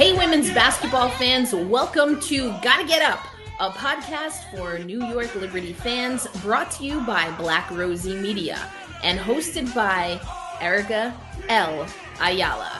Hey, 0.00 0.16
women's 0.16 0.50
basketball 0.54 1.10
fans, 1.10 1.52
welcome 1.54 2.18
to 2.20 2.52
Gotta 2.62 2.86
Get 2.86 3.02
Up, 3.02 3.22
a 3.60 3.68
podcast 3.68 4.50
for 4.50 4.78
New 4.78 5.04
York 5.04 5.34
Liberty 5.34 5.74
fans 5.74 6.26
brought 6.40 6.70
to 6.70 6.86
you 6.86 7.02
by 7.02 7.30
Black 7.32 7.70
Rosie 7.70 8.16
Media 8.16 8.58
and 9.02 9.18
hosted 9.18 9.74
by 9.74 10.18
Erica 10.58 11.14
L. 11.50 11.86
Ayala 12.18 12.79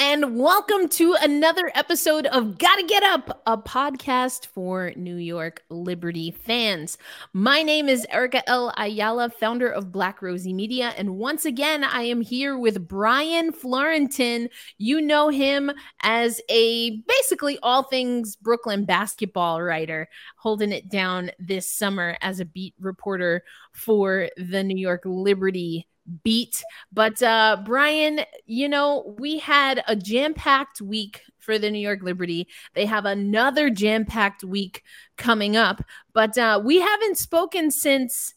and 0.00 0.38
welcome 0.38 0.88
to 0.88 1.14
another 1.20 1.70
episode 1.74 2.24
of 2.28 2.56
Gotta 2.56 2.84
Get 2.84 3.02
Up, 3.02 3.42
a 3.44 3.58
podcast 3.58 4.46
for 4.46 4.94
New 4.96 5.16
York 5.16 5.62
Liberty 5.68 6.30
fans. 6.30 6.96
My 7.34 7.62
name 7.62 7.86
is 7.86 8.06
Erica 8.08 8.48
L. 8.48 8.72
Ayala, 8.78 9.28
founder 9.28 9.68
of 9.68 9.92
Black 9.92 10.22
Rosie 10.22 10.54
Media, 10.54 10.94
and 10.96 11.18
once 11.18 11.44
again, 11.44 11.84
I 11.84 12.04
am 12.04 12.22
here 12.22 12.56
with 12.56 12.88
Brian 12.88 13.52
Fleurantin. 13.52 14.48
You 14.78 15.02
know 15.02 15.28
him 15.28 15.70
as 16.00 16.40
a 16.48 17.02
basically 17.06 17.58
all 17.62 17.82
things 17.82 18.36
Brooklyn 18.36 18.86
basketball 18.86 19.60
writer, 19.60 20.08
holding 20.38 20.72
it 20.72 20.88
down 20.88 21.30
this 21.38 21.70
summer 21.70 22.16
as 22.22 22.40
a 22.40 22.46
beat 22.46 22.72
reporter 22.80 23.44
for 23.74 24.30
the 24.38 24.64
New 24.64 24.78
York 24.78 25.02
Liberty 25.04 25.89
beat. 26.22 26.62
But 26.92 27.22
uh, 27.22 27.58
Brian, 27.64 28.20
you 28.46 28.68
know, 28.68 29.14
we 29.18 29.38
had 29.38 29.82
a 29.86 29.96
jam 29.96 30.34
packed 30.34 30.80
week 30.80 31.22
for 31.38 31.58
the 31.58 31.70
New 31.70 31.78
York 31.78 32.02
Liberty. 32.02 32.48
They 32.74 32.86
have 32.86 33.04
another 33.04 33.70
jam 33.70 34.04
packed 34.04 34.44
week 34.44 34.82
coming 35.16 35.56
up, 35.56 35.82
but 36.12 36.36
uh, 36.36 36.60
we 36.62 36.80
haven't 36.80 37.18
spoken 37.18 37.70
since 37.70 38.34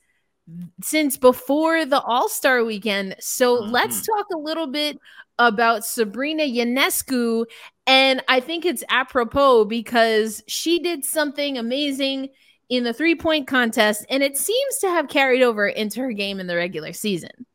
since 0.81 1.15
before 1.15 1.85
the 1.85 2.01
All 2.01 2.27
Star 2.27 2.63
weekend. 2.63 3.15
So 3.19 3.61
mm-hmm. 3.61 3.71
let's 3.71 4.05
talk 4.05 4.25
a 4.33 4.37
little 4.37 4.67
bit 4.67 4.97
about 5.39 5.85
Sabrina 5.85 6.43
Ionescu. 6.43 7.45
And 7.87 8.21
I 8.27 8.39
think 8.39 8.65
it's 8.65 8.83
apropos 8.89 9.65
because 9.65 10.43
she 10.47 10.79
did 10.79 11.03
something 11.03 11.57
amazing 11.57 12.29
in 12.69 12.83
the 12.83 12.93
three 12.93 13.15
point 13.15 13.47
contest, 13.47 14.05
and 14.09 14.23
it 14.23 14.37
seems 14.37 14.77
to 14.79 14.89
have 14.89 15.09
carried 15.09 15.43
over 15.43 15.67
into 15.67 16.01
her 16.01 16.11
game 16.11 16.39
in 16.39 16.47
the 16.47 16.55
regular 16.55 16.93
season. 16.93 17.45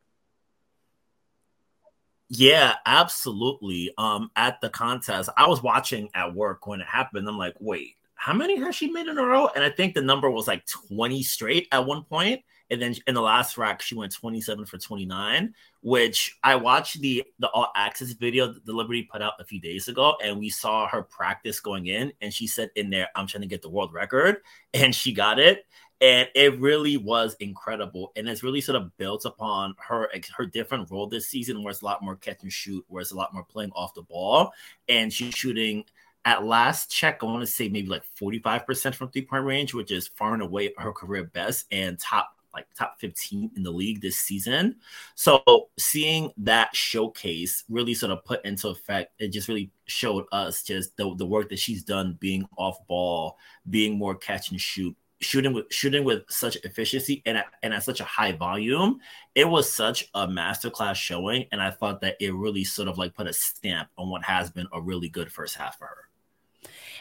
Yeah, 2.29 2.75
absolutely. 2.85 3.91
Um, 3.97 4.29
at 4.35 4.61
the 4.61 4.69
contest, 4.69 5.29
I 5.35 5.47
was 5.47 5.63
watching 5.63 6.09
at 6.13 6.35
work 6.35 6.67
when 6.67 6.79
it 6.81 6.87
happened. 6.87 7.27
I'm 7.27 7.37
like, 7.37 7.55
wait, 7.59 7.95
how 8.15 8.33
many 8.33 8.57
has 8.59 8.75
she 8.75 8.91
made 8.91 9.07
in 9.07 9.17
a 9.17 9.23
row? 9.25 9.49
And 9.55 9.63
I 9.63 9.69
think 9.69 9.95
the 9.95 10.01
number 10.01 10.29
was 10.29 10.47
like 10.47 10.63
20 10.87 11.23
straight 11.23 11.67
at 11.71 11.85
one 11.85 12.03
point. 12.03 12.41
And 12.71 12.79
then 12.79 12.93
in 13.07 13.15
the 13.15 13.21
last 13.21 13.57
rack, 13.57 13.81
she 13.81 13.95
went 13.95 14.13
27 14.13 14.63
for 14.67 14.77
29, 14.77 15.55
which 15.81 16.37
I 16.43 16.55
watched 16.55 17.01
the 17.01 17.23
the 17.39 17.47
all 17.49 17.71
access 17.75 18.11
video 18.11 18.53
that 18.53 18.63
the 18.63 18.73
Liberty 18.73 19.09
put 19.11 19.23
out 19.23 19.33
a 19.39 19.43
few 19.43 19.59
days 19.59 19.87
ago, 19.87 20.15
and 20.23 20.37
we 20.37 20.49
saw 20.49 20.87
her 20.87 21.01
practice 21.01 21.59
going 21.59 21.87
in, 21.87 22.13
and 22.21 22.31
she 22.31 22.45
said 22.45 22.69
in 22.75 22.91
there, 22.91 23.07
"I'm 23.15 23.25
trying 23.25 23.41
to 23.41 23.47
get 23.47 23.63
the 23.63 23.69
world 23.71 23.91
record," 23.91 24.43
and 24.75 24.93
she 24.93 25.13
got 25.13 25.39
it 25.39 25.65
and 26.01 26.29
it 26.33 26.59
really 26.59 26.97
was 26.97 27.35
incredible 27.39 28.11
and 28.15 28.27
it's 28.27 28.43
really 28.43 28.61
sort 28.61 28.75
of 28.75 28.95
built 28.97 29.25
upon 29.25 29.73
her 29.77 30.09
her 30.35 30.45
different 30.45 30.89
role 30.89 31.07
this 31.07 31.27
season 31.27 31.61
where 31.61 31.71
it's 31.71 31.81
a 31.81 31.85
lot 31.85 32.01
more 32.01 32.15
catch 32.15 32.41
and 32.43 32.53
shoot 32.53 32.83
where 32.87 33.01
it's 33.01 33.11
a 33.11 33.15
lot 33.15 33.33
more 33.33 33.43
playing 33.43 33.71
off 33.75 33.93
the 33.93 34.01
ball 34.03 34.51
and 34.87 35.11
she's 35.11 35.33
shooting 35.33 35.83
at 36.25 36.45
last 36.45 36.89
check 36.91 37.19
i 37.21 37.25
want 37.25 37.41
to 37.41 37.47
say 37.47 37.69
maybe 37.69 37.87
like 37.87 38.03
45% 38.19 38.95
from 38.95 39.09
three 39.09 39.21
point 39.23 39.45
range 39.45 39.73
which 39.73 39.91
is 39.91 40.07
far 40.07 40.33
and 40.33 40.43
away 40.43 40.73
her 40.77 40.91
career 40.91 41.25
best 41.25 41.65
and 41.71 41.99
top 41.99 42.35
like 42.53 42.65
top 42.75 42.99
15 42.99 43.51
in 43.55 43.63
the 43.63 43.69
league 43.71 44.01
this 44.01 44.17
season. 44.17 44.75
So 45.13 45.69
seeing 45.77 46.31
that 46.37 46.75
showcase 46.75 47.63
really 47.69 47.93
sort 47.93 48.11
of 48.11 48.25
put 48.25 48.43
into 48.43 48.69
effect 48.69 49.13
it 49.19 49.29
just 49.29 49.47
really 49.47 49.71
showed 49.85 50.25
us 50.31 50.63
just 50.63 50.97
the, 50.97 51.13
the 51.15 51.27
work 51.27 51.49
that 51.49 51.59
she's 51.59 51.83
done 51.83 52.17
being 52.19 52.47
off 52.57 52.85
ball 52.87 53.37
being 53.69 53.97
more 53.97 54.15
catch 54.15 54.49
and 54.49 54.59
shoot 54.59 54.95
shooting 55.21 55.53
with 55.53 55.65
shooting 55.71 56.03
with 56.03 56.23
such 56.29 56.55
efficiency 56.63 57.21
and 57.25 57.37
at, 57.37 57.45
and 57.61 57.73
at 57.73 57.83
such 57.83 57.99
a 57.99 58.05
high 58.05 58.31
volume 58.31 58.99
it 59.35 59.47
was 59.47 59.71
such 59.71 60.05
a 60.13 60.27
masterclass 60.27 60.95
showing 60.95 61.45
and 61.51 61.61
i 61.61 61.69
thought 61.69 62.01
that 62.01 62.15
it 62.19 62.33
really 62.33 62.63
sort 62.63 62.87
of 62.87 62.97
like 62.97 63.13
put 63.13 63.27
a 63.27 63.33
stamp 63.33 63.89
on 63.97 64.09
what 64.09 64.23
has 64.23 64.49
been 64.49 64.67
a 64.73 64.81
really 64.81 65.09
good 65.09 65.31
first 65.31 65.55
half 65.55 65.77
for 65.77 65.85
her 65.85 66.08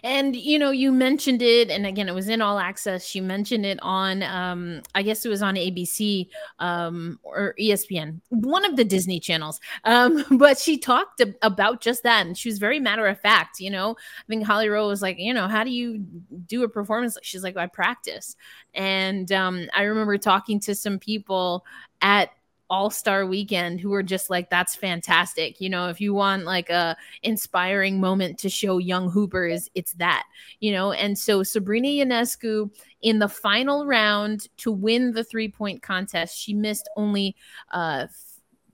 and 0.02 0.36
you 0.36 0.58
know, 0.58 0.70
you 0.70 0.92
mentioned 0.92 1.42
it, 1.42 1.70
and 1.70 1.86
again, 1.86 2.08
it 2.08 2.14
was 2.14 2.28
in 2.28 2.40
all 2.40 2.58
access. 2.58 3.04
She 3.04 3.20
mentioned 3.20 3.66
it 3.66 3.78
on, 3.82 4.22
um, 4.22 4.82
I 4.94 5.02
guess 5.02 5.24
it 5.24 5.28
was 5.28 5.42
on 5.42 5.54
ABC 5.54 6.28
um, 6.58 7.18
or 7.22 7.54
ESPN, 7.60 8.20
one 8.30 8.64
of 8.64 8.76
the 8.76 8.84
Disney 8.84 9.20
channels. 9.20 9.60
Um, 9.84 10.24
but 10.38 10.58
she 10.58 10.78
talked 10.78 11.22
about 11.42 11.80
just 11.80 12.02
that, 12.02 12.26
and 12.26 12.36
she 12.36 12.48
was 12.48 12.58
very 12.58 12.80
matter 12.80 13.06
of 13.06 13.20
fact. 13.20 13.60
You 13.60 13.70
know, 13.70 13.92
I 13.92 14.26
think 14.28 14.46
Holly 14.46 14.68
Rowe 14.68 14.88
was 14.88 15.02
like, 15.02 15.18
you 15.18 15.34
know, 15.34 15.48
how 15.48 15.64
do 15.64 15.70
you 15.70 15.98
do 16.46 16.62
a 16.62 16.68
performance? 16.68 17.16
She's 17.22 17.42
like, 17.42 17.56
I 17.56 17.66
practice, 17.66 18.36
and 18.74 19.30
um, 19.32 19.66
I 19.74 19.82
remember 19.82 20.18
talking 20.18 20.60
to 20.60 20.74
some 20.74 20.98
people 20.98 21.64
at 22.00 22.30
all-star 22.70 23.26
weekend 23.26 23.80
who 23.80 23.92
are 23.94 24.02
just 24.02 24.30
like 24.30 24.50
that's 24.50 24.74
fantastic. 24.74 25.60
You 25.60 25.70
know 25.70 25.88
if 25.88 26.00
you 26.00 26.14
want 26.14 26.44
like 26.44 26.70
a 26.70 26.96
inspiring 27.22 28.00
moment 28.00 28.38
to 28.40 28.48
show 28.48 28.78
young 28.78 29.10
hoopers 29.10 29.68
it's 29.74 29.92
that 29.94 30.24
you 30.60 30.72
know? 30.72 30.92
And 30.92 31.18
so 31.18 31.42
sabrina 31.42 31.88
ionescu 31.88 32.70
in 33.02 33.18
the 33.18 33.28
final 33.28 33.86
round 33.86 34.48
to 34.58 34.72
win 34.72 35.12
the 35.12 35.24
three-point 35.24 35.82
contest 35.82 36.38
she 36.38 36.54
missed 36.54 36.88
only 36.96 37.36
uh 37.72 38.06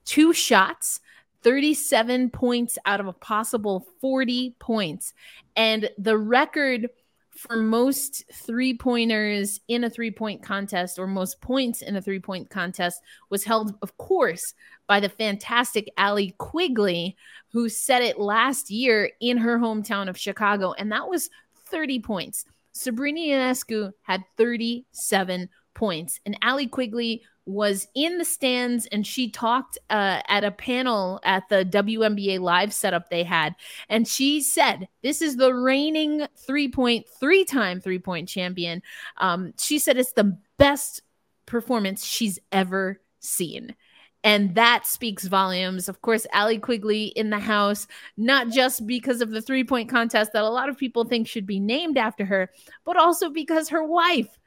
two 0.05 0.33
shots 0.33 0.99
37 1.45 2.31
points 2.31 2.79
out 2.87 2.99
of 2.99 3.05
a 3.05 3.13
possible 3.13 3.85
40 4.01 4.55
points. 4.57 5.13
And 5.55 5.91
the 5.99 6.17
record 6.17 6.89
for 7.37 7.57
most 7.57 8.23
three 8.31 8.77
pointers 8.77 9.59
in 9.67 9.83
a 9.83 9.89
three 9.89 10.11
point 10.11 10.41
contest 10.41 10.97
or 10.97 11.07
most 11.07 11.41
points 11.41 11.81
in 11.81 11.95
a 11.95 12.01
three 12.01 12.19
point 12.19 12.49
contest 12.49 13.01
was 13.29 13.43
held, 13.43 13.75
of 13.81 13.97
course, 13.97 14.53
by 14.87 14.99
the 14.99 15.09
fantastic 15.09 15.91
Allie 15.97 16.35
Quigley, 16.37 17.15
who 17.51 17.69
set 17.69 18.01
it 18.01 18.19
last 18.19 18.69
year 18.69 19.11
in 19.19 19.37
her 19.37 19.57
hometown 19.57 20.09
of 20.09 20.17
Chicago. 20.17 20.73
And 20.73 20.91
that 20.91 21.09
was 21.09 21.29
30 21.69 21.99
points. 21.99 22.45
Sabrina 22.71 23.19
Ionescu 23.19 23.91
had 24.01 24.23
37 24.37 25.49
points. 25.75 26.19
And 26.25 26.37
Allie 26.41 26.67
Quigley 26.67 27.21
was 27.45 27.87
in 27.93 28.17
the 28.17 28.25
stands 28.25 28.87
and 28.87 29.05
she 29.05 29.29
talked 29.29 29.77
uh, 29.91 30.21
at 30.27 30.43
a 30.43 30.51
panel 30.51 31.19
at 31.23 31.47
the 31.49 31.63
WNBA 31.63 32.39
live 32.39 32.73
setup 32.73 33.09
they 33.09 33.23
had. 33.23 33.55
And 33.87 34.07
she 34.07 34.41
said, 34.41 34.87
This 35.03 35.21
is 35.21 35.37
the 35.37 35.53
reigning 35.53 36.27
three 36.35 36.69
point, 36.69 37.05
three 37.19 37.45
time 37.45 37.79
three 37.79 37.99
point 37.99 38.27
champion. 38.27 38.81
Um, 39.17 39.53
she 39.59 39.77
said 39.77 39.97
it's 39.97 40.13
the 40.13 40.37
best 40.57 41.01
performance 41.45 42.03
she's 42.03 42.39
ever 42.51 42.99
seen. 43.19 43.75
And 44.23 44.55
that 44.55 44.87
speaks 44.87 45.25
volumes. 45.25 45.87
Of 45.87 46.01
course, 46.01 46.25
Allie 46.33 46.57
Quigley 46.57 47.05
in 47.05 47.29
the 47.29 47.37
house, 47.37 47.85
not 48.17 48.49
just 48.49 48.87
because 48.87 49.21
of 49.21 49.29
the 49.29 49.41
three 49.41 49.63
point 49.63 49.87
contest 49.87 50.33
that 50.33 50.43
a 50.43 50.49
lot 50.49 50.67
of 50.67 50.79
people 50.79 51.05
think 51.05 51.27
should 51.27 51.45
be 51.45 51.59
named 51.59 51.99
after 51.99 52.25
her, 52.25 52.49
but 52.85 52.97
also 52.97 53.29
because 53.29 53.69
her 53.69 53.83
wife 53.83 54.39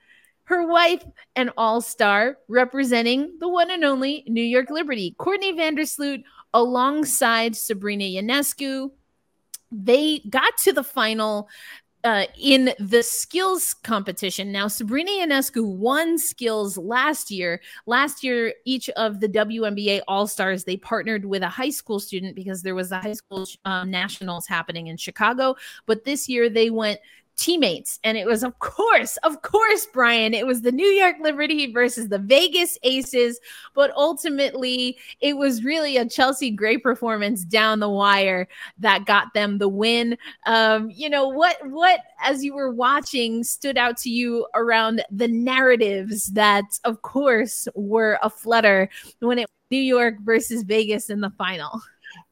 her 0.48 0.66
wife, 0.66 1.04
an 1.36 1.50
all 1.58 1.82
star 1.82 2.38
representing 2.48 3.36
the 3.38 3.48
one 3.48 3.70
and 3.70 3.84
only 3.84 4.24
New 4.26 4.42
York 4.42 4.70
Liberty, 4.70 5.14
Courtney 5.18 5.52
Vandersloot, 5.52 6.22
alongside 6.54 7.54
Sabrina 7.54 8.04
Ionescu. 8.04 8.90
They 9.70 10.20
got 10.30 10.56
to 10.64 10.72
the 10.72 10.82
final 10.82 11.50
uh, 12.02 12.24
in 12.40 12.72
the 12.78 13.02
skills 13.02 13.74
competition. 13.74 14.50
Now, 14.50 14.68
Sabrina 14.68 15.10
Ionescu 15.10 15.66
won 15.66 16.16
skills 16.16 16.78
last 16.78 17.30
year. 17.30 17.60
Last 17.84 18.24
year, 18.24 18.54
each 18.64 18.88
of 18.90 19.20
the 19.20 19.28
WNBA 19.28 20.00
All 20.08 20.26
Stars 20.26 20.64
they 20.64 20.78
partnered 20.78 21.26
with 21.26 21.42
a 21.42 21.48
high 21.48 21.68
school 21.68 22.00
student 22.00 22.34
because 22.34 22.62
there 22.62 22.74
was 22.74 22.90
a 22.90 23.00
high 23.00 23.12
school 23.12 23.46
um, 23.66 23.90
nationals 23.90 24.46
happening 24.46 24.86
in 24.86 24.96
Chicago. 24.96 25.56
But 25.84 26.04
this 26.04 26.26
year, 26.26 26.48
they 26.48 26.70
went 26.70 27.00
teammates. 27.38 27.98
And 28.04 28.18
it 28.18 28.26
was, 28.26 28.42
of 28.42 28.58
course, 28.58 29.16
of 29.18 29.40
course, 29.42 29.86
Brian, 29.92 30.34
it 30.34 30.46
was 30.46 30.60
the 30.60 30.72
New 30.72 30.86
York 30.86 31.16
Liberty 31.22 31.72
versus 31.72 32.08
the 32.08 32.18
Vegas 32.18 32.76
Aces. 32.82 33.40
But 33.74 33.92
ultimately, 33.96 34.98
it 35.20 35.36
was 35.36 35.64
really 35.64 35.96
a 35.96 36.08
Chelsea 36.08 36.50
Gray 36.50 36.76
performance 36.76 37.44
down 37.44 37.80
the 37.80 37.88
wire 37.88 38.48
that 38.78 39.06
got 39.06 39.32
them 39.34 39.58
the 39.58 39.68
win. 39.68 40.18
Um, 40.46 40.90
you 40.90 41.08
know, 41.08 41.28
what, 41.28 41.56
what, 41.68 42.00
as 42.22 42.44
you 42.44 42.54
were 42.54 42.72
watching, 42.72 43.44
stood 43.44 43.78
out 43.78 43.96
to 43.98 44.10
you 44.10 44.46
around 44.54 45.02
the 45.10 45.28
narratives 45.28 46.26
that, 46.32 46.64
of 46.84 47.02
course, 47.02 47.68
were 47.74 48.18
a 48.22 48.28
flutter 48.28 48.90
when 49.20 49.38
it 49.38 49.48
New 49.70 49.78
York 49.78 50.14
versus 50.20 50.62
Vegas 50.62 51.10
in 51.10 51.20
the 51.20 51.30
final? 51.30 51.80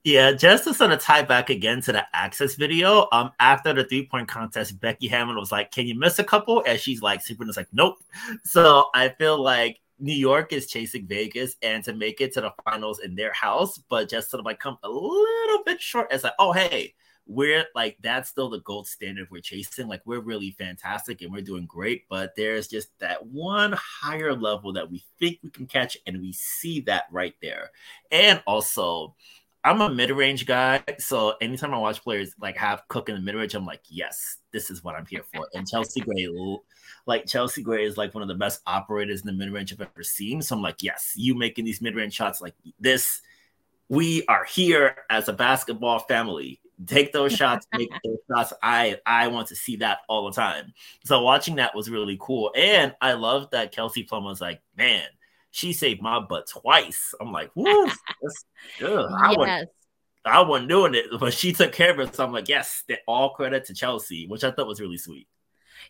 Yeah, 0.06 0.30
just 0.30 0.62
to 0.62 0.72
sort 0.72 0.92
of 0.92 1.00
tie 1.00 1.22
back 1.22 1.50
again 1.50 1.80
to 1.80 1.90
the 1.90 2.04
access 2.14 2.54
video, 2.54 3.08
um, 3.10 3.32
after 3.40 3.72
the 3.72 3.82
three 3.82 4.06
point 4.06 4.28
contest, 4.28 4.78
Becky 4.78 5.08
Hammon 5.08 5.34
was 5.34 5.50
like, 5.50 5.72
Can 5.72 5.88
you 5.88 5.98
miss 5.98 6.20
a 6.20 6.24
couple? 6.24 6.62
And 6.64 6.78
she's 6.78 7.02
like, 7.02 7.22
Sabrina's 7.22 7.56
like, 7.56 7.66
Nope. 7.72 7.96
So 8.44 8.84
I 8.94 9.08
feel 9.08 9.42
like 9.42 9.80
New 9.98 10.14
York 10.14 10.52
is 10.52 10.68
chasing 10.68 11.08
Vegas 11.08 11.56
and 11.60 11.82
to 11.82 11.92
make 11.92 12.20
it 12.20 12.32
to 12.34 12.40
the 12.40 12.52
finals 12.64 13.00
in 13.00 13.16
their 13.16 13.32
house, 13.32 13.78
but 13.88 14.08
just 14.08 14.30
sort 14.30 14.38
of 14.38 14.44
like 14.46 14.60
come 14.60 14.78
a 14.84 14.88
little 14.88 15.64
bit 15.64 15.82
short. 15.82 16.06
It's 16.12 16.22
like, 16.22 16.34
oh 16.38 16.52
hey, 16.52 16.94
we're 17.26 17.64
like 17.74 17.96
that's 18.00 18.30
still 18.30 18.48
the 18.48 18.60
gold 18.60 18.86
standard 18.86 19.26
we're 19.32 19.40
chasing. 19.40 19.88
Like 19.88 20.02
we're 20.04 20.20
really 20.20 20.52
fantastic 20.52 21.20
and 21.20 21.32
we're 21.32 21.40
doing 21.42 21.66
great, 21.66 22.08
but 22.08 22.32
there's 22.36 22.68
just 22.68 22.96
that 23.00 23.26
one 23.26 23.74
higher 23.76 24.36
level 24.36 24.72
that 24.74 24.88
we 24.88 25.02
think 25.18 25.40
we 25.42 25.50
can 25.50 25.66
catch, 25.66 25.98
and 26.06 26.20
we 26.20 26.32
see 26.32 26.78
that 26.82 27.06
right 27.10 27.34
there. 27.42 27.72
And 28.12 28.40
also, 28.46 29.16
I'm 29.66 29.80
a 29.80 29.90
mid-range 29.90 30.46
guy, 30.46 30.80
so 31.00 31.34
anytime 31.40 31.74
I 31.74 31.78
watch 31.78 32.00
players 32.00 32.32
like 32.40 32.56
have 32.56 32.86
cook 32.86 33.08
in 33.08 33.16
the 33.16 33.20
mid-range, 33.20 33.54
I'm 33.56 33.66
like, 33.66 33.82
yes, 33.88 34.36
this 34.52 34.70
is 34.70 34.84
what 34.84 34.94
I'm 34.94 35.06
here 35.06 35.24
for. 35.34 35.48
And 35.54 35.68
Chelsea 35.68 36.00
Gray, 36.00 36.28
like 37.04 37.26
Chelsea 37.26 37.64
Gray 37.64 37.84
is 37.84 37.96
like 37.96 38.14
one 38.14 38.22
of 38.22 38.28
the 38.28 38.34
best 38.36 38.62
operators 38.64 39.22
in 39.22 39.26
the 39.26 39.32
mid-range 39.32 39.72
I've 39.72 39.80
ever 39.80 40.04
seen. 40.04 40.40
So 40.40 40.54
I'm 40.54 40.62
like, 40.62 40.84
yes, 40.84 41.14
you 41.16 41.34
making 41.34 41.64
these 41.64 41.82
mid-range 41.82 42.14
shots 42.14 42.40
like 42.40 42.54
this. 42.78 43.22
We 43.88 44.24
are 44.26 44.44
here 44.44 44.98
as 45.10 45.26
a 45.28 45.32
basketball 45.32 45.98
family 45.98 46.60
take 46.84 47.12
those 47.12 47.32
shots, 47.36 47.66
make 47.72 47.90
those 48.04 48.18
shots. 48.30 48.52
I 48.62 48.98
I 49.04 49.28
want 49.28 49.48
to 49.48 49.56
see 49.56 49.76
that 49.76 49.98
all 50.08 50.26
the 50.26 50.36
time. 50.36 50.74
So 51.04 51.22
watching 51.22 51.56
that 51.56 51.74
was 51.74 51.90
really 51.90 52.16
cool, 52.20 52.52
and 52.54 52.94
I 53.00 53.14
love 53.14 53.50
that 53.50 53.72
Kelsey 53.72 54.04
Plum 54.04 54.24
was 54.24 54.40
like, 54.40 54.60
man, 54.76 55.06
she 55.56 55.72
saved 55.72 56.02
my 56.02 56.20
butt 56.20 56.46
twice. 56.48 57.14
I'm 57.18 57.32
like, 57.32 57.50
woo, 57.54 57.86
that's 57.86 58.44
good. 58.78 59.06
I 59.10 59.30
yes. 59.30 59.38
wasn't, 59.38 59.68
I 60.26 60.40
wasn't 60.42 60.68
doing 60.68 60.94
it, 60.94 61.06
but 61.18 61.32
she 61.32 61.54
took 61.54 61.72
care 61.72 61.92
of 61.92 62.00
it. 62.00 62.14
So 62.14 62.24
I'm 62.24 62.32
like, 62.32 62.50
yes, 62.50 62.84
all 63.08 63.30
credit 63.30 63.64
to 63.64 63.74
Chelsea, 63.74 64.26
which 64.26 64.44
I 64.44 64.50
thought 64.50 64.66
was 64.66 64.82
really 64.82 64.98
sweet. 64.98 65.26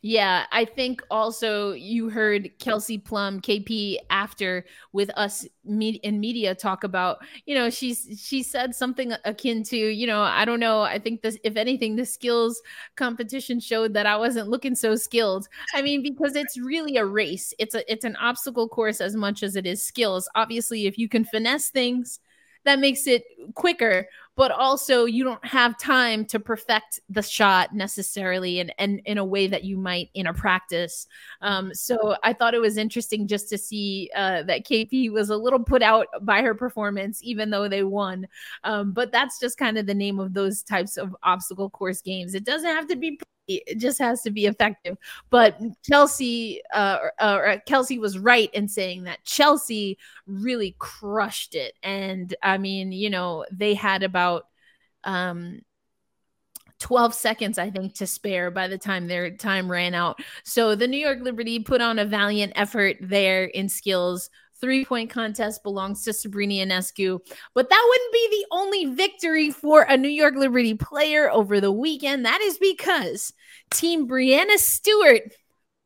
Yeah, 0.03 0.45
I 0.53 0.65
think 0.65 1.03
also 1.11 1.73
you 1.73 2.09
heard 2.09 2.51
Kelsey 2.59 2.99
Plum, 2.99 3.41
KP, 3.41 3.99
after 4.11 4.65
with 4.93 5.11
us 5.17 5.47
in 5.65 6.21
media 6.21 6.55
talk 6.55 6.85
about, 6.85 7.19
you 7.47 7.55
know, 7.55 7.71
she's 7.71 8.23
she 8.23 8.43
said 8.43 8.75
something 8.75 9.13
akin 9.25 9.63
to, 9.65 9.77
you 9.77 10.07
know, 10.07 10.23
I 10.23 10.45
don't 10.45 10.61
know. 10.61 10.83
I 10.83 10.99
think 10.99 11.23
this, 11.23 11.39
if 11.45 11.57
anything, 11.57 11.97
the 11.97 12.07
skills 12.07 12.61
competition 12.97 13.61
showed 13.61 13.95
that 13.95 14.07
I 14.07 14.17
wasn't 14.17 14.49
looking 14.49 14.75
so 14.75 14.97
skilled. 14.97 15.49
I 15.75 15.83
mean, 15.83 16.03
because 16.03 16.37
it's 16.37 16.57
really 16.59 16.97
a 16.97 17.05
race. 17.05 17.53
It's 17.59 17.75
a 17.75 17.91
it's 17.91 18.05
an 18.05 18.17
obstacle 18.17 18.69
course 18.69 19.01
as 19.01 19.17
much 19.17 19.43
as 19.43 19.57
it 19.57 19.67
is 19.67 19.83
skills. 19.83 20.29
Obviously, 20.35 20.87
if 20.87 20.99
you 20.99 21.09
can 21.09 21.25
finesse 21.25 21.71
things, 21.71 22.21
that 22.65 22.79
makes 22.79 23.07
it 23.07 23.25
quicker 23.55 24.07
but 24.37 24.51
also 24.51 25.07
you 25.07 25.25
don't 25.25 25.45
have 25.45 25.79
time 25.79 26.25
to 26.27 26.39
perfect 26.39 27.01
the 27.09 27.23
shot 27.23 27.75
necessarily 27.75 28.61
and 28.61 28.73
and 28.79 29.01
in 29.07 29.19
a 29.19 29.25
way 29.25 29.47
that 29.47 29.65
you 29.65 29.77
might 29.77 30.11
in 30.15 30.27
a 30.27 30.35
practice. 30.35 31.07
Um, 31.41 31.75
so 31.75 32.17
i 32.23 32.33
thought 32.33 32.55
it 32.55 32.61
was 32.61 32.77
interesting 32.77 33.27
just 33.27 33.49
to 33.49 33.59
see 33.59 34.11
uh, 34.15 34.43
that 34.45 34.67
kp 34.67 35.11
was 35.11 35.31
a 35.31 35.37
little 35.37 35.63
put 35.63 35.83
out 35.83 36.07
by 36.23 36.43
her 36.43 36.55
performance 36.55 37.21
even 37.23 37.51
though 37.51 37.69
they 37.69 37.83
won. 37.83 38.27
Um, 38.65 38.93
but 38.93 39.13
that's 39.13 39.41
just 39.41 39.59
kind 39.59 39.79
of 39.79 39.87
the 39.87 39.95
name 39.95 40.21
of 40.21 40.35
those 40.35 40.63
types 40.63 40.97
of 40.97 41.17
obstacle 41.23 41.71
course 41.71 42.03
games. 42.03 42.35
It 42.35 42.45
doesn't 42.45 42.69
have 42.69 42.87
to 42.89 42.97
be 42.97 43.19
it 43.49 43.79
just 43.79 43.99
has 43.99 44.23
to 44.23 44.31
be 44.31 44.47
effective. 44.47 44.97
But 45.31 45.61
Chelsea, 45.85 46.63
uh, 46.73 46.99
uh, 47.19 47.39
or 47.41 47.63
Kelsey 47.67 47.99
was 47.99 48.19
right 48.19 48.51
in 48.53 48.69
saying 48.69 49.05
that 49.05 49.25
Chelsea 49.25 49.99
really 50.27 50.75
crushed 50.79 51.55
it. 51.55 51.75
And 51.83 52.35
I 52.43 52.59
mean, 52.59 52.93
you 52.93 53.11
know, 53.11 53.45
they 53.51 53.75
had 53.75 54.03
about 54.03 54.47
um, 55.05 55.61
12 56.81 57.15
seconds, 57.15 57.59
I 57.59 57.71
think, 57.71 57.95
to 57.95 58.07
spare 58.07 58.51
by 58.51 58.69
the 58.69 58.79
time 58.79 59.07
their 59.07 59.31
time 59.31 59.71
ran 59.71 59.95
out. 59.95 60.21
So 60.45 60.75
the 60.75 60.89
New 60.89 60.99
York 60.99 61.21
Liberty 61.23 61.61
put 61.61 61.81
on 61.81 61.99
a 61.99 62.05
valiant 62.05 62.53
effort 62.57 62.97
there 63.01 63.45
in 63.45 63.69
skills 63.69 64.31
three 64.61 64.85
point 64.85 65.11
contest 65.11 65.63
belongs 65.63 66.03
to 66.05 66.13
Sabrina 66.13 66.55
Ionescu. 66.55 67.21
But 67.55 67.69
that 67.69 67.87
wouldn't 67.89 68.13
be 68.13 68.29
the 68.31 68.47
only 68.57 68.85
victory 68.95 69.51
for 69.51 69.83
a 69.83 69.97
New 69.97 70.09
York 70.09 70.35
Liberty 70.35 70.75
player 70.75 71.31
over 71.31 71.61
the 71.61 71.73
weekend. 71.73 72.25
That 72.25 72.41
is 72.41 72.59
because 72.59 73.33
Team 73.71 74.09
Breanna 74.09 74.57
Stewart 74.59 75.23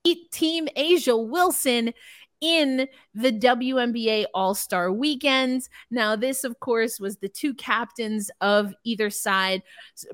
beat 0.05 0.31
Team 0.31 0.69
A'ja 0.76 1.28
Wilson 1.28 1.93
in 2.40 2.88
the 3.14 3.32
WNBA 3.32 4.26
All 4.34 4.55
Star 4.55 4.90
weekend. 4.93 5.69
Now, 5.90 6.16
this, 6.16 6.44
of 6.44 6.58
course, 6.61 6.99
was 6.99 7.16
the 7.19 7.28
two 7.28 7.55
captains 7.55 8.31
of 8.40 8.75
either 8.84 9.11
side. 9.11 9.62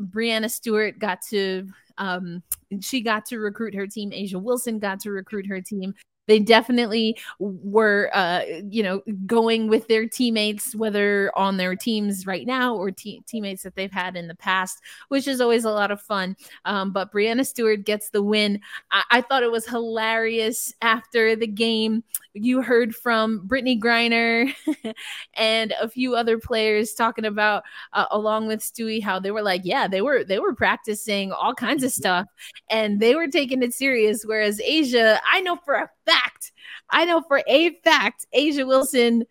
Breanna 0.00 0.50
Stewart 0.50 0.98
got 0.98 1.22
to 1.30 1.68
um, 1.98 2.42
she 2.80 3.00
got 3.00 3.24
to 3.26 3.38
recruit 3.38 3.74
her 3.74 3.86
team. 3.86 4.10
A'ja 4.10 4.42
Wilson 4.42 4.78
got 4.78 5.00
to 5.00 5.10
recruit 5.10 5.46
her 5.46 5.60
team 5.60 5.94
they 6.26 6.38
definitely 6.38 7.18
were 7.38 8.10
uh, 8.12 8.42
you 8.70 8.82
know 8.82 9.02
going 9.26 9.68
with 9.68 9.88
their 9.88 10.06
teammates 10.06 10.74
whether 10.74 11.30
on 11.36 11.56
their 11.56 11.76
teams 11.76 12.26
right 12.26 12.46
now 12.46 12.74
or 12.74 12.90
te- 12.90 13.22
teammates 13.26 13.62
that 13.62 13.74
they've 13.74 13.92
had 13.92 14.16
in 14.16 14.28
the 14.28 14.34
past 14.34 14.80
which 15.08 15.28
is 15.28 15.40
always 15.40 15.64
a 15.64 15.70
lot 15.70 15.90
of 15.90 16.00
fun. 16.00 16.36
Um, 16.64 16.92
but 16.92 17.12
Breanna 17.12 17.46
stewart 17.46 17.84
gets 17.84 18.10
the 18.10 18.22
win. 18.22 18.60
I-, 18.90 19.04
I 19.10 19.20
thought 19.20 19.42
it 19.42 19.50
was 19.50 19.66
hilarious 19.66 20.74
after 20.82 21.36
the 21.36 21.46
game. 21.46 22.04
You 22.34 22.62
heard 22.62 22.94
from 22.94 23.46
Brittney 23.48 23.80
griner 23.80 24.52
and 25.34 25.72
a 25.80 25.88
few 25.88 26.14
other 26.14 26.38
players 26.38 26.92
talking 26.92 27.24
about 27.24 27.62
uh, 27.92 28.06
along 28.10 28.46
with 28.46 28.60
stewie 28.60 29.02
how 29.02 29.18
they 29.18 29.30
were 29.30 29.42
like 29.42 29.62
yeah 29.64 29.88
they 29.88 30.02
were 30.02 30.22
they 30.22 30.38
were 30.38 30.54
practicing 30.54 31.32
all 31.32 31.54
kinds 31.54 31.82
of 31.82 31.90
stuff 31.90 32.26
and 32.68 33.00
they 33.00 33.14
were 33.14 33.28
taking 33.28 33.62
it 33.62 33.72
serious. 33.72 34.24
Whereas 34.24 34.60
A'ja, 34.60 35.18
i 35.30 35.40
know 35.40 35.56
for 35.64 35.74
a 35.74 35.90
fact 36.04 36.15
fact, 36.16 36.52
I 36.90 37.04
know 37.04 37.20
for 37.20 37.42
a 37.46 37.70
fact, 37.84 38.26
A'ja 38.34 38.66
Wilson, 38.66 39.24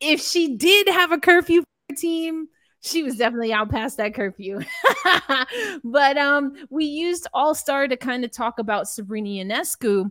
if 0.00 0.20
she 0.20 0.56
did 0.56 0.88
have 0.88 1.12
a 1.12 1.18
curfew 1.18 1.62
team, 1.96 2.48
she 2.80 3.02
was 3.02 3.16
definitely 3.16 3.52
out 3.52 3.70
past 3.70 3.96
that 3.96 4.14
curfew. 4.14 4.60
but 5.84 6.16
um, 6.16 6.54
we 6.70 6.84
used 6.84 7.26
All 7.32 7.54
Star 7.54 7.88
to 7.88 7.96
kind 7.96 8.24
of 8.24 8.30
talk 8.30 8.58
about 8.58 8.88
Sabrina 8.88 9.44
Ionescu. 9.44 10.10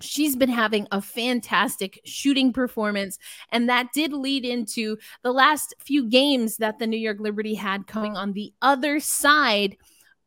She's 0.00 0.36
been 0.36 0.50
having 0.50 0.86
a 0.92 1.00
fantastic 1.00 2.00
shooting 2.04 2.52
performance, 2.52 3.18
and 3.50 3.68
that 3.68 3.92
did 3.94 4.12
lead 4.12 4.44
into 4.44 4.98
the 5.22 5.32
last 5.32 5.74
few 5.78 6.08
games 6.08 6.58
that 6.58 6.78
the 6.78 6.86
New 6.86 6.98
York 6.98 7.18
Liberty 7.18 7.54
had 7.54 7.86
coming 7.86 8.16
on 8.16 8.32
the 8.32 8.52
other 8.60 9.00
side 9.00 9.76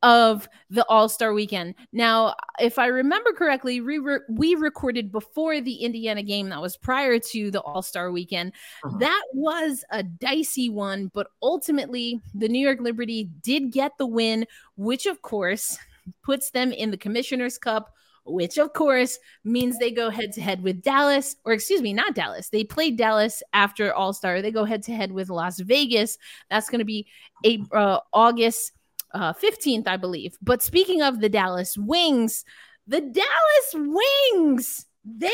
of 0.01 0.48
the 0.69 0.86
All 0.88 1.10
Star 1.10 1.34
weekend. 1.34 1.75
Now, 1.92 2.36
if 2.60 2.80
I 2.80 2.88
remember 2.88 3.34
correctly, 3.34 3.81
we, 3.81 4.00
re- 4.00 4.19
we 4.30 4.56
recorded 4.56 5.12
before 5.12 5.62
the 5.62 5.75
Indiana 5.75 6.24
game 6.24 6.50
that 6.50 6.62
was 6.62 6.78
prior 6.78 7.19
to 7.19 7.51
the 7.51 7.62
All 7.62 7.81
Star 7.81 8.12
weekend. 8.12 8.54
Uh-huh. 8.84 8.98
That 9.00 9.24
was 9.34 9.84
a 9.92 10.04
dicey 10.04 10.69
one, 10.69 11.12
but 11.13 11.28
ultimately, 11.42 12.21
the 12.33 12.47
New 12.47 12.66
York 12.66 12.80
Liberty 12.80 13.30
did 13.42 13.71
get 13.71 13.97
the 13.97 14.07
win, 14.07 14.45
which 14.78 15.06
of 15.06 15.21
course 15.21 15.78
puts 16.24 16.52
them 16.52 16.71
in 16.71 16.92
the 16.92 16.97
Commissioner's 16.97 17.57
Cup. 17.57 17.94
Which 18.26 18.59
of 18.59 18.74
course 18.74 19.18
means 19.44 19.80
they 19.80 19.90
go 19.90 20.12
head 20.12 20.33
to 20.33 20.42
head 20.42 20.62
with 20.62 20.83
Dallas, 20.83 21.35
or 21.45 21.54
excuse 21.54 21.81
me, 21.81 21.94
not 21.94 22.14
Dallas. 22.14 22.50
They 22.50 22.64
played 22.64 22.95
Dallas 22.95 23.42
after 23.54 23.92
All 23.92 24.14
Star. 24.14 24.40
They 24.42 24.52
go 24.52 24.66
head 24.66 24.83
to 24.83 24.92
head 24.92 25.12
with 25.12 25.30
Las 25.30 25.59
Vegas. 25.59 26.19
That's 26.47 26.69
going 26.69 26.80
to 26.80 26.85
be 26.85 27.07
April, 27.44 27.81
uh, 27.81 28.00
August 28.14 28.74
uh, 29.13 29.33
15th, 29.33 29.87
I 29.87 29.97
believe. 29.97 30.37
But 30.42 30.61
speaking 30.61 31.01
of 31.01 31.19
the 31.19 31.30
Dallas 31.30 31.78
Wings, 31.78 32.45
the 32.87 33.01
Dallas 33.01 33.73
Wings, 33.73 34.85
they 35.06 35.30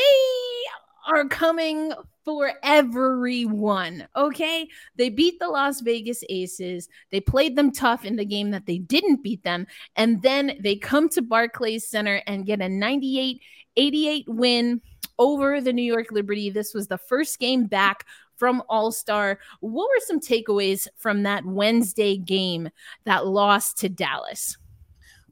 are 1.06 1.26
coming 1.26 1.92
for 2.24 2.52
everyone. 2.62 4.08
Okay. 4.16 4.68
They 4.96 5.10
beat 5.10 5.38
the 5.38 5.48
Las 5.48 5.80
Vegas 5.80 6.24
Aces. 6.28 6.88
They 7.10 7.20
played 7.20 7.54
them 7.56 7.70
tough 7.70 8.04
in 8.04 8.16
the 8.16 8.24
game 8.24 8.50
that 8.50 8.66
they 8.66 8.78
didn't 8.78 9.22
beat 9.22 9.44
them. 9.44 9.66
And 9.94 10.20
then 10.22 10.58
they 10.60 10.76
come 10.76 11.08
to 11.10 11.22
Barclays 11.22 11.88
Center 11.88 12.20
and 12.26 12.44
get 12.44 12.60
a 12.60 12.68
98 12.68 13.40
88 13.78 14.24
win 14.28 14.80
over 15.18 15.60
the 15.60 15.72
New 15.72 15.82
York 15.82 16.10
Liberty. 16.10 16.50
This 16.50 16.74
was 16.74 16.88
the 16.88 16.98
first 16.98 17.38
game 17.38 17.66
back 17.66 18.04
from 18.36 18.62
All 18.68 18.92
Star. 18.92 19.38
What 19.60 19.88
were 19.88 20.00
some 20.04 20.20
takeaways 20.20 20.88
from 20.96 21.22
that 21.24 21.44
Wednesday 21.44 22.16
game 22.16 22.68
that 23.04 23.26
lost 23.26 23.78
to 23.78 23.88
Dallas? 23.88 24.56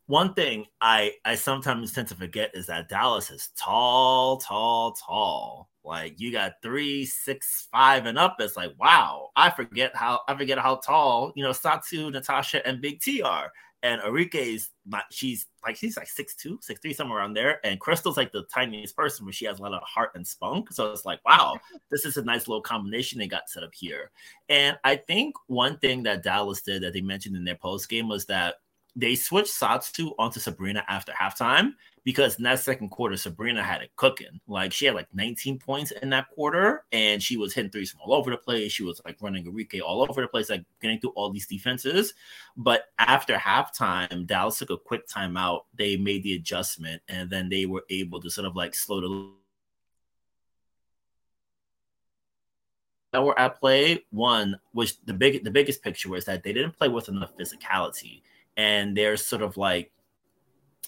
One 0.06 0.34
thing 0.34 0.66
I 0.80 1.12
I 1.25 1.34
sometimes 1.34 1.92
tend 1.92 2.08
to 2.08 2.14
forget 2.14 2.50
is 2.54 2.66
that 2.66 2.88
Dallas 2.88 3.30
is 3.30 3.50
tall, 3.56 4.37
tall, 4.37 4.92
tall. 4.92 5.70
Like 5.82 6.18
you 6.18 6.32
got 6.32 6.62
three, 6.62 7.04
six, 7.06 7.68
five, 7.70 8.06
and 8.06 8.18
up. 8.18 8.37
It's 8.38 8.56
like 8.56 8.73
wow. 8.78 9.30
I 9.37 9.50
forget 9.50 9.94
how 9.94 10.20
I 10.28 10.37
forget 10.37 10.58
how 10.58 10.76
tall 10.76 11.32
you 11.34 11.42
know 11.42 11.50
Satou, 11.50 12.12
Natasha, 12.12 12.66
and 12.66 12.82
Big 12.82 13.00
T 13.00 13.23
are 13.23 13.50
and 13.85 14.00
Arike's 14.00 14.71
not 14.87 15.05
she's 15.11 15.47
like 15.62 15.76
she's 15.76 15.97
like 15.99 16.09
six 16.09 16.35
two, 16.35 16.59
six 16.62 16.81
three, 16.81 16.95
somewhere 16.95 17.19
around 17.19 17.35
there. 17.35 17.64
And 17.64 17.79
Crystal's 17.79 18.17
like 18.17 18.33
the 18.33 18.45
tiniest 18.53 18.97
person, 18.97 19.26
but 19.26 19.35
she 19.35 19.45
has 19.45 19.59
a 19.59 19.62
lot 19.62 19.75
of 19.75 19.83
heart 19.83 20.12
and 20.14 20.26
spunk. 20.26 20.73
So 20.73 20.91
it's 20.91 21.05
like, 21.05 21.23
wow, 21.26 21.57
this 21.91 22.07
is 22.07 22.17
a 22.17 22.25
nice 22.25 22.49
little 22.49 22.62
combination 22.62 23.19
they 23.19 23.29
got 23.29 23.50
set 23.50 23.62
up 23.62 23.75
here. 23.75 24.11
And 24.49 24.79
I 24.85 24.97
think 24.97 25.35
one 25.49 25.79
thing 25.79 26.03
that 26.05 26.23
Dallas 26.23 26.62
did 26.62 26.83
that 26.83 26.95
they 26.95 27.03
mentioned 27.03 27.37
in 27.37 27.45
their 27.45 27.57
post 27.57 27.91
game 27.91 28.09
was 28.09 28.25
that 28.25 28.57
they 28.96 29.14
switched 29.16 29.52
Satou 29.52 30.12
onto 30.18 30.38
Sabrina 30.38 30.84
after 30.88 31.12
halftime 31.12 31.72
because 32.04 32.36
in 32.36 32.44
that 32.44 32.60
second 32.60 32.90
quarter, 32.90 33.16
Sabrina 33.16 33.62
had 33.62 33.82
it 33.82 33.90
cooking. 33.96 34.40
Like 34.46 34.72
she 34.72 34.86
had 34.86 34.94
like 34.94 35.08
19 35.12 35.58
points 35.58 35.90
in 35.90 36.10
that 36.10 36.30
quarter, 36.30 36.84
and 36.92 37.22
she 37.22 37.36
was 37.36 37.52
hitting 37.54 37.70
threes 37.70 37.90
from 37.90 38.02
all 38.04 38.14
over 38.14 38.30
the 38.30 38.36
place. 38.36 38.70
She 38.70 38.84
was 38.84 39.00
like 39.04 39.16
running 39.20 39.46
Arike 39.46 39.80
all 39.82 40.02
over 40.08 40.20
the 40.20 40.28
place, 40.28 40.50
like 40.50 40.64
getting 40.80 41.00
through 41.00 41.12
all 41.16 41.30
these 41.30 41.46
defenses. 41.46 42.14
But 42.56 42.84
after 42.98 43.34
halftime, 43.34 44.26
Dallas 44.26 44.58
took 44.58 44.70
a 44.70 44.76
quick 44.76 45.08
timeout. 45.08 45.62
They 45.76 45.96
made 45.96 46.22
the 46.22 46.34
adjustment, 46.34 47.02
and 47.08 47.28
then 47.28 47.48
they 47.48 47.66
were 47.66 47.84
able 47.90 48.20
to 48.20 48.30
sort 48.30 48.46
of 48.46 48.54
like 48.54 48.74
slow 48.74 49.00
the 49.00 49.30
that 53.12 53.24
were 53.24 53.38
at 53.38 53.58
play. 53.58 54.04
One 54.10 54.58
was 54.72 54.98
the 55.04 55.14
big 55.14 55.42
the 55.42 55.50
biggest 55.50 55.82
picture 55.82 56.10
was 56.10 56.26
that 56.26 56.44
they 56.44 56.52
didn't 56.52 56.76
play 56.76 56.88
with 56.88 57.08
enough 57.08 57.36
physicality 57.36 58.22
and 58.56 58.96
they're 58.96 59.16
sort 59.16 59.42
of 59.42 59.56
like 59.56 59.90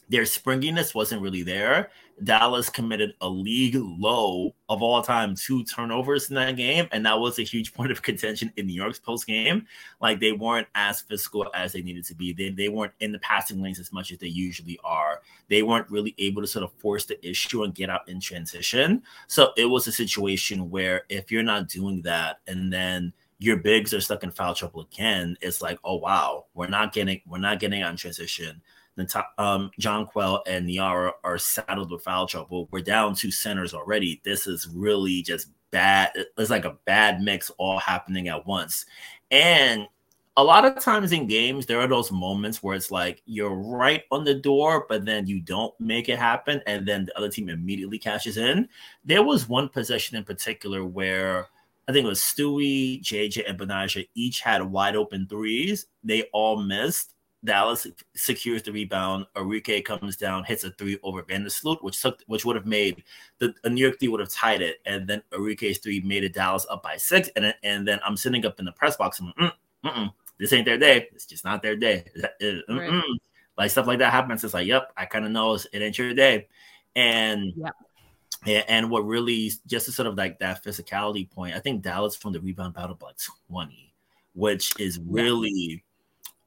their 0.08 0.25
springiness 0.25 0.94
wasn't 0.94 1.23
really 1.23 1.42
there. 1.42 1.90
Dallas 2.23 2.70
committed 2.70 3.12
a 3.20 3.28
league 3.28 3.76
low 3.76 4.54
of 4.68 4.80
all 4.80 5.02
time 5.02 5.35
two 5.35 5.64
turnovers 5.64 6.30
in 6.30 6.37
that 6.37 6.56
game, 6.56 6.88
and 6.92 7.04
that 7.04 7.18
was 7.18 7.38
a 7.38 7.42
huge 7.42 7.75
point 7.75 7.90
of 7.90 8.02
contention 8.02 8.52
in 8.56 8.66
New 8.66 8.73
York's 8.73 8.99
post 8.99 9.26
game. 9.26 9.66
Like 10.00 10.20
they 10.20 10.32
weren't 10.32 10.68
as 10.75 11.02
physical 11.02 11.46
as 11.54 11.73
they 11.73 11.82
needed 11.82 12.04
to 12.06 12.14
be. 12.14 12.32
They, 12.32 12.50
they 12.50 12.68
weren't 12.68 12.94
in 13.00 13.12
the 13.12 13.18
passing 13.18 13.61
lanes 13.61 13.78
as 13.78 13.92
much 13.92 14.12
as 14.12 14.18
they 14.18 14.28
usually 14.28 14.78
are. 14.82 15.20
They 15.49 15.62
weren't 15.62 15.90
really 15.90 16.14
able 16.18 16.40
to 16.42 16.49
sort 16.49 16.64
of 16.64 16.73
force 16.73 17.04
the 17.04 17.25
issue 17.28 17.64
and 17.64 17.75
get 17.75 17.90
out 17.90 18.08
in 18.08 18.20
transition. 18.20 19.02
So 19.26 19.52
it 19.56 19.66
was 19.66 19.87
a 19.87 19.92
situation 19.92 20.70
where 20.70 21.02
if 21.08 21.30
you're 21.30 21.42
not 21.42 21.68
doing 21.68 22.02
that, 22.02 22.38
and 22.46 22.73
then 22.73 23.12
your 23.38 23.59
bigs 23.59 23.93
are 23.93 24.00
stuck 24.00 24.23
in 24.25 24.31
foul 24.31 24.55
trouble 24.55 24.83
again, 24.93 25.37
it's 25.40 25.61
like, 25.61 25.78
oh 25.85 25.97
wow, 25.97 26.47
we're 26.55 26.69
not 26.69 26.93
getting 26.93 27.21
we're 27.26 27.38
not 27.38 27.61
getting 27.61 27.83
on 27.83 27.97
transition. 27.97 28.61
Then 28.97 29.07
um, 29.37 29.71
Jonquel 29.78 30.40
and 30.47 30.66
Nyara 30.66 31.12
are 31.23 31.37
saddled 31.38 31.90
with 31.90 32.02
foul 32.02 32.26
trouble. 32.26 32.66
We're 32.71 32.81
down 32.81 33.14
two 33.14 33.31
centers 33.31 33.75
already. 33.75 34.23
This 34.25 34.47
is 34.47 34.69
really 34.75 35.23
just 35.23 35.49
bad. 35.71 36.12
It's 36.38 36.50
like 36.50 36.64
a 36.64 36.78
bad 36.87 37.21
mix 37.21 37.50
all 37.59 37.78
happening 37.78 38.28
at 38.28 38.47
once. 38.47 38.87
And 39.31 39.87
a 40.38 40.45
lot 40.45 40.64
of 40.64 40.78
times 40.78 41.12
in 41.12 41.26
games, 41.26 41.66
there 41.66 41.81
are 41.81 41.87
those 41.87 42.12
moments 42.12 42.62
where 42.62 42.75
it's 42.75 42.90
like 42.90 43.23
you're 43.26 43.55
right 43.55 44.05
on 44.11 44.25
the 44.25 44.35
door, 44.35 44.87
but 44.88 45.05
then 45.05 45.26
you 45.26 45.40
don't 45.40 45.78
make 45.81 46.09
it 46.09 46.19
happen, 46.19 46.61
and 46.66 46.87
then 46.87 47.07
the 47.07 47.16
other 47.16 47.31
team 47.31 47.49
immediately 47.49 47.99
cashes 47.99 48.37
in. 48.37 48.69
There 49.05 49.23
was 49.23 49.49
one 49.49 49.69
possession 49.69 50.16
in 50.16 50.25
particular 50.25 50.85
where 50.85 51.49
I 51.88 51.93
think 51.93 52.05
it 52.05 52.09
was 52.09 52.21
Stewie, 52.21 53.00
JJ, 53.00 53.49
and 53.49 53.59
Betnijah 53.59 54.09
each 54.14 54.40
had 54.40 54.62
wide 54.62 54.97
open 54.97 55.26
threes. 55.26 55.87
They 56.02 56.25
all 56.33 56.57
missed. 56.57 57.14
Dallas 57.45 57.87
secures 58.14 58.62
the 58.64 58.73
rebound. 58.73 59.26
Arike 59.37 59.85
comes 59.85 60.16
down, 60.16 60.43
hits 60.45 60.64
a 60.64 60.71
three 60.71 60.99
over 61.05 61.23
Vandersloot, 61.23 61.83
which 61.83 62.02
took 62.02 62.21
which 62.26 62.45
would 62.45 62.57
have 62.57 62.66
made 62.66 63.05
the 63.38 63.55
New 63.64 63.81
York 63.81 64.00
three 64.00 64.09
would 64.09 64.21
have 64.21 64.31
tied 64.31 64.62
it, 64.62 64.78
and 64.85 65.07
then 65.07 65.23
Arike's 65.31 65.78
three 65.78 66.00
made 66.00 66.25
it 66.25 66.35
Dallas 66.35 66.66
up 66.69 66.83
by 66.83 66.97
six. 66.97 67.28
And 67.37 67.55
and 67.62 67.87
then 67.87 68.00
I'm 68.05 68.16
sitting 68.16 68.45
up 68.45 68.59
in 68.59 68.64
the 68.64 68.73
press 68.73 68.97
box 68.97 69.21
and 69.21 69.35
mm, 69.37 69.52
mm, 69.85 70.12
this 70.38 70.52
ain't 70.52 70.64
their 70.66 70.78
day. 70.78 71.09
It's 71.14 71.26
just 71.26 71.45
not 71.45 71.62
their 71.62 71.76
day. 71.76 72.05
Right. 72.69 73.02
Like 73.57 73.71
stuff 73.71 73.87
like 73.87 74.00
that 74.00 74.12
happens. 74.12 74.45
It's 74.45 74.52
like, 74.52 74.66
yep, 74.66 74.93
I 74.99 75.07
kind 75.07 75.25
of 75.25 75.31
know 75.31 75.55
it 75.55 75.69
ain't 75.73 75.97
your 75.97 76.12
day. 76.12 76.49
And 76.95 77.55
yep. 77.57 77.75
Yeah, 78.45 78.62
and 78.69 78.90
what 78.90 79.07
really 79.07 79.50
just 79.66 79.87
to 79.87 79.93
sort 79.93 80.07
of 80.07 80.16
like 80.16 80.38
that 80.38 80.62
physicality 80.62 81.28
point, 81.28 81.55
I 81.55 81.59
think 81.59 81.83
Dallas 81.83 82.14
from 82.14 82.33
the 82.33 82.40
rebound 82.40 82.75
battle 82.75 82.95
by 82.95 83.12
20, 83.49 83.95
which 84.35 84.78
is 84.78 85.00
really 85.05 85.83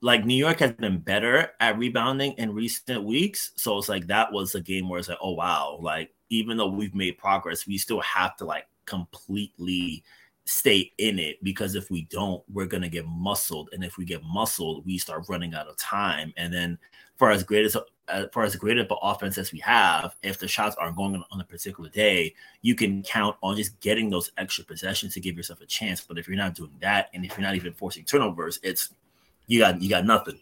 like 0.01 0.25
New 0.25 0.35
York 0.35 0.59
has 0.59 0.71
been 0.73 0.99
better 0.99 1.51
at 1.59 1.77
rebounding 1.77 2.33
in 2.33 2.53
recent 2.53 3.03
weeks. 3.03 3.51
So 3.55 3.77
it's 3.77 3.89
like 3.89 4.07
that 4.07 4.31
was 4.31 4.55
a 4.55 4.61
game 4.61 4.87
where 4.87 4.99
it's 4.99 5.09
like, 5.09 5.17
oh 5.21 5.33
wow, 5.33 5.79
like 5.81 6.13
even 6.29 6.57
though 6.57 6.67
we've 6.67 6.95
made 6.95 7.17
progress, 7.17 7.67
we 7.67 7.77
still 7.77 8.01
have 8.01 8.37
to 8.37 8.45
like 8.45 8.67
completely 8.85 10.03
stay 10.45 10.91
in 10.97 11.19
it 11.19 11.43
because 11.43 11.75
if 11.75 11.91
we 11.91 12.03
don't, 12.09 12.43
we're 12.51 12.65
gonna 12.65 12.89
get 12.89 13.05
muscled, 13.07 13.69
and 13.73 13.83
if 13.83 13.97
we 13.97 14.05
get 14.05 14.23
muscled, 14.23 14.85
we 14.85 14.97
start 14.97 15.25
running 15.27 15.53
out 15.53 15.67
of 15.67 15.77
time. 15.77 16.33
And 16.37 16.53
then 16.53 16.77
for 17.17 17.29
as 17.29 17.43
great 17.43 17.65
as 17.65 17.75
uh, 18.09 18.27
for 18.31 18.43
as 18.43 18.55
of 18.55 18.63
an 18.63 18.87
offense 19.01 19.37
as 19.37 19.51
we 19.51 19.59
have, 19.59 20.15
if 20.23 20.39
the 20.39 20.47
shots 20.47 20.75
aren't 20.79 20.95
going 20.95 21.15
on, 21.15 21.23
on 21.31 21.41
a 21.41 21.43
particular 21.43 21.89
day, 21.89 22.33
you 22.61 22.75
can 22.75 23.03
count 23.03 23.35
on 23.41 23.55
just 23.55 23.79
getting 23.79 24.09
those 24.09 24.31
extra 24.37 24.63
possessions 24.63 25.13
to 25.13 25.19
give 25.19 25.37
yourself 25.37 25.61
a 25.61 25.65
chance. 25.65 26.01
But 26.01 26.17
if 26.17 26.27
you're 26.27 26.37
not 26.37 26.55
doing 26.55 26.71
that, 26.81 27.09
and 27.13 27.23
if 27.23 27.31
you're 27.31 27.45
not 27.45 27.55
even 27.55 27.73
forcing 27.73 28.03
turnovers, 28.03 28.59
it's 28.63 28.93
you 29.47 29.59
got 29.59 29.81
you 29.81 29.89
got 29.89 30.05
nothing. 30.05 30.39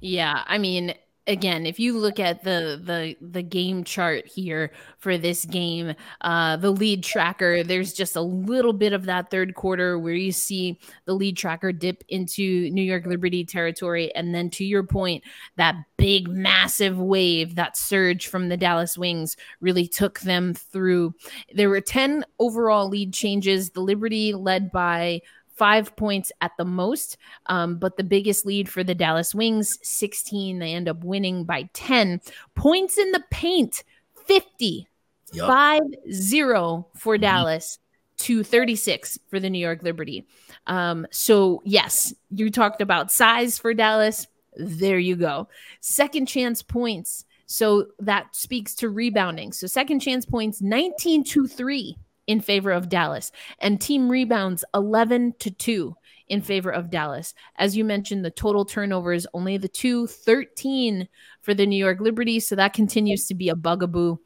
Yeah, 0.00 0.42
I 0.46 0.58
mean, 0.58 0.94
again, 1.26 1.66
if 1.66 1.78
you 1.78 1.98
look 1.98 2.20
at 2.20 2.42
the 2.44 2.80
the 2.82 3.16
the 3.20 3.42
game 3.42 3.84
chart 3.84 4.26
here 4.26 4.70
for 4.98 5.18
this 5.18 5.44
game, 5.44 5.94
uh, 6.20 6.56
the 6.56 6.70
lead 6.70 7.02
tracker, 7.02 7.62
there's 7.62 7.92
just 7.92 8.16
a 8.16 8.20
little 8.20 8.72
bit 8.72 8.92
of 8.92 9.06
that 9.06 9.30
third 9.30 9.54
quarter 9.54 9.98
where 9.98 10.14
you 10.14 10.32
see 10.32 10.78
the 11.04 11.14
lead 11.14 11.36
tracker 11.36 11.72
dip 11.72 12.04
into 12.08 12.70
New 12.70 12.82
York 12.82 13.06
Liberty 13.06 13.44
territory, 13.44 14.14
and 14.14 14.34
then 14.34 14.50
to 14.50 14.64
your 14.64 14.82
point, 14.82 15.24
that 15.56 15.74
big 15.96 16.28
massive 16.28 16.98
wave, 16.98 17.54
that 17.54 17.76
surge 17.76 18.26
from 18.28 18.48
the 18.48 18.56
Dallas 18.56 18.96
Wings 18.96 19.36
really 19.60 19.88
took 19.88 20.20
them 20.20 20.54
through. 20.54 21.14
There 21.54 21.70
were 21.70 21.80
ten 21.80 22.24
overall 22.38 22.88
lead 22.88 23.12
changes. 23.12 23.70
The 23.70 23.80
Liberty 23.80 24.34
led 24.34 24.70
by 24.70 25.22
five 25.56 25.96
points 25.96 26.30
at 26.40 26.52
the 26.58 26.64
most. 26.64 27.16
Um, 27.46 27.78
but 27.78 27.96
the 27.96 28.04
biggest 28.04 28.46
lead 28.46 28.68
for 28.68 28.84
the 28.84 28.94
Dallas 28.94 29.34
Wings, 29.34 29.78
16. 29.82 30.58
They 30.58 30.72
end 30.72 30.88
up 30.88 31.02
winning 31.02 31.44
by 31.44 31.68
10. 31.72 32.20
Points 32.54 32.98
in 32.98 33.10
the 33.12 33.24
paint, 33.30 33.82
50. 34.26 34.88
Yep. 35.32 35.46
5 35.46 35.82
0 36.12 36.86
for 36.94 37.14
mm-hmm. 37.14 37.22
Dallas 37.22 37.78
to 38.18 38.42
36 38.44 39.18
for 39.28 39.40
the 39.40 39.50
New 39.50 39.58
York 39.58 39.82
Liberty. 39.82 40.26
Um, 40.66 41.06
so, 41.10 41.62
yes, 41.64 42.14
you 42.30 42.50
talked 42.50 42.80
about 42.80 43.12
size 43.12 43.58
for 43.58 43.74
Dallas. 43.74 44.26
There 44.56 44.98
you 44.98 45.16
go. 45.16 45.48
Second 45.80 46.26
chance 46.26 46.62
points. 46.62 47.24
So 47.46 47.88
that 48.00 48.34
speaks 48.34 48.74
to 48.76 48.88
rebounding. 48.88 49.52
So, 49.52 49.66
second 49.66 50.00
chance 50.00 50.24
points 50.24 50.62
19 50.62 51.24
to 51.24 51.46
3 51.46 51.96
in 52.26 52.40
favor 52.40 52.70
of 52.70 52.88
Dallas, 52.88 53.32
and 53.60 53.80
team 53.80 54.08
rebounds 54.08 54.64
11 54.74 55.34
to 55.40 55.50
2 55.50 55.96
in 56.28 56.42
favor 56.42 56.70
of 56.70 56.90
Dallas. 56.90 57.34
As 57.56 57.76
you 57.76 57.84
mentioned, 57.84 58.24
the 58.24 58.30
total 58.30 58.64
turnovers 58.64 59.26
only 59.32 59.56
the 59.56 59.68
two 59.68 60.06
13 60.06 61.08
for 61.42 61.54
the 61.54 61.66
New 61.66 61.76
York 61.76 62.00
Liberty, 62.00 62.40
so 62.40 62.56
that 62.56 62.72
continues 62.72 63.26
to 63.28 63.34
be 63.34 63.48
a 63.48 63.54
bugaboo. 63.54 64.18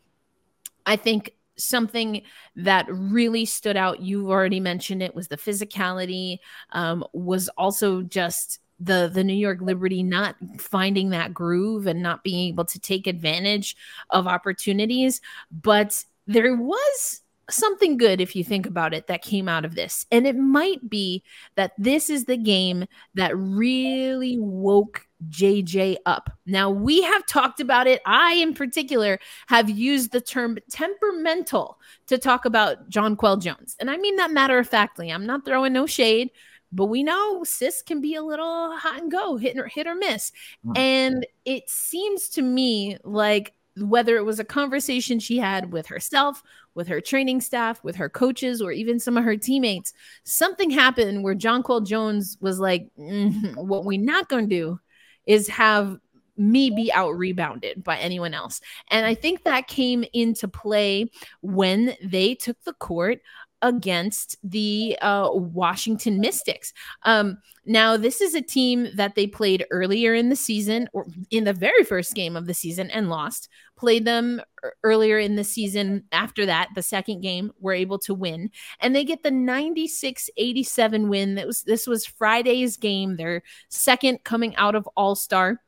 I 0.86 0.96
think 0.96 1.34
something 1.56 2.22
that 2.56 2.86
really 2.90 3.44
stood 3.44 3.76
out 3.76 4.00
you've 4.00 4.30
already 4.30 4.60
mentioned 4.60 5.02
it 5.02 5.14
was 5.14 5.28
the 5.28 5.36
physicality 5.36 6.38
um, 6.72 7.04
was 7.12 7.48
also 7.50 8.02
just 8.02 8.60
the 8.78 9.10
the 9.12 9.22
New 9.22 9.34
York 9.34 9.60
Liberty 9.60 10.02
not 10.02 10.36
finding 10.58 11.10
that 11.10 11.34
groove 11.34 11.86
and 11.86 12.02
not 12.02 12.24
being 12.24 12.48
able 12.48 12.64
to 12.64 12.80
take 12.80 13.06
advantage 13.06 13.76
of 14.08 14.26
opportunities 14.26 15.20
but 15.50 16.02
there 16.26 16.56
was 16.56 17.20
something 17.52 17.96
good 17.96 18.20
if 18.20 18.34
you 18.34 18.44
think 18.44 18.66
about 18.66 18.94
it 18.94 19.06
that 19.06 19.22
came 19.22 19.48
out 19.48 19.64
of 19.64 19.74
this. 19.74 20.06
And 20.10 20.26
it 20.26 20.36
might 20.36 20.88
be 20.88 21.22
that 21.56 21.72
this 21.78 22.10
is 22.10 22.24
the 22.24 22.36
game 22.36 22.86
that 23.14 23.36
really 23.36 24.38
woke 24.38 25.06
JJ 25.28 25.96
up. 26.06 26.30
Now, 26.46 26.70
we 26.70 27.02
have 27.02 27.26
talked 27.26 27.60
about 27.60 27.86
it. 27.86 28.00
I, 28.06 28.34
in 28.34 28.54
particular, 28.54 29.18
have 29.48 29.68
used 29.68 30.12
the 30.12 30.20
term 30.20 30.58
temperamental 30.70 31.78
to 32.06 32.18
talk 32.18 32.44
about 32.44 32.88
Jonquel 32.90 33.40
Jones. 33.40 33.76
And 33.80 33.90
I 33.90 33.96
mean 33.96 34.16
that 34.16 34.30
matter 34.30 34.58
of 34.58 34.68
factly. 34.68 35.10
I'm 35.10 35.26
not 35.26 35.44
throwing 35.44 35.72
no 35.72 35.86
shade, 35.86 36.30
but 36.72 36.86
we 36.86 37.02
know 37.02 37.42
sis 37.44 37.82
can 37.82 38.00
be 38.00 38.14
a 38.14 38.22
little 38.22 38.76
hot 38.76 39.02
and 39.02 39.10
go, 39.10 39.36
hit 39.36 39.58
or, 39.58 39.66
hit 39.66 39.86
or 39.86 39.94
miss. 39.94 40.32
Mm. 40.64 40.78
And 40.78 41.26
it 41.44 41.68
seems 41.68 42.28
to 42.30 42.42
me 42.42 42.96
like 43.04 43.52
whether 43.82 44.16
it 44.16 44.24
was 44.24 44.38
a 44.38 44.44
conversation 44.44 45.18
she 45.18 45.38
had 45.38 45.72
with 45.72 45.86
herself, 45.86 46.42
with 46.74 46.88
her 46.88 47.00
training 47.00 47.40
staff, 47.40 47.82
with 47.82 47.96
her 47.96 48.08
coaches, 48.08 48.60
or 48.60 48.72
even 48.72 48.98
some 48.98 49.16
of 49.16 49.24
her 49.24 49.36
teammates, 49.36 49.92
something 50.24 50.70
happened 50.70 51.22
where 51.22 51.34
Jonquel 51.34 51.86
Jones 51.86 52.36
was 52.40 52.58
like, 52.58 52.88
mm-hmm, 52.98 53.54
What 53.54 53.84
we're 53.84 54.00
not 54.00 54.28
going 54.28 54.48
to 54.48 54.54
do 54.54 54.80
is 55.26 55.48
have 55.48 55.98
me 56.36 56.70
be 56.70 56.90
out 56.92 57.10
rebounded 57.10 57.84
by 57.84 57.98
anyone 57.98 58.32
else. 58.32 58.60
And 58.90 59.04
I 59.04 59.14
think 59.14 59.44
that 59.44 59.68
came 59.68 60.04
into 60.12 60.48
play 60.48 61.10
when 61.42 61.94
they 62.02 62.34
took 62.34 62.56
the 62.64 62.72
court 62.72 63.20
against 63.62 64.36
the 64.42 64.96
uh, 65.00 65.30
Washington 65.32 66.20
Mystics. 66.20 66.72
Um, 67.02 67.38
now, 67.66 67.96
this 67.96 68.20
is 68.20 68.34
a 68.34 68.40
team 68.40 68.88
that 68.94 69.14
they 69.14 69.26
played 69.26 69.66
earlier 69.70 70.14
in 70.14 70.28
the 70.28 70.36
season, 70.36 70.88
or 70.92 71.06
in 71.30 71.44
the 71.44 71.52
very 71.52 71.84
first 71.84 72.14
game 72.14 72.36
of 72.36 72.46
the 72.46 72.54
season, 72.54 72.90
and 72.90 73.10
lost. 73.10 73.48
Played 73.76 74.04
them 74.04 74.40
earlier 74.82 75.18
in 75.18 75.36
the 75.36 75.44
season. 75.44 76.04
After 76.12 76.46
that, 76.46 76.68
the 76.74 76.82
second 76.82 77.20
game, 77.20 77.52
were 77.60 77.72
able 77.72 77.98
to 78.00 78.14
win, 78.14 78.50
and 78.80 78.94
they 78.94 79.04
get 79.04 79.22
the 79.22 79.30
96 79.30 80.30
87 80.36 81.08
win. 81.08 81.34
That 81.34 81.46
was 81.46 81.62
this 81.62 81.86
was 81.86 82.06
Friday's 82.06 82.76
game, 82.76 83.16
their 83.16 83.42
second 83.68 84.24
coming 84.24 84.56
out 84.56 84.74
of 84.74 84.88
All 84.96 85.14
Star. 85.14 85.60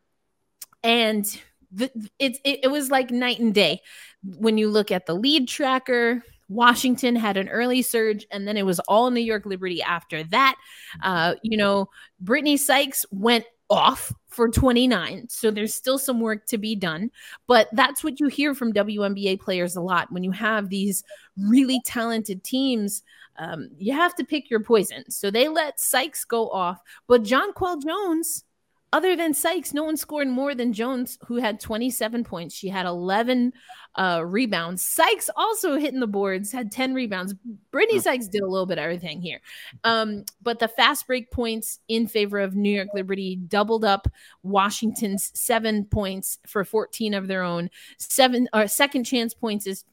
And 0.82 1.24
the, 1.70 1.90
it, 2.18 2.38
it, 2.44 2.60
it 2.64 2.70
was 2.70 2.90
like 2.90 3.10
night 3.10 3.38
and 3.38 3.54
day 3.54 3.80
when 4.24 4.58
you 4.58 4.68
look 4.68 4.90
at 4.90 5.06
the 5.06 5.14
lead 5.14 5.48
tracker 5.48 6.22
Washington 6.52 7.16
had 7.16 7.36
an 7.36 7.48
early 7.48 7.82
surge, 7.82 8.26
and 8.30 8.46
then 8.46 8.56
it 8.56 8.66
was 8.66 8.80
all 8.80 9.10
New 9.10 9.20
York 9.20 9.46
Liberty 9.46 9.82
after 9.82 10.22
that. 10.24 10.56
Uh, 11.02 11.34
you 11.42 11.56
know, 11.56 11.88
Brittney 12.22 12.58
Sykes 12.58 13.04
went 13.10 13.44
off 13.70 14.12
for 14.28 14.48
29. 14.48 15.26
So 15.28 15.50
there's 15.50 15.74
still 15.74 15.98
some 15.98 16.20
work 16.20 16.46
to 16.46 16.58
be 16.58 16.74
done. 16.76 17.10
But 17.46 17.68
that's 17.72 18.04
what 18.04 18.20
you 18.20 18.28
hear 18.28 18.54
from 18.54 18.72
WNBA 18.72 19.40
players 19.40 19.76
a 19.76 19.80
lot. 19.80 20.12
When 20.12 20.22
you 20.22 20.30
have 20.30 20.68
these 20.68 21.02
really 21.38 21.80
talented 21.86 22.44
teams, 22.44 23.02
um, 23.38 23.70
you 23.78 23.94
have 23.94 24.14
to 24.16 24.24
pick 24.24 24.50
your 24.50 24.60
poison. 24.60 25.10
So 25.10 25.30
they 25.30 25.48
let 25.48 25.80
Sykes 25.80 26.24
go 26.24 26.50
off. 26.50 26.80
But 27.08 27.22
John 27.22 27.52
Jonquel 27.52 27.82
Jones 27.82 28.44
other 28.92 29.16
than 29.16 29.32
Sykes, 29.32 29.72
no 29.72 29.84
one 29.84 29.96
scored 29.96 30.28
more 30.28 30.54
than 30.54 30.72
Jones, 30.72 31.18
who 31.26 31.36
had 31.36 31.58
27 31.60 32.24
points. 32.24 32.54
She 32.54 32.68
had 32.68 32.84
11 32.84 33.54
uh, 33.94 34.22
rebounds. 34.24 34.82
Sykes 34.82 35.30
also 35.34 35.76
hitting 35.76 36.00
the 36.00 36.06
boards, 36.06 36.52
had 36.52 36.70
10 36.70 36.92
rebounds. 36.92 37.34
Brittney 37.72 38.00
Sykes 38.00 38.28
did 38.28 38.42
a 38.42 38.46
little 38.46 38.66
bit 38.66 38.78
of 38.78 38.84
everything 38.84 39.22
here. 39.22 39.40
Um, 39.84 40.24
but 40.42 40.58
the 40.58 40.68
fast 40.68 41.06
break 41.06 41.30
points 41.30 41.80
in 41.88 42.06
favor 42.06 42.38
of 42.38 42.54
New 42.54 42.70
York 42.70 42.88
Liberty 42.94 43.36
doubled 43.36 43.84
up 43.84 44.08
Washington's 44.42 45.30
seven 45.34 45.86
points 45.86 46.38
for 46.46 46.64
14 46.64 47.14
of 47.14 47.28
their 47.28 47.42
own. 47.42 47.70
Seven 47.98 48.48
or 48.52 48.68
second 48.68 49.04
chance 49.04 49.32
points 49.32 49.66
is 49.66 49.84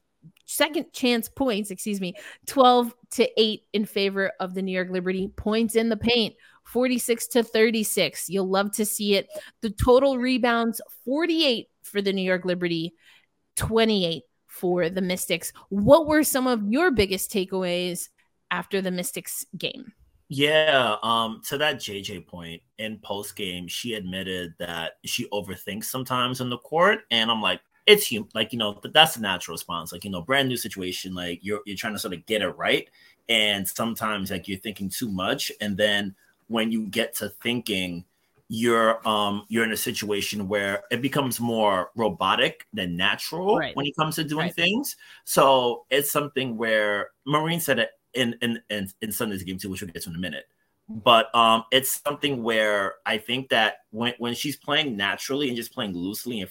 second 0.44 0.92
chance 0.92 1.28
points, 1.28 1.70
excuse 1.70 2.00
me, 2.00 2.14
12 2.46 2.94
to 3.12 3.40
8 3.40 3.62
in 3.72 3.84
favor 3.84 4.32
of 4.40 4.52
the 4.54 4.62
New 4.62 4.72
York 4.72 4.90
Liberty. 4.90 5.28
Points 5.36 5.74
in 5.76 5.88
the 5.88 5.96
paint 5.96 6.34
46 6.64 7.26
to 7.28 7.42
36. 7.42 8.28
You'll 8.28 8.48
love 8.48 8.72
to 8.72 8.84
see 8.84 9.14
it. 9.14 9.28
The 9.60 9.70
total 9.70 10.18
rebounds 10.18 10.80
48 11.04 11.68
for 11.82 12.00
the 12.00 12.12
New 12.12 12.22
York 12.22 12.44
Liberty, 12.44 12.94
28 13.56 14.22
for 14.46 14.88
the 14.88 15.00
Mystics. 15.00 15.52
What 15.68 16.06
were 16.06 16.22
some 16.22 16.46
of 16.46 16.62
your 16.68 16.90
biggest 16.90 17.32
takeaways 17.32 18.08
after 18.50 18.80
the 18.80 18.90
Mystics 18.90 19.44
game? 19.56 19.92
Yeah, 20.32 20.94
um, 21.02 21.42
to 21.48 21.58
that 21.58 21.76
JJ 21.76 22.26
point 22.28 22.62
in 22.78 22.98
post 22.98 23.34
game, 23.34 23.66
she 23.66 23.94
admitted 23.94 24.54
that 24.60 24.92
she 25.04 25.28
overthinks 25.30 25.86
sometimes 25.86 26.40
in 26.40 26.48
the 26.48 26.58
court, 26.58 27.00
and 27.10 27.32
I'm 27.32 27.42
like, 27.42 27.60
it's 27.86 28.06
human, 28.06 28.28
like 28.32 28.52
you 28.52 28.58
know, 28.60 28.80
that's 28.94 29.16
a 29.16 29.20
natural 29.20 29.54
response. 29.54 29.92
Like 29.92 30.04
you 30.04 30.10
know, 30.10 30.22
brand 30.22 30.48
new 30.48 30.56
situation, 30.56 31.14
like 31.14 31.40
you're 31.42 31.62
you're 31.66 31.76
trying 31.76 31.94
to 31.94 31.98
sort 31.98 32.14
of 32.14 32.24
get 32.26 32.42
it 32.42 32.50
right, 32.50 32.88
and 33.28 33.66
sometimes 33.66 34.30
like 34.30 34.46
you're 34.46 34.60
thinking 34.60 34.88
too 34.88 35.08
much, 35.08 35.50
and 35.60 35.76
then 35.76 36.14
when 36.50 36.72
you 36.72 36.86
get 36.86 37.14
to 37.14 37.28
thinking 37.28 38.04
you're 38.48 39.06
um 39.08 39.44
you're 39.48 39.62
in 39.62 39.70
a 39.70 39.76
situation 39.76 40.48
where 40.48 40.82
it 40.90 41.00
becomes 41.00 41.38
more 41.38 41.90
robotic 41.94 42.66
than 42.72 42.96
natural 42.96 43.56
right. 43.56 43.76
when 43.76 43.86
it 43.86 43.94
comes 43.96 44.16
to 44.16 44.24
doing 44.24 44.46
right. 44.46 44.54
things 44.56 44.96
so 45.24 45.86
it's 45.88 46.10
something 46.10 46.56
where 46.56 47.10
marine 47.24 47.60
said 47.60 47.78
it 47.78 47.90
in 48.14 48.34
in 48.42 48.60
in, 48.68 48.88
in 49.00 49.12
sunday's 49.12 49.44
game 49.44 49.56
too 49.56 49.70
which 49.70 49.80
we'll 49.80 49.90
get 49.90 50.02
to 50.02 50.10
in 50.10 50.16
a 50.16 50.18
minute 50.18 50.46
but 50.88 51.32
um 51.32 51.62
it's 51.70 52.02
something 52.04 52.42
where 52.42 52.94
i 53.06 53.16
think 53.16 53.48
that 53.48 53.76
when 53.90 54.12
when 54.18 54.34
she's 54.34 54.56
playing 54.56 54.96
naturally 54.96 55.46
and 55.46 55.56
just 55.56 55.72
playing 55.72 55.96
loosely 55.96 56.40
and 56.40 56.50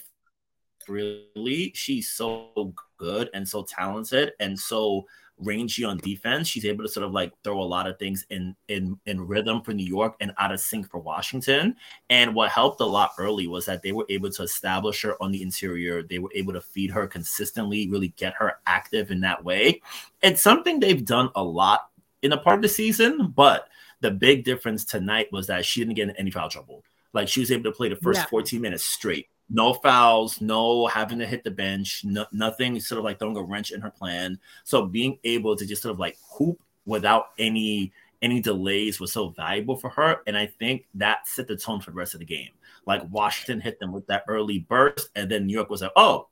freely 0.86 1.70
she's 1.74 2.08
so 2.08 2.74
good 2.96 3.28
and 3.34 3.46
so 3.46 3.62
talented 3.62 4.32
and 4.40 4.58
so 4.58 5.04
rangy 5.40 5.84
on 5.84 5.98
defense. 5.98 6.48
She's 6.48 6.64
able 6.64 6.84
to 6.84 6.88
sort 6.88 7.06
of 7.06 7.12
like 7.12 7.32
throw 7.42 7.60
a 7.60 7.64
lot 7.64 7.88
of 7.88 7.98
things 7.98 8.24
in 8.30 8.54
in 8.68 8.98
in 9.06 9.26
rhythm 9.26 9.62
for 9.62 9.72
New 9.72 9.86
York 9.86 10.16
and 10.20 10.32
out 10.38 10.52
of 10.52 10.60
sync 10.60 10.90
for 10.90 11.00
Washington. 11.00 11.76
And 12.08 12.34
what 12.34 12.50
helped 12.50 12.80
a 12.80 12.86
lot 12.86 13.12
early 13.18 13.46
was 13.46 13.66
that 13.66 13.82
they 13.82 13.92
were 13.92 14.06
able 14.08 14.30
to 14.30 14.42
establish 14.42 15.02
her 15.02 15.20
on 15.22 15.32
the 15.32 15.42
interior. 15.42 16.02
They 16.02 16.18
were 16.18 16.32
able 16.34 16.52
to 16.52 16.60
feed 16.60 16.90
her 16.90 17.06
consistently, 17.06 17.88
really 17.88 18.08
get 18.16 18.34
her 18.34 18.58
active 18.66 19.10
in 19.10 19.20
that 19.20 19.44
way. 19.44 19.82
It's 20.22 20.42
something 20.42 20.78
they've 20.78 21.04
done 21.04 21.30
a 21.34 21.42
lot 21.42 21.88
in 22.22 22.32
a 22.32 22.38
part 22.38 22.56
of 22.56 22.62
the 22.62 22.68
season, 22.68 23.32
but 23.34 23.68
the 24.00 24.10
big 24.10 24.44
difference 24.44 24.84
tonight 24.84 25.32
was 25.32 25.46
that 25.46 25.64
she 25.64 25.80
didn't 25.80 25.94
get 25.94 26.08
in 26.08 26.16
any 26.16 26.30
foul 26.30 26.48
trouble. 26.48 26.84
Like 27.12 27.28
she 27.28 27.40
was 27.40 27.50
able 27.50 27.64
to 27.64 27.72
play 27.72 27.88
the 27.88 27.96
first 27.96 28.20
yeah. 28.20 28.26
14 28.26 28.60
minutes 28.60 28.84
straight 28.84 29.28
no 29.50 29.74
fouls, 29.74 30.40
no 30.40 30.86
having 30.86 31.18
to 31.18 31.26
hit 31.26 31.44
the 31.44 31.50
bench, 31.50 32.04
no, 32.04 32.24
nothing 32.32 32.78
sort 32.80 32.98
of 33.00 33.04
like 33.04 33.18
throwing 33.18 33.36
a 33.36 33.42
wrench 33.42 33.72
in 33.72 33.80
her 33.80 33.90
plan. 33.90 34.38
So 34.64 34.86
being 34.86 35.18
able 35.24 35.56
to 35.56 35.66
just 35.66 35.82
sort 35.82 35.92
of 35.92 35.98
like 35.98 36.16
hoop 36.22 36.60
without 36.86 37.30
any 37.38 37.92
any 38.22 38.40
delays 38.40 39.00
was 39.00 39.12
so 39.12 39.30
valuable 39.30 39.76
for 39.76 39.88
her. 39.88 40.18
And 40.26 40.36
I 40.36 40.46
think 40.46 40.86
that 40.94 41.26
set 41.26 41.48
the 41.48 41.56
tone 41.56 41.80
for 41.80 41.90
the 41.90 41.96
rest 41.96 42.14
of 42.14 42.20
the 42.20 42.26
game. 42.26 42.50
Like 42.86 43.02
Washington 43.10 43.60
hit 43.60 43.80
them 43.80 43.92
with 43.92 44.06
that 44.06 44.24
early 44.28 44.60
burst, 44.60 45.10
and 45.16 45.30
then 45.30 45.46
New 45.46 45.54
York 45.54 45.70
was 45.70 45.82
like, 45.82 45.92
oh, 45.96 46.28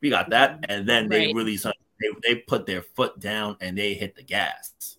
we 0.00 0.10
got 0.10 0.30
that. 0.30 0.64
And 0.68 0.88
then 0.88 1.08
right. 1.08 1.28
they 1.28 1.32
really 1.32 1.56
started, 1.56 1.78
they, 2.00 2.08
they 2.34 2.40
put 2.40 2.66
their 2.66 2.82
foot 2.82 3.20
down 3.20 3.56
and 3.60 3.78
they 3.78 3.94
hit 3.94 4.16
the 4.16 4.22
gas. 4.22 4.96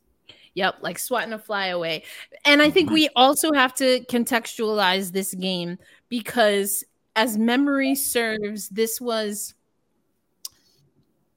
Yep, 0.53 0.77
like 0.81 0.99
swatting 0.99 1.33
a 1.33 1.39
fly 1.39 1.67
away. 1.67 2.03
And 2.45 2.61
I 2.61 2.69
think 2.69 2.87
mm-hmm. 2.87 2.95
we 2.95 3.09
also 3.15 3.53
have 3.53 3.73
to 3.75 4.01
contextualize 4.05 5.11
this 5.11 5.33
game 5.33 5.77
because 6.09 6.83
as 7.15 7.37
memory 7.37 7.95
serves, 7.95 8.69
this 8.69 9.01
was 9.01 9.53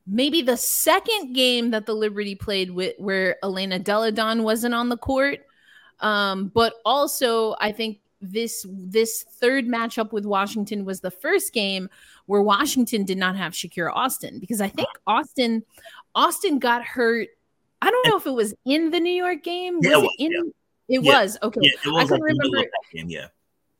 maybe 0.06 0.42
the 0.42 0.56
second 0.56 1.32
game 1.32 1.70
that 1.70 1.86
the 1.86 1.94
Liberty 1.94 2.34
played 2.34 2.70
with 2.70 2.94
where 2.98 3.36
Elena 3.42 3.78
Delle 3.78 4.12
Donne 4.12 4.42
wasn't 4.42 4.74
on 4.74 4.88
the 4.88 4.96
court. 4.96 5.40
Um, 6.00 6.48
but 6.54 6.74
also, 6.84 7.54
I 7.60 7.72
think 7.72 8.00
this 8.20 8.66
this 8.70 9.22
third 9.22 9.66
matchup 9.66 10.12
with 10.12 10.24
Washington 10.24 10.84
was 10.84 11.00
the 11.00 11.10
first 11.10 11.52
game 11.52 11.88
where 12.26 12.42
Washington 12.42 13.04
did 13.04 13.18
not 13.18 13.36
have 13.36 13.52
Shakira 13.52 13.92
Austin 13.94 14.38
because 14.38 14.60
I 14.60 14.68
think 14.68 14.88
Austin 15.06 15.62
Austin 16.14 16.58
got 16.58 16.84
hurt. 16.84 17.28
I 17.82 17.90
don't 17.90 18.08
know 18.08 18.16
if 18.16 18.26
it 18.26 18.30
was 18.30 18.54
in 18.64 18.90
the 18.90 19.00
New 19.00 19.12
York 19.12 19.42
game. 19.42 19.76
Was 19.76 19.86
yeah, 19.86 19.98
it, 19.98 20.10
in? 20.18 20.32
Yeah. 20.32 20.96
It 20.96 21.02
yeah. 21.02 21.22
was 21.22 21.38
okay. 21.42 21.60
it 21.62 21.90
was 21.90 22.12
I 22.12 22.16
can 22.16 22.22
like 22.22 22.22
remember. 22.22 22.68
Game, 22.92 23.08
yeah 23.08 23.28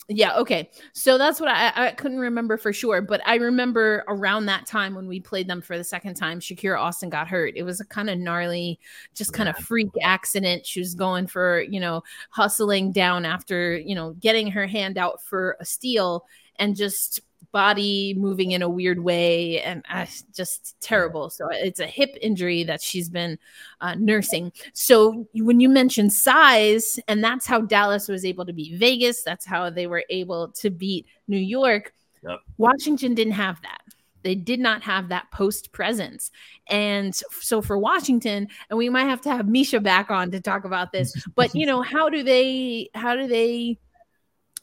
yeah 0.09 0.37
okay. 0.37 0.71
So 0.93 1.17
that's 1.17 1.41
what 1.41 1.49
I, 1.49 1.73
I 1.75 1.91
couldn't 1.93 2.19
remember 2.19 2.57
for 2.57 2.73
sure 2.73 3.01
but 3.01 3.21
i 3.27 3.37
remember 3.37 4.05
around 4.09 4.47
that 4.47 4.67
time 4.67 4.95
when 4.95 5.07
we 5.07 5.21
played 5.21 5.49
them 5.49 5.63
for 5.63 5.79
the 5.79 5.85
second 5.85 6.15
time 6.15 6.41
shakira 6.41 6.79
austin 6.79 7.09
got 7.09 7.29
hurt. 7.29 7.55
It 7.57 7.63
was 7.63 7.81
a 7.81 7.85
kind 7.85 8.11
of 8.11 8.19
gnarly 8.19 8.79
just 9.15 9.33
kind 9.33 9.49
of 9.49 9.57
freak 9.57 9.91
accident. 10.03 10.67
She 10.67 10.81
was 10.81 10.95
going 10.95 11.27
for 11.27 11.63
you 11.63 11.81
know 11.81 12.03
hustling 12.31 12.93
down 12.93 13.25
after 13.25 13.77
you 13.79 13.95
know 13.95 14.13
getting 14.15 14.49
her 14.49 14.67
hand 14.67 14.99
out 14.99 15.23
for 15.23 15.57
a 15.61 15.65
steal 15.65 16.27
and 16.59 16.77
just 16.77 17.21
body 17.55 18.15
moving 18.19 18.51
in 18.51 18.63
a 18.63 18.69
weird 18.69 18.99
way 18.99 19.63
and 19.63 19.85
uh, 19.89 20.07
just 20.35 20.75
terrible. 20.81 21.31
So 21.31 21.47
it's 21.53 21.79
a 21.79 21.87
hip 21.87 22.11
injury 22.21 22.65
that 22.65 22.83
she's 22.83 23.09
been 23.09 23.39
uh, 23.81 23.95
nursing. 23.95 24.51
So 24.73 25.29
when 25.35 25.61
you 25.61 25.69
mention 25.69 26.11
size, 26.11 26.99
and 27.07 27.23
that's 27.23 27.47
how 27.47 27.61
Dallas 27.61 28.09
was 28.09 28.25
able 28.25 28.45
to 28.45 28.53
beat 28.53 28.77
Vegas, 28.77 29.23
that's 29.23 29.47
how 29.47 29.71
they 29.71 29.87
were 29.87 30.05
able 30.11 30.49
to 30.49 30.69
beat 30.69 31.07
New 31.29 31.39
York. 31.39 31.95
Yep. 32.29 32.41
Washington 32.59 33.15
didn't 33.15 33.35
have 33.35 33.63
that. 33.63 33.83
They 34.25 34.35
did 34.35 34.59
not 34.59 34.83
have 34.83 35.11
that 35.11 35.31
post 35.31 35.71
presence. 35.71 36.33
And 36.67 37.15
so 37.15 37.63
for 37.63 37.79
Washington, 37.79 38.49
and 38.69 38.77
we 38.77 38.89
might 38.89 39.05
have 39.05 39.21
to 39.21 39.31
have 39.31 39.47
Misha 39.47 39.79
back 39.79 40.11
on 40.11 40.33
to 40.33 40.41
talk 40.41 40.65
about 40.65 40.91
this, 40.91 41.15
but 41.37 41.55
you 41.55 41.67
know, 41.67 41.83
how 41.83 42.09
do 42.09 42.25
they, 42.25 42.91
how 42.95 43.15
do 43.15 43.29
they, 43.29 43.79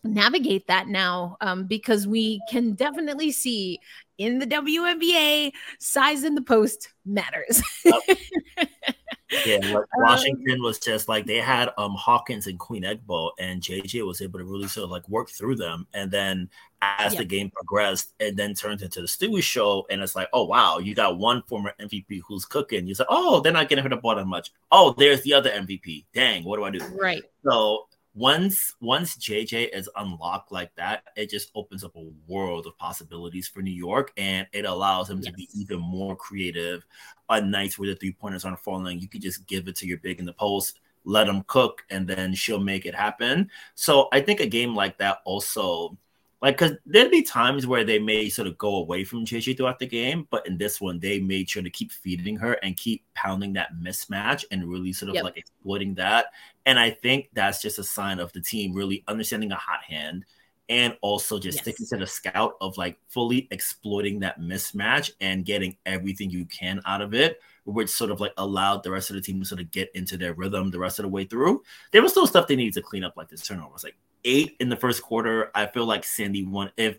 navigate 0.04 0.68
that 0.68 0.88
now 0.88 1.38
um, 1.42 1.66
because 1.66 2.08
we 2.08 2.42
can 2.50 2.74
definitely 2.74 3.32
see 3.32 3.80
in 4.18 4.40
the 4.40 4.48
WNBA 4.48 5.52
size 5.80 6.24
in 6.24 6.36
the 6.36 6.42
post 6.42 6.90
matters. 7.06 7.62
yeah, 7.86 9.58
like 9.58 9.76
um, 9.76 9.86
Washington 9.98 10.62
was 10.62 10.80
just 10.80 11.08
like 11.08 11.26
they 11.26 11.38
had 11.38 11.70
um 11.78 11.96
Hawkins 11.96 12.48
and 12.48 12.60
Queen 12.60 12.84
Egbo, 12.84 13.32
and 13.40 13.62
JJ 13.62 14.06
was 14.06 14.22
able 14.22 14.40
to 14.40 14.46
really 14.46 14.68
sort 14.68 14.86
of 14.86 14.92
like 14.92 15.08
work 15.10 15.30
through 15.30 15.56
them. 15.56 15.88
And 15.94 16.12
then 16.12 16.50
as 16.82 17.16
the 17.16 17.26
game 17.26 17.52
progressed, 17.52 18.14
it 18.20 18.36
then 18.36 18.54
turned 18.54 18.82
into 18.82 19.02
the 19.02 19.08
Stewie 19.08 19.42
show, 19.42 19.86
and 19.90 20.02
it's 20.02 20.16
like, 20.16 20.30
oh 20.34 20.46
wow, 20.46 20.80
you 20.80 20.94
got 20.94 21.18
one 21.18 21.44
former 21.44 21.74
MVP 21.80 22.22
who's 22.28 22.46
cooking. 22.46 22.88
You 22.88 22.96
say, 22.96 23.06
oh, 23.10 23.40
they're 23.40 23.54
not 23.54 23.70
getting 23.70 23.84
hit 23.84 23.90
the 23.90 23.98
ball 23.98 24.16
that 24.16 24.26
much. 24.26 24.52
Oh, 24.72 24.94
there's 24.98 25.22
the 25.22 25.34
other 25.34 25.50
MVP. 25.50 26.06
Dang, 26.14 26.44
what 26.44 26.58
do 26.58 26.64
I 26.64 26.70
do? 26.72 26.80
Right. 27.00 27.24
So 27.44 27.88
once 28.14 28.76
once 28.82 29.16
JJ 29.18 29.70
is 29.74 29.90
unlocked 29.96 30.52
like 30.52 30.76
that, 30.76 31.04
it 31.16 31.30
just 31.30 31.52
opens 31.56 31.84
up 31.84 31.96
a 31.96 32.12
world 32.28 32.68
of 32.68 32.78
possibilities 32.78 33.48
for 33.48 33.62
New 33.62 33.72
York, 33.72 34.12
and 34.18 34.48
it 34.52 34.66
allows 34.66 35.10
him 35.10 35.20
yes. 35.20 35.28
to 35.28 35.34
be 35.34 35.48
even 35.54 35.80
more 35.80 36.16
creative 36.16 36.84
on 37.30 37.52
nights 37.52 37.80
where 37.80 37.90
the 37.90 37.96
three 37.96 38.12
pointers 38.12 38.44
aren't 38.44 38.60
falling. 38.60 39.00
You 39.00 39.08
could 39.08 39.22
just 39.22 39.48
give 39.48 39.68
it 39.68 39.78
to 39.78 39.88
your 39.88 39.98
big 40.00 40.20
in 40.20 40.26
the 40.26 40.34
post, 40.34 40.82
let 41.06 41.28
him 41.28 41.44
cook, 41.48 41.84
and 41.90 42.06
then 42.06 42.34
she'll 42.34 42.60
make 42.60 42.86
it 42.86 42.96
happen. 42.96 43.50
So 43.76 44.10
I 44.12 44.20
think 44.20 44.42
a 44.42 44.46
game 44.46 44.76
like 44.76 44.98
that 44.98 45.20
also 45.26 45.98
like 46.42 46.58
because 46.58 46.78
there'd 46.86 47.12
be 47.12 47.22
times 47.22 47.68
where 47.68 47.84
they 47.84 48.00
may 48.00 48.30
sort 48.30 48.48
of 48.48 48.58
go 48.58 48.78
away 48.78 49.04
from 49.04 49.26
JJ 49.26 49.58
throughout 49.58 49.80
the 49.80 49.86
game, 49.86 50.28
but 50.32 50.46
in 50.48 50.58
this 50.58 50.82
one 50.82 51.00
they 51.00 51.20
made 51.20 51.50
sure 51.50 51.64
to 51.64 51.70
keep 51.70 51.92
feeding 51.92 52.36
her 52.38 52.54
and 52.64 52.78
keep 52.78 53.04
pounding 53.14 53.54
that 53.54 53.76
mismatch 53.82 54.44
and 54.52 54.70
really 54.70 54.94
sort 54.94 55.10
of 55.10 55.16
yep. 55.16 55.24
like 55.24 55.38
exploiting 55.38 55.96
that. 55.96 56.28
And 56.66 56.80
I 56.80 56.90
think 56.90 57.30
that's 57.34 57.62
just 57.62 57.80
a 57.80 57.84
sign 57.84 58.20
of 58.20 58.34
the 58.34 58.42
team 58.42 58.74
really 58.74 59.04
understanding 59.08 59.52
a 59.52 59.56
hot 59.56 59.84
hand 59.84 60.26
and 60.70 60.98
also 61.02 61.38
just 61.38 61.58
yes. 61.58 61.64
sticking 61.64 61.86
to 61.88 61.98
the 61.98 62.08
scout 62.08 62.54
of 62.62 62.78
like 62.78 62.98
fully 63.08 63.48
exploiting 63.52 64.20
that 64.22 64.40
mismatch 64.40 65.12
and 65.20 65.46
getting 65.46 65.76
everything 65.86 66.30
you 66.30 66.46
can 66.46 66.82
out 66.86 67.02
of 67.02 67.14
it 67.14 67.40
which 67.66 67.90
sort 67.90 68.12
of 68.12 68.20
like 68.20 68.34
allowed 68.38 68.84
the 68.84 68.92
rest 68.92 69.10
of 69.10 69.16
the 69.16 69.22
team 69.22 69.40
to 69.40 69.46
sort 69.46 69.62
of 69.62 69.72
get 69.72 69.92
into 69.94 70.18
their 70.18 70.34
rhythm 70.34 70.72
the 70.72 70.80
rest 70.80 71.00
of 71.00 71.04
the 71.04 71.10
way 71.10 71.26
through. 71.26 71.62
There 71.92 72.02
was 72.02 72.12
still 72.12 72.28
stuff 72.28 72.48
they 72.48 72.56
needed 72.56 72.74
to 72.76 72.82
clean 72.82 73.04
up, 73.04 73.16
like 73.18 73.30
this 73.30 73.46
turnovers. 73.46 73.84
Like 73.84 73.96
eight 74.24 74.56
in 74.60 74.70
the 74.70 74.76
first 74.76 75.02
quarter. 75.02 75.52
I 75.56 75.66
feel 75.68 75.86
like 75.86 76.04
Sandy 76.04 76.44
won. 76.44 76.72
If 76.78 76.98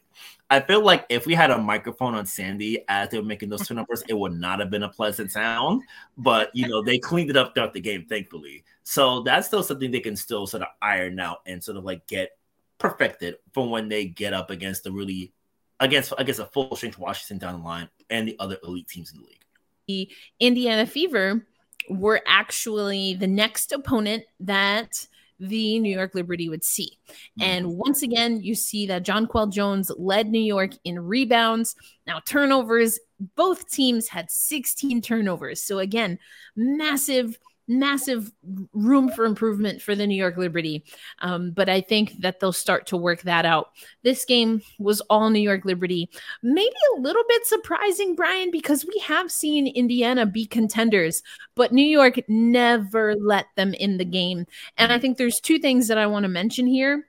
I 0.50 0.61
feel 0.61 0.85
like 0.85 1.06
if 1.08 1.26
we 1.26 1.35
had 1.35 1.50
a 1.50 1.58
microphone 1.58 2.14
on 2.14 2.26
Sandy 2.26 2.85
as 2.88 3.08
they 3.08 3.18
were 3.18 3.24
making 3.24 3.48
those 3.48 3.66
turnovers, 3.66 4.02
it 4.08 4.14
would 4.14 4.35
not 4.35 4.61
have 4.61 4.70
been 4.70 4.82
a 4.82 4.88
pleasant 4.88 5.32
sound. 5.32 5.82
But 6.18 6.50
you 6.54 6.68
know, 6.68 6.82
they 6.82 6.98
cleaned 6.98 7.30
it 7.30 7.37
up 7.37 7.54
throughout 7.54 7.72
the 7.72 7.80
game, 7.80 8.04
thankfully. 8.08 8.64
So 8.85 9.22
that's 9.22 9.46
still 9.46 9.62
something 9.62 9.90
they 9.90 10.00
can 10.00 10.16
still 10.16 10.46
sort 10.46 10.62
of 10.62 10.68
iron 10.80 11.18
out 11.20 11.38
and 11.46 11.62
sort 11.62 11.78
of 11.78 11.85
like 11.85 12.06
get 12.06 12.37
perfected 12.78 13.37
from 13.52 13.70
when 13.70 13.88
they 13.88 14.04
get 14.04 14.35
up 14.35 14.50
against 14.50 14.85
the 14.85 14.92
really 14.92 15.32
against 15.80 16.12
against 16.18 16.40
a 16.40 16.46
full 16.46 16.74
strength 16.76 16.98
Washington 16.98 17.38
down 17.38 17.61
the 17.61 17.64
line 17.64 17.88
and 18.11 18.28
the 18.28 18.37
other 18.38 18.58
elite 18.64 18.88
teams 18.88 19.12
in 19.12 19.20
the 19.20 19.26
league. 19.26 19.44
The 19.87 20.11
Indiana 20.40 20.87
Fever 20.87 21.46
were 21.88 22.20
actually 22.26 23.14
the 23.14 23.26
next 23.26 23.72
opponent 23.72 24.24
that 24.40 25.06
the 25.42 25.81
New 25.81 25.94
York 25.94 26.14
Liberty 26.14 26.48
would 26.48 26.64
see. 26.64 26.98
Mm-hmm. 27.09 27.42
And 27.42 27.76
once 27.76 28.02
again, 28.02 28.40
you 28.40 28.55
see 28.55 28.87
that 28.87 29.05
Jonquel 29.05 29.52
Jones 29.52 29.90
led 29.98 30.28
New 30.28 30.40
York 30.40 30.70
in 30.85 30.98
rebounds. 31.00 31.74
Now, 32.07 32.20
turnovers, 32.24 32.98
both 33.35 33.68
teams 33.68 34.09
had 34.09 34.31
16 34.31 35.02
turnovers. 35.02 35.62
So, 35.62 35.78
again, 35.78 36.18
massive 36.57 37.38
massive 37.78 38.32
room 38.72 39.11
for 39.11 39.24
improvement 39.24 39.82
for 39.82 39.94
the 39.94 40.06
New 40.06 40.16
York 40.16 40.37
Liberty. 40.37 40.85
Um, 41.20 41.50
but 41.52 41.68
I 41.68 41.80
think 41.80 42.20
that 42.20 42.40
they'll 42.40 42.52
start 42.52 42.87
to 42.88 42.96
work 42.96 43.22
that 43.22 43.44
out. 43.44 43.70
This 44.02 44.24
game 44.24 44.62
was 44.78 45.00
all 45.02 45.30
New 45.30 45.40
York 45.40 45.64
Liberty. 45.64 46.08
Maybe 46.42 46.74
a 46.96 47.00
little 47.00 47.24
bit 47.28 47.46
surprising, 47.46 48.14
Brian, 48.14 48.50
because 48.50 48.85
we 48.85 49.00
have 49.00 49.30
seen 49.30 49.66
Indiana 49.66 50.26
be 50.26 50.46
contenders, 50.46 51.22
but 51.54 51.72
New 51.72 51.87
York 51.87 52.20
never 52.28 53.14
let 53.16 53.46
them 53.56 53.74
in 53.74 53.98
the 53.98 54.04
game. 54.04 54.46
And 54.76 54.92
I 54.92 54.98
think 54.98 55.16
there's 55.16 55.40
two 55.40 55.58
things 55.58 55.88
that 55.88 55.98
I 55.98 56.06
want 56.06 56.24
to 56.24 56.28
mention 56.28 56.66
here. 56.66 57.06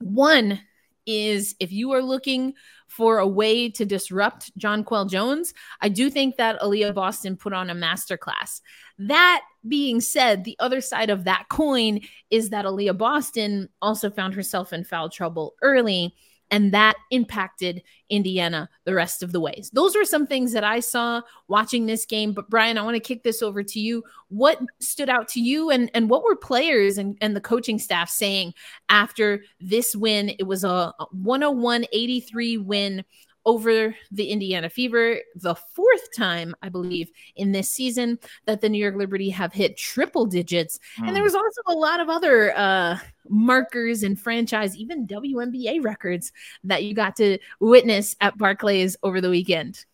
One 0.00 0.60
is 1.06 1.54
if 1.60 1.72
you 1.72 1.92
are 1.92 2.02
looking 2.02 2.54
for 2.86 3.18
a 3.18 3.26
way 3.26 3.68
to 3.68 3.84
disrupt 3.84 4.56
Jonquel 4.58 5.10
Jones, 5.10 5.52
I 5.80 5.88
do 5.88 6.10
think 6.10 6.36
that 6.36 6.60
Aliyah 6.60 6.94
Boston 6.94 7.36
put 7.36 7.52
on 7.52 7.70
a 7.70 7.74
masterclass. 7.74 8.60
That 8.98 9.42
being 9.66 10.00
said, 10.00 10.44
the 10.44 10.56
other 10.60 10.80
side 10.80 11.10
of 11.10 11.24
that 11.24 11.46
coin 11.50 12.00
is 12.30 12.50
that 12.50 12.64
Aliyah 12.64 12.96
Boston 12.96 13.68
also 13.82 14.10
found 14.10 14.34
herself 14.34 14.72
in 14.72 14.84
foul 14.84 15.08
trouble 15.08 15.54
early 15.62 16.14
and 16.50 16.72
that 16.72 16.94
impacted 17.10 17.82
Indiana 18.10 18.68
the 18.84 18.94
rest 18.94 19.22
of 19.22 19.32
the 19.32 19.40
ways. 19.40 19.70
Those 19.72 19.96
were 19.96 20.04
some 20.04 20.26
things 20.26 20.52
that 20.52 20.64
I 20.64 20.80
saw 20.80 21.22
watching 21.48 21.86
this 21.86 22.04
game. 22.04 22.32
But 22.32 22.50
Brian, 22.50 22.78
I 22.78 22.82
want 22.82 22.94
to 22.94 23.00
kick 23.00 23.22
this 23.22 23.42
over 23.42 23.62
to 23.62 23.80
you. 23.80 24.04
What 24.28 24.60
stood 24.80 25.08
out 25.08 25.26
to 25.28 25.40
you 25.40 25.70
and, 25.70 25.90
and 25.94 26.08
what 26.08 26.22
were 26.22 26.36
players 26.36 26.98
and, 26.98 27.16
and 27.20 27.34
the 27.34 27.40
coaching 27.40 27.78
staff 27.78 28.08
saying 28.08 28.54
after 28.88 29.42
this 29.60 29.96
win? 29.96 30.34
It 30.38 30.46
was 30.46 30.64
a 30.64 30.92
101 31.12 31.86
83 31.92 32.58
win 32.58 33.04
over 33.46 33.94
the 34.10 34.26
Indiana 34.26 34.68
Fever, 34.68 35.18
the 35.34 35.54
fourth 35.54 36.14
time, 36.14 36.54
I 36.62 36.68
believe, 36.68 37.10
in 37.36 37.52
this 37.52 37.70
season 37.70 38.18
that 38.46 38.60
the 38.60 38.68
New 38.68 38.78
York 38.78 38.96
Liberty 38.96 39.30
have 39.30 39.52
hit 39.52 39.76
triple 39.76 40.26
digits. 40.26 40.78
Mm. 40.98 41.08
And 41.08 41.16
there 41.16 41.22
hmm. 41.22 41.26
was 41.26 41.34
also 41.34 41.60
a 41.66 41.74
lot 41.74 42.00
of 42.00 42.08
other 42.08 42.56
uh, 42.56 42.98
markers 43.28 44.02
and 44.02 44.18
franchise, 44.18 44.76
even 44.76 45.06
WNBA 45.06 45.84
records 45.84 46.32
that 46.64 46.84
you 46.84 46.94
got 46.94 47.16
to 47.16 47.38
witness 47.60 48.16
at 48.20 48.38
Barclays 48.38 48.96
over 49.02 49.20
the 49.20 49.30
weekend. 49.30 49.84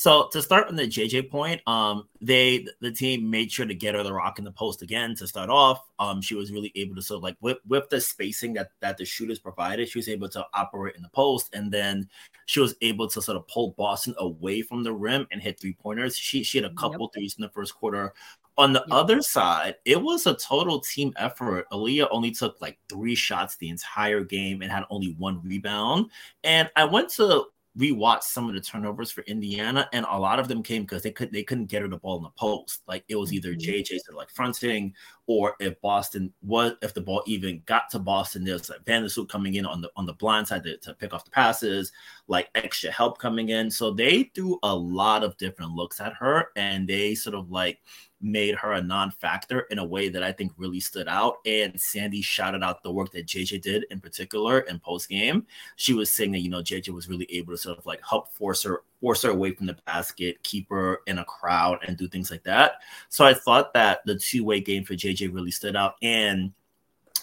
So 0.00 0.28
to 0.32 0.40
start 0.40 0.68
on 0.68 0.76
the 0.76 0.84
JJ 0.84 1.28
point, 1.28 1.60
um, 1.68 2.08
they 2.22 2.66
the 2.80 2.90
team 2.90 3.28
made 3.28 3.52
sure 3.52 3.66
to 3.66 3.74
get 3.74 3.94
her 3.94 4.02
the 4.02 4.14
rock 4.14 4.38
in 4.38 4.46
the 4.46 4.50
post 4.50 4.80
again 4.80 5.14
to 5.16 5.26
start 5.26 5.50
off. 5.50 5.86
Um, 5.98 6.22
she 6.22 6.34
was 6.34 6.50
really 6.50 6.72
able 6.74 6.94
to 6.94 7.02
sort 7.02 7.18
of 7.18 7.22
like 7.22 7.36
with 7.42 7.58
with 7.68 7.86
the 7.90 8.00
spacing 8.00 8.54
that 8.54 8.70
that 8.80 8.96
the 8.96 9.04
shooters 9.04 9.38
provided, 9.38 9.90
she 9.90 9.98
was 9.98 10.08
able 10.08 10.30
to 10.30 10.46
operate 10.54 10.96
in 10.96 11.02
the 11.02 11.10
post, 11.10 11.54
and 11.54 11.70
then 11.70 12.08
she 12.46 12.60
was 12.60 12.74
able 12.80 13.08
to 13.08 13.20
sort 13.20 13.36
of 13.36 13.46
pull 13.46 13.74
Boston 13.76 14.14
away 14.16 14.62
from 14.62 14.82
the 14.82 14.92
rim 14.94 15.26
and 15.32 15.42
hit 15.42 15.60
three 15.60 15.74
pointers. 15.74 16.16
She 16.16 16.44
she 16.44 16.56
had 16.56 16.70
a 16.70 16.74
couple 16.76 17.02
yep. 17.02 17.10
threes 17.12 17.34
in 17.36 17.42
the 17.42 17.50
first 17.50 17.74
quarter. 17.74 18.14
On 18.56 18.72
the 18.72 18.82
yep. 18.88 18.96
other 18.96 19.20
side, 19.20 19.74
it 19.84 20.00
was 20.00 20.26
a 20.26 20.32
total 20.32 20.80
team 20.80 21.12
effort. 21.18 21.66
Aliyah 21.72 22.08
only 22.10 22.30
took 22.30 22.58
like 22.62 22.78
three 22.88 23.14
shots 23.14 23.56
the 23.56 23.68
entire 23.68 24.24
game 24.24 24.62
and 24.62 24.72
had 24.72 24.84
only 24.88 25.14
one 25.18 25.42
rebound. 25.42 26.06
And 26.42 26.70
I 26.74 26.84
went 26.84 27.10
to 27.10 27.44
rewatched 27.78 28.24
some 28.24 28.48
of 28.48 28.54
the 28.54 28.60
turnovers 28.60 29.10
for 29.10 29.22
Indiana, 29.22 29.88
and 29.92 30.04
a 30.10 30.18
lot 30.18 30.40
of 30.40 30.48
them 30.48 30.62
came 30.62 30.82
because 30.82 31.02
they 31.02 31.10
could 31.10 31.32
they 31.32 31.42
couldn't 31.42 31.66
get 31.66 31.82
her 31.82 31.88
the 31.88 31.96
ball 31.96 32.16
in 32.16 32.22
the 32.22 32.30
post. 32.30 32.82
Like 32.88 33.04
it 33.08 33.16
was 33.16 33.32
either 33.32 33.54
JJ 33.54 33.82
mm-hmm. 33.82 33.96
sort 33.98 34.16
like 34.16 34.30
fronting, 34.30 34.92
or 35.26 35.54
if 35.60 35.80
Boston 35.80 36.32
was 36.42 36.72
if 36.82 36.94
the 36.94 37.00
ball 37.00 37.22
even 37.26 37.62
got 37.66 37.90
to 37.90 37.98
Boston, 37.98 38.44
there's 38.44 38.68
like 38.68 38.84
Vandersloot 38.84 39.28
coming 39.28 39.54
in 39.54 39.66
on 39.66 39.80
the 39.80 39.90
on 39.96 40.06
the 40.06 40.14
blind 40.14 40.48
side 40.48 40.64
to, 40.64 40.76
to 40.78 40.94
pick 40.94 41.14
off 41.14 41.24
the 41.24 41.30
passes, 41.30 41.92
like 42.26 42.48
extra 42.54 42.90
help 42.90 43.18
coming 43.18 43.50
in. 43.50 43.70
So 43.70 43.92
they 43.92 44.24
threw 44.34 44.58
a 44.62 44.74
lot 44.74 45.22
of 45.22 45.36
different 45.36 45.72
looks 45.72 46.00
at 46.00 46.14
her, 46.14 46.48
and 46.56 46.88
they 46.88 47.14
sort 47.14 47.36
of 47.36 47.50
like 47.50 47.78
made 48.20 48.54
her 48.54 48.72
a 48.72 48.82
non-factor 48.82 49.60
in 49.70 49.78
a 49.78 49.84
way 49.84 50.08
that 50.08 50.22
I 50.22 50.32
think 50.32 50.52
really 50.56 50.80
stood 50.80 51.08
out. 51.08 51.38
And 51.46 51.80
Sandy 51.80 52.22
shouted 52.22 52.62
out 52.62 52.82
the 52.82 52.92
work 52.92 53.12
that 53.12 53.26
JJ 53.26 53.62
did 53.62 53.86
in 53.90 54.00
particular 54.00 54.60
in 54.60 54.78
post 54.78 55.08
game. 55.08 55.46
She 55.76 55.94
was 55.94 56.12
saying 56.12 56.32
that 56.32 56.40
you 56.40 56.50
know 56.50 56.62
JJ 56.62 56.90
was 56.90 57.08
really 57.08 57.26
able 57.30 57.52
to 57.52 57.58
sort 57.58 57.78
of 57.78 57.86
like 57.86 58.00
help 58.06 58.28
force 58.32 58.62
her 58.64 58.82
force 59.00 59.22
her 59.22 59.30
away 59.30 59.52
from 59.52 59.66
the 59.66 59.76
basket, 59.86 60.42
keep 60.42 60.68
her 60.68 61.00
in 61.06 61.18
a 61.18 61.24
crowd, 61.24 61.78
and 61.86 61.96
do 61.96 62.06
things 62.06 62.30
like 62.30 62.42
that. 62.44 62.82
So 63.08 63.24
I 63.24 63.32
thought 63.32 63.72
that 63.74 64.00
the 64.04 64.16
two-way 64.16 64.60
game 64.60 64.84
for 64.84 64.94
JJ 64.94 65.32
really 65.32 65.50
stood 65.50 65.76
out 65.76 65.94
and 66.02 66.52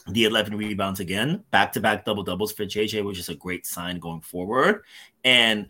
the 0.08 0.24
11 0.24 0.56
rebounds 0.56 1.00
again, 1.00 1.44
back 1.52 1.74
to 1.74 1.82
back 1.82 2.06
double 2.06 2.24
doubles 2.24 2.54
for 2.54 2.66
JJ, 2.66 3.04
which 3.06 3.20
is 3.20 3.30
a 3.30 3.36
great 3.36 3.66
sign 3.66 4.00
going 4.00 4.22
forward. 4.22 4.84
And 5.24 5.68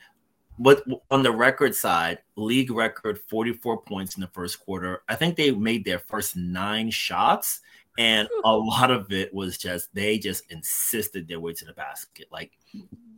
but 0.59 0.83
on 1.11 1.23
the 1.23 1.31
record 1.31 1.75
side, 1.75 2.19
league 2.35 2.71
record 2.71 3.19
44 3.27 3.81
points 3.81 4.15
in 4.15 4.21
the 4.21 4.27
first 4.27 4.59
quarter. 4.59 5.03
I 5.07 5.15
think 5.15 5.35
they 5.35 5.51
made 5.51 5.85
their 5.85 5.99
first 5.99 6.35
nine 6.35 6.89
shots, 6.89 7.61
and 7.97 8.27
a 8.43 8.55
lot 8.55 8.91
of 8.91 9.11
it 9.11 9.33
was 9.33 9.57
just 9.57 9.93
they 9.93 10.17
just 10.17 10.51
insisted 10.51 11.27
their 11.27 11.39
way 11.39 11.53
to 11.53 11.65
the 11.65 11.73
basket. 11.73 12.27
Like 12.31 12.51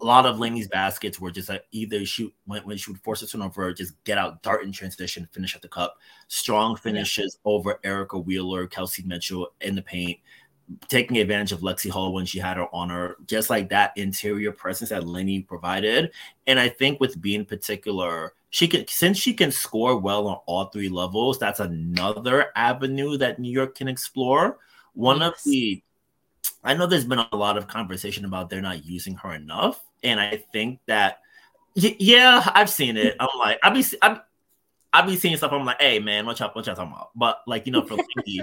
a 0.01 0.05
lot 0.05 0.25
of 0.25 0.39
Laney's 0.39 0.67
baskets 0.67 1.19
were 1.19 1.31
just 1.31 1.49
like 1.49 1.65
either 1.71 2.05
shoot 2.05 2.33
when, 2.45 2.63
when 2.63 2.77
she 2.77 2.91
would 2.91 3.01
force 3.01 3.21
a 3.21 3.27
turnover, 3.27 3.73
just 3.73 4.01
get 4.03 4.17
out, 4.17 4.41
dart 4.41 4.63
in 4.63 4.71
transition, 4.71 5.27
finish 5.31 5.55
at 5.55 5.61
the 5.61 5.67
cup. 5.67 5.97
Strong 6.27 6.77
finishes 6.77 7.37
yeah. 7.43 7.51
over 7.51 7.79
Erica 7.83 8.17
Wheeler, 8.17 8.67
Kelsey 8.67 9.03
Mitchell 9.03 9.49
in 9.61 9.75
the 9.75 9.81
paint 9.81 10.19
taking 10.87 11.17
advantage 11.17 11.51
of 11.51 11.61
Lexie 11.61 11.89
Hull 11.89 12.13
when 12.13 12.25
she 12.25 12.39
had 12.39 12.57
her 12.57 12.67
on 12.73 12.89
her, 12.89 13.17
just 13.25 13.49
like 13.49 13.69
that 13.69 13.93
interior 13.95 14.51
presence 14.51 14.89
that 14.89 15.07
Lenny 15.07 15.41
provided. 15.41 16.11
And 16.47 16.59
I 16.59 16.69
think 16.69 16.99
with 16.99 17.21
being 17.21 17.45
particular, 17.45 18.33
she 18.51 18.67
can 18.67 18.87
since 18.87 19.17
she 19.17 19.33
can 19.33 19.51
score 19.51 19.97
well 19.97 20.27
on 20.27 20.37
all 20.45 20.65
three 20.65 20.89
levels, 20.89 21.39
that's 21.39 21.59
another 21.59 22.47
avenue 22.55 23.17
that 23.17 23.39
New 23.39 23.51
York 23.51 23.75
can 23.75 23.87
explore. 23.87 24.57
One 24.93 25.19
yes. 25.19 25.27
of 25.27 25.51
the 25.51 25.83
I 26.63 26.73
know 26.73 26.87
there's 26.87 27.05
been 27.05 27.19
a 27.31 27.35
lot 27.35 27.57
of 27.57 27.67
conversation 27.67 28.25
about 28.25 28.49
they're 28.49 28.61
not 28.61 28.85
using 28.85 29.15
her 29.15 29.33
enough. 29.33 29.83
And 30.03 30.19
I 30.19 30.43
think 30.51 30.79
that 30.87 31.19
yeah, 31.75 32.43
I've 32.53 32.69
seen 32.69 32.97
it. 32.97 33.15
I'm 33.19 33.29
like, 33.37 33.59
I'll 33.63 33.73
be 33.73 33.85
i 34.01 34.19
I'll 34.91 35.05
be 35.05 35.15
seeing 35.15 35.37
stuff. 35.37 35.51
I'm 35.51 35.65
like, 35.65 35.81
hey 35.81 35.99
man, 35.99 36.25
what 36.25 36.39
y'all, 36.39 36.49
what 36.53 36.65
y'all 36.65 36.75
talking 36.75 36.91
about. 36.91 37.11
But 37.15 37.41
like, 37.45 37.65
you 37.65 37.71
know, 37.71 37.83
for 37.85 37.95
Lindy, 38.15 38.41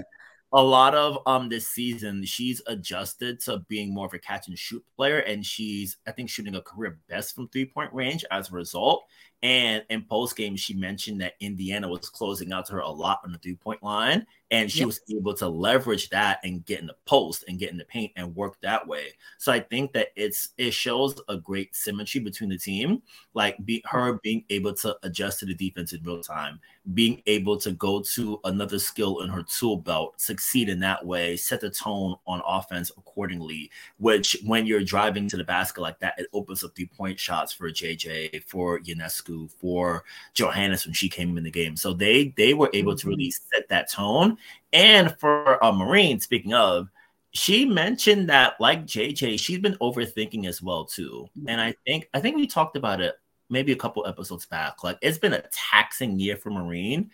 a 0.52 0.62
lot 0.62 0.94
of 0.94 1.18
um 1.26 1.48
this 1.48 1.68
season 1.68 2.24
she's 2.24 2.62
adjusted 2.66 3.40
to 3.40 3.58
being 3.68 3.92
more 3.92 4.06
of 4.06 4.14
a 4.14 4.18
catch 4.18 4.46
and 4.48 4.58
shoot 4.58 4.82
player 4.94 5.18
and 5.18 5.44
she's 5.44 5.96
i 6.06 6.12
think 6.12 6.30
shooting 6.30 6.54
a 6.54 6.62
career 6.62 6.98
best 7.08 7.34
from 7.34 7.48
three 7.48 7.64
point 7.66 7.92
range 7.92 8.24
as 8.30 8.50
a 8.50 8.52
result 8.52 9.04
And 9.42 9.84
in 9.90 10.02
post 10.02 10.36
game, 10.36 10.56
she 10.56 10.74
mentioned 10.74 11.20
that 11.20 11.34
Indiana 11.40 11.88
was 11.88 12.08
closing 12.08 12.52
out 12.52 12.66
to 12.66 12.72
her 12.74 12.80
a 12.80 12.88
lot 12.88 13.20
on 13.22 13.32
the 13.32 13.38
three 13.38 13.54
point 13.54 13.82
line, 13.82 14.26
and 14.50 14.70
she 14.70 14.80
yep. 14.80 14.86
was 14.86 15.00
able 15.10 15.34
to 15.34 15.48
leverage 15.48 16.08
that 16.08 16.38
and 16.42 16.64
get 16.64 16.80
in 16.80 16.86
the 16.86 16.96
post 17.04 17.44
and 17.46 17.58
get 17.58 17.70
in 17.70 17.76
the 17.76 17.84
paint 17.84 18.12
and 18.16 18.34
work 18.34 18.56
that 18.62 18.86
way. 18.86 19.08
So 19.38 19.52
I 19.52 19.60
think 19.60 19.92
that 19.92 20.08
it's 20.16 20.50
it 20.56 20.72
shows 20.72 21.20
a 21.28 21.36
great 21.36 21.76
symmetry 21.76 22.20
between 22.20 22.50
the 22.50 22.58
team, 22.58 23.02
like 23.34 23.62
be, 23.66 23.82
her 23.86 24.14
being 24.22 24.44
able 24.48 24.72
to 24.74 24.96
adjust 25.02 25.40
to 25.40 25.46
the 25.46 25.54
defense 25.54 25.92
in 25.92 26.02
real 26.02 26.22
time, 26.22 26.58
being 26.94 27.22
able 27.26 27.58
to 27.58 27.72
go 27.72 28.00
to 28.14 28.40
another 28.44 28.78
skill 28.78 29.20
in 29.20 29.28
her 29.28 29.42
tool 29.42 29.76
belt, 29.76 30.20
succeed 30.20 30.68
in 30.68 30.80
that 30.80 31.04
way, 31.04 31.36
set 31.36 31.60
the 31.60 31.70
tone 31.70 32.16
on 32.26 32.40
offense 32.46 32.90
accordingly. 32.96 33.70
Which 33.98 34.36
when 34.44 34.64
you're 34.64 34.84
driving 34.84 35.28
to 35.28 35.36
the 35.36 35.44
basket 35.44 35.82
like 35.82 35.98
that, 36.00 36.18
it 36.18 36.28
opens 36.32 36.64
up 36.64 36.74
three 36.74 36.86
point 36.86 37.18
shots 37.18 37.52
for 37.52 37.70
JJ, 37.70 38.44
for 38.44 38.78
Ionescu, 39.26 39.50
for 39.50 40.04
Johannes 40.34 40.86
when 40.86 40.94
she 40.94 41.08
came 41.08 41.36
in 41.36 41.44
the 41.44 41.50
game. 41.50 41.76
So 41.76 41.92
they 41.92 42.34
they 42.36 42.54
were 42.54 42.70
able 42.72 42.92
mm-hmm. 42.92 43.08
to 43.08 43.08
really 43.08 43.30
set 43.30 43.68
that 43.68 43.90
tone. 43.90 44.38
And 44.72 45.16
for 45.18 45.56
a 45.56 45.72
Marine, 45.72 46.20
speaking 46.20 46.54
of, 46.54 46.88
she 47.32 47.64
mentioned 47.64 48.28
that 48.30 48.60
like 48.60 48.86
JJ, 48.86 49.38
she's 49.38 49.58
been 49.58 49.76
overthinking 49.80 50.46
as 50.46 50.62
well 50.62 50.84
too. 50.84 51.28
And 51.46 51.60
I 51.60 51.74
think 51.86 52.08
I 52.14 52.20
think 52.20 52.36
we 52.36 52.46
talked 52.46 52.76
about 52.76 53.00
it 53.00 53.16
maybe 53.48 53.72
a 53.72 53.76
couple 53.76 54.06
episodes 54.06 54.46
back. 54.46 54.82
Like 54.82 54.98
it's 55.02 55.18
been 55.18 55.34
a 55.34 55.44
taxing 55.52 56.18
year 56.18 56.36
for 56.36 56.50
Marine. 56.50 57.10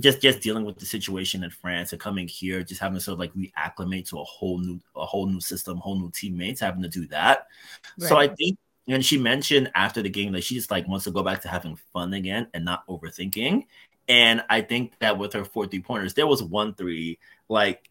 Just 0.00 0.20
just 0.20 0.40
dealing 0.40 0.64
with 0.64 0.76
the 0.80 0.86
situation 0.86 1.44
in 1.44 1.50
France 1.50 1.92
and 1.92 2.00
coming 2.00 2.26
here, 2.26 2.64
just 2.64 2.80
having 2.80 2.98
to 2.98 3.00
sort 3.00 3.12
of 3.12 3.20
like 3.20 3.32
reacclimate 3.34 4.08
to 4.08 4.18
a 4.18 4.24
whole 4.24 4.58
new 4.58 4.80
a 4.96 5.06
whole 5.06 5.26
new 5.26 5.40
system, 5.40 5.78
whole 5.78 5.96
new 5.96 6.10
teammates, 6.10 6.60
having 6.60 6.82
to 6.82 6.88
do 6.88 7.06
that. 7.06 7.46
Right. 7.96 8.08
So 8.08 8.16
I 8.16 8.26
think 8.26 8.58
and 8.88 9.04
she 9.04 9.18
mentioned 9.18 9.70
after 9.74 10.02
the 10.02 10.10
game 10.10 10.32
that 10.32 10.44
she 10.44 10.54
just 10.54 10.70
like 10.70 10.86
wants 10.86 11.04
to 11.04 11.10
go 11.10 11.22
back 11.22 11.40
to 11.42 11.48
having 11.48 11.78
fun 11.92 12.12
again 12.14 12.48
and 12.54 12.64
not 12.64 12.86
overthinking. 12.86 13.64
And 14.08 14.44
I 14.50 14.60
think 14.60 14.98
that 14.98 15.16
with 15.16 15.32
her 15.32 15.44
four 15.44 15.66
three 15.66 15.80
pointers, 15.80 16.14
there 16.14 16.26
was 16.26 16.42
one 16.42 16.74
three 16.74 17.18
like 17.48 17.88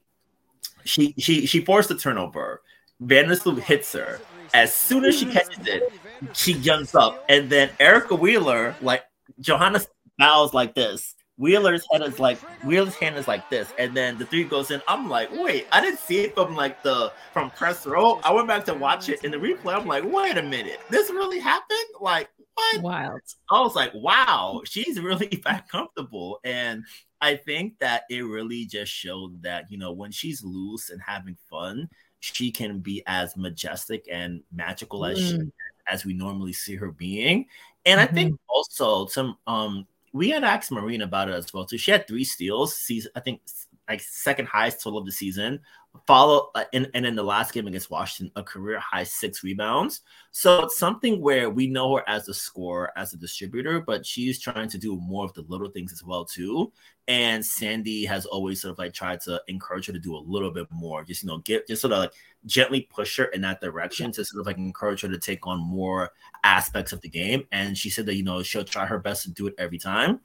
she 0.84 1.13
she 1.17 1.45
she 1.45 1.62
forced 1.62 1.89
a 1.91 1.95
turnover. 1.95 2.62
Vandersloot 3.01 3.60
hits 3.60 3.91
her. 3.93 4.19
As 4.53 4.71
soon 4.71 5.03
as 5.06 5.17
she 5.17 5.25
catches 5.25 5.65
it, 5.65 5.91
she 6.34 6.53
jumps 6.53 6.93
up, 6.93 7.25
and 7.27 7.49
then 7.49 7.71
Erica 7.79 8.13
Wheeler, 8.13 8.75
like 8.82 9.03
Johanna 9.39 9.82
bows 10.19 10.53
like 10.53 10.75
this. 10.75 11.15
Wheeler's 11.38 11.86
head 11.91 12.04
is 12.04 12.19
like 12.19 12.38
Wheeler's 12.63 12.96
hand 12.96 13.17
is 13.17 13.28
like 13.28 13.50
this, 13.50 13.74
and 13.80 13.96
then 13.96 14.17
the 14.17 14.26
three 14.26 14.43
goes 14.43 14.69
in. 14.72 14.82
I'm 14.88 15.10
like, 15.10 15.30
wait, 15.32 15.67
I 15.72 15.82
didn't 15.82 16.00
see 16.00 16.19
it 16.22 16.36
from 16.36 16.56
like 16.56 16.84
the 16.84 17.12
from 17.32 17.50
press 17.52 17.86
row. 17.86 18.19
I 18.24 18.32
went 18.32 18.48
back 18.48 18.65
to 18.65 18.74
watch 18.74 19.10
it 19.10 19.24
in 19.24 19.32
the 19.32 19.38
replay. 19.38 19.76
I'm 19.76 19.88
like, 19.88 20.04
wait 20.06 20.38
a 20.38 20.43
minute, 20.43 20.80
this 20.89 21.10
really 21.10 21.39
happened? 21.39 21.80
Like, 22.00 22.30
what? 22.56 22.82
Wild. 22.82 23.22
I 23.50 23.62
was 23.62 23.76
like, 23.76 23.93
wow, 23.96 24.62
she's 24.65 25.00
really 25.00 25.41
that 25.46 25.67
comfortable. 25.69 26.39
And 26.43 26.84
I 27.22 27.36
think 27.36 27.80
that 27.80 28.04
it 28.10 28.22
really 28.22 28.65
just 28.65 28.91
showed 28.91 29.41
that, 29.43 29.65
you 29.72 29.78
know, 29.78 29.91
when 29.91 30.12
she's 30.12 30.43
loose 30.43 30.89
and 30.89 31.02
having 31.02 31.38
fun, 31.50 31.89
she 32.19 32.52
can 32.52 32.80
be 32.80 33.04
as 33.08 33.36
majestic 33.36 34.08
and 34.12 34.41
magical 34.54 35.02
mm. 35.02 35.12
as 35.12 35.17
she, 35.17 35.38
mm. 35.38 35.52
as 35.88 36.06
we 36.06 36.13
normally 36.13 36.54
see 36.54 36.76
her 36.76 36.91
being. 36.91 37.48
And 37.86 38.00
mm-hmm. 38.00 38.10
I 38.10 38.13
think 38.13 38.34
mm-hmm. 38.34 38.50
also 38.50 39.08
some 39.08 39.38
um 39.48 39.88
we 40.13 40.30
had 40.30 40.43
asked 40.43 40.71
Marine 40.71 41.02
about 41.02 41.28
it 41.28 41.34
as 41.34 41.54
well 41.54 41.65
too. 41.65 41.78
She 41.78 41.91
had 41.91 42.08
three 42.08 42.23
steals, 42.23 42.89
I 43.15 43.19
think 43.19 43.41
like 43.89 44.02
second 44.02 44.47
highest 44.47 44.82
total 44.82 44.99
of 44.99 45.06
the 45.06 45.12
season. 45.12 45.60
Follow 46.08 46.49
uh, 46.56 46.63
and, 46.73 46.89
and 46.95 47.06
in 47.06 47.15
the 47.15 47.23
last 47.23 47.53
game 47.53 47.67
against 47.67 47.91
Washington, 47.91 48.32
a 48.36 48.43
career 48.43 48.79
high 48.79 49.03
six 49.03 49.43
rebounds. 49.43 50.01
So 50.32 50.63
it's 50.63 50.77
something 50.77 51.21
where 51.21 51.51
we 51.51 51.67
know 51.67 51.95
her 51.95 52.03
as 52.10 52.27
a 52.27 52.34
scorer, 52.34 52.91
as 52.97 53.13
a 53.13 53.17
distributor, 53.17 53.79
but 53.79 54.03
she's 54.03 54.39
trying 54.39 54.69
to 54.69 54.79
do 54.79 54.97
more 54.97 55.23
of 55.23 55.34
the 55.34 55.43
little 55.47 55.69
things 55.69 55.93
as 55.93 56.03
well 56.03 56.25
too. 56.25 56.73
And 57.08 57.45
Sandy 57.45 58.06
has 58.06 58.25
always 58.25 58.62
sort 58.62 58.71
of 58.71 58.79
like 58.79 58.93
tried 58.93 59.21
to 59.21 59.39
encourage 59.47 59.86
her 59.86 59.93
to 59.93 59.99
do 59.99 60.15
a 60.15 60.17
little 60.17 60.51
bit 60.51 60.67
more, 60.71 61.03
just 61.03 61.21
you 61.21 61.27
know, 61.27 61.38
get 61.39 61.67
just 61.67 61.84
sort 61.84 61.93
of 61.93 61.99
like 61.99 62.13
gently 62.47 62.82
push 62.82 63.15
her 63.17 63.25
in 63.25 63.41
that 63.41 63.62
direction 63.62 64.12
to 64.13 64.25
sort 64.25 64.41
of 64.41 64.47
like 64.47 64.58
encourage 64.58 65.01
her 65.01 65.10
to 65.10 65.19
take 65.19 65.45
on 65.45 65.60
more 65.60 66.12
aspects 66.43 66.91
of 66.91 67.01
the 67.01 67.10
game. 67.10 67.45
And 67.51 67.77
she 67.77 67.89
said 67.89 68.08
that 68.08 68.15
you 68.15 68.23
know 68.23 68.41
she'll 68.41 68.63
try 68.63 68.86
her 68.86 68.99
best 68.99 69.23
to 69.23 69.32
do 69.32 69.47
it 69.47 69.53
every 69.60 69.77
time. 69.77 70.21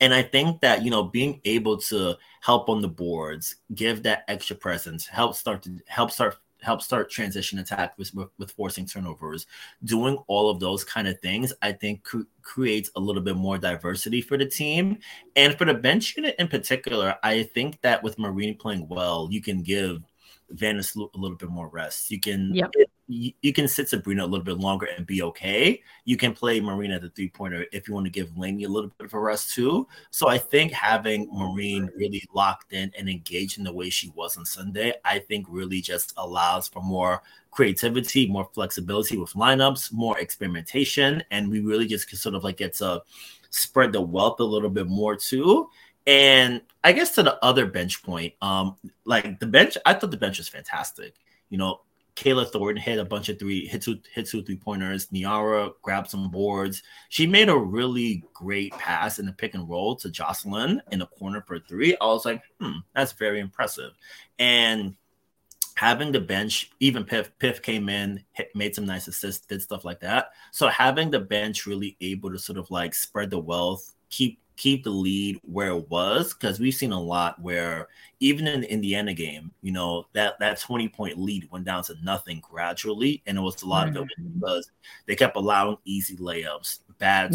And 0.00 0.14
I 0.14 0.22
think 0.22 0.60
that 0.60 0.82
you 0.82 0.90
know 0.90 1.04
being 1.04 1.40
able 1.44 1.76
to 1.78 2.16
help 2.40 2.68
on 2.68 2.80
the 2.80 2.88
boards, 2.88 3.56
give 3.74 4.02
that 4.04 4.24
extra 4.28 4.56
presence, 4.56 5.06
help 5.06 5.34
start 5.34 5.62
to 5.62 5.78
help 5.86 6.10
start 6.10 6.36
help 6.62 6.82
start 6.82 7.10
transition 7.10 7.58
attack 7.58 7.96
with, 7.96 8.12
with, 8.38 8.50
forcing 8.52 8.86
turnovers, 8.86 9.46
doing 9.84 10.18
all 10.26 10.50
of 10.50 10.60
those 10.60 10.84
kind 10.84 11.08
of 11.08 11.18
things, 11.20 11.52
I 11.62 11.72
think 11.72 12.04
cr- 12.04 12.28
creates 12.42 12.90
a 12.96 13.00
little 13.00 13.22
bit 13.22 13.36
more 13.36 13.58
diversity 13.58 14.20
for 14.20 14.36
the 14.36 14.46
team. 14.46 14.98
And 15.36 15.56
for 15.56 15.64
the 15.64 15.74
bench 15.74 16.16
unit 16.16 16.36
in 16.38 16.48
particular, 16.48 17.16
I 17.22 17.44
think 17.44 17.80
that 17.80 18.02
with 18.02 18.18
Marine 18.18 18.56
playing 18.56 18.88
well, 18.88 19.28
you 19.30 19.40
can 19.40 19.62
give 19.62 20.02
Venice 20.50 20.94
a 20.96 20.98
little 20.98 21.36
bit 21.36 21.48
more 21.48 21.68
rest. 21.68 22.10
You 22.10 22.20
can 22.20 22.54
yep 22.54 22.72
you, 23.10 23.52
can 23.52 23.66
sit 23.66 23.88
Sabrina 23.88 24.24
a 24.24 24.26
little 24.26 24.44
bit 24.44 24.58
longer 24.58 24.86
and 24.96 25.06
be 25.06 25.22
okay. 25.22 25.82
You 26.04 26.16
can 26.16 26.32
play 26.32 26.60
Marina 26.60 27.00
the 27.00 27.10
three 27.10 27.28
pointer 27.28 27.66
if 27.72 27.88
you 27.88 27.94
want 27.94 28.06
to 28.06 28.10
give 28.10 28.36
Laney 28.38 28.64
a 28.64 28.68
little 28.68 28.90
bit 28.96 29.06
of 29.06 29.14
a 29.14 29.18
rest 29.18 29.52
too. 29.52 29.88
So 30.10 30.28
I 30.28 30.38
think 30.38 30.70
having 30.72 31.28
Marine 31.32 31.90
really 31.96 32.22
locked 32.32 32.72
in 32.72 32.92
and 32.96 33.08
engaged 33.08 33.58
in 33.58 33.64
the 33.64 33.72
way 33.72 33.90
she 33.90 34.10
was 34.14 34.36
on 34.36 34.46
Sunday, 34.46 34.94
I 35.04 35.18
think 35.18 35.46
really 35.48 35.80
just 35.80 36.14
allows 36.16 36.68
for 36.68 36.82
more 36.82 37.22
creativity, 37.50 38.28
more 38.28 38.48
flexibility 38.52 39.18
with 39.18 39.32
lineups, 39.32 39.92
more 39.92 40.18
experimentation, 40.18 41.22
and 41.32 41.50
we 41.50 41.60
really 41.60 41.86
just 41.86 42.14
sort 42.16 42.36
of 42.36 42.44
like 42.44 42.58
get 42.58 42.74
to 42.74 43.02
spread 43.50 43.92
the 43.92 44.00
wealth 44.00 44.38
a 44.38 44.44
little 44.44 44.70
bit 44.70 44.86
more 44.86 45.16
too. 45.16 45.68
And 46.06 46.60
I 46.84 46.92
guess 46.92 47.14
to 47.16 47.24
the 47.24 47.44
other 47.44 47.66
bench 47.66 48.02
point, 48.04 48.34
um, 48.40 48.76
like 49.04 49.40
the 49.40 49.46
bench, 49.46 49.76
I 49.84 49.94
thought 49.94 50.12
the 50.12 50.16
bench 50.16 50.38
was 50.38 50.48
fantastic. 50.48 51.14
You 51.50 51.58
know, 51.58 51.80
Kayla 52.16 52.50
Thornton 52.50 52.82
hit 52.82 52.98
a 52.98 53.04
bunch 53.04 53.28
of 53.28 53.38
three 53.38 53.66
hit 53.66 53.82
two 53.82 53.98
hit 54.12 54.26
two 54.26 54.42
three 54.42 54.56
pointers. 54.56 55.06
Nyara 55.08 55.72
grabbed 55.82 56.10
some 56.10 56.30
boards. 56.30 56.82
She 57.08 57.26
made 57.26 57.48
a 57.48 57.56
really 57.56 58.24
great 58.32 58.72
pass 58.72 59.18
in 59.18 59.26
the 59.26 59.32
pick 59.32 59.54
and 59.54 59.68
roll 59.68 59.96
to 59.96 60.10
Jocelyn 60.10 60.82
in 60.90 60.98
the 60.98 61.06
corner 61.06 61.42
for 61.46 61.60
three. 61.60 61.96
I 62.00 62.06
was 62.06 62.24
like, 62.24 62.42
hmm, 62.60 62.78
that's 62.94 63.12
very 63.12 63.40
impressive. 63.40 63.92
And 64.38 64.96
having 65.76 66.12
the 66.12 66.20
bench, 66.20 66.70
even 66.80 67.04
Piff, 67.04 67.30
Piff 67.38 67.62
came 67.62 67.88
in, 67.88 68.22
hit, 68.32 68.54
made 68.54 68.74
some 68.74 68.84
nice 68.84 69.08
assists, 69.08 69.46
did 69.46 69.62
stuff 69.62 69.84
like 69.84 70.00
that. 70.00 70.32
So 70.52 70.68
having 70.68 71.10
the 71.10 71.20
bench 71.20 71.64
really 71.64 71.96
able 72.02 72.30
to 72.30 72.38
sort 72.38 72.58
of 72.58 72.70
like 72.70 72.94
spread 72.94 73.30
the 73.30 73.38
wealth, 73.38 73.94
keep 74.10 74.39
keep 74.60 74.84
the 74.84 74.90
lead 74.90 75.40
where 75.42 75.70
it 75.70 75.88
was 75.88 76.34
because 76.34 76.60
we've 76.60 76.74
seen 76.74 76.92
a 76.92 77.00
lot 77.00 77.40
where 77.40 77.88
even 78.20 78.46
in 78.46 78.60
the 78.60 78.68
Indiana 78.68 79.14
game, 79.14 79.50
you 79.62 79.72
know, 79.72 80.06
that 80.12 80.38
that 80.38 80.60
20 80.60 80.86
point 80.88 81.18
lead 81.18 81.50
went 81.50 81.64
down 81.64 81.82
to 81.84 81.94
nothing 82.02 82.42
gradually. 82.42 83.22
And 83.26 83.38
it 83.38 83.40
was 83.40 83.62
a 83.62 83.66
lot 83.66 83.88
mm-hmm. 83.88 83.96
of 83.96 84.02
it 84.04 84.34
because 84.34 84.70
they 85.06 85.16
kept 85.16 85.36
allowing 85.36 85.78
easy 85.86 86.16
layups, 86.16 86.80
bad 86.98 87.34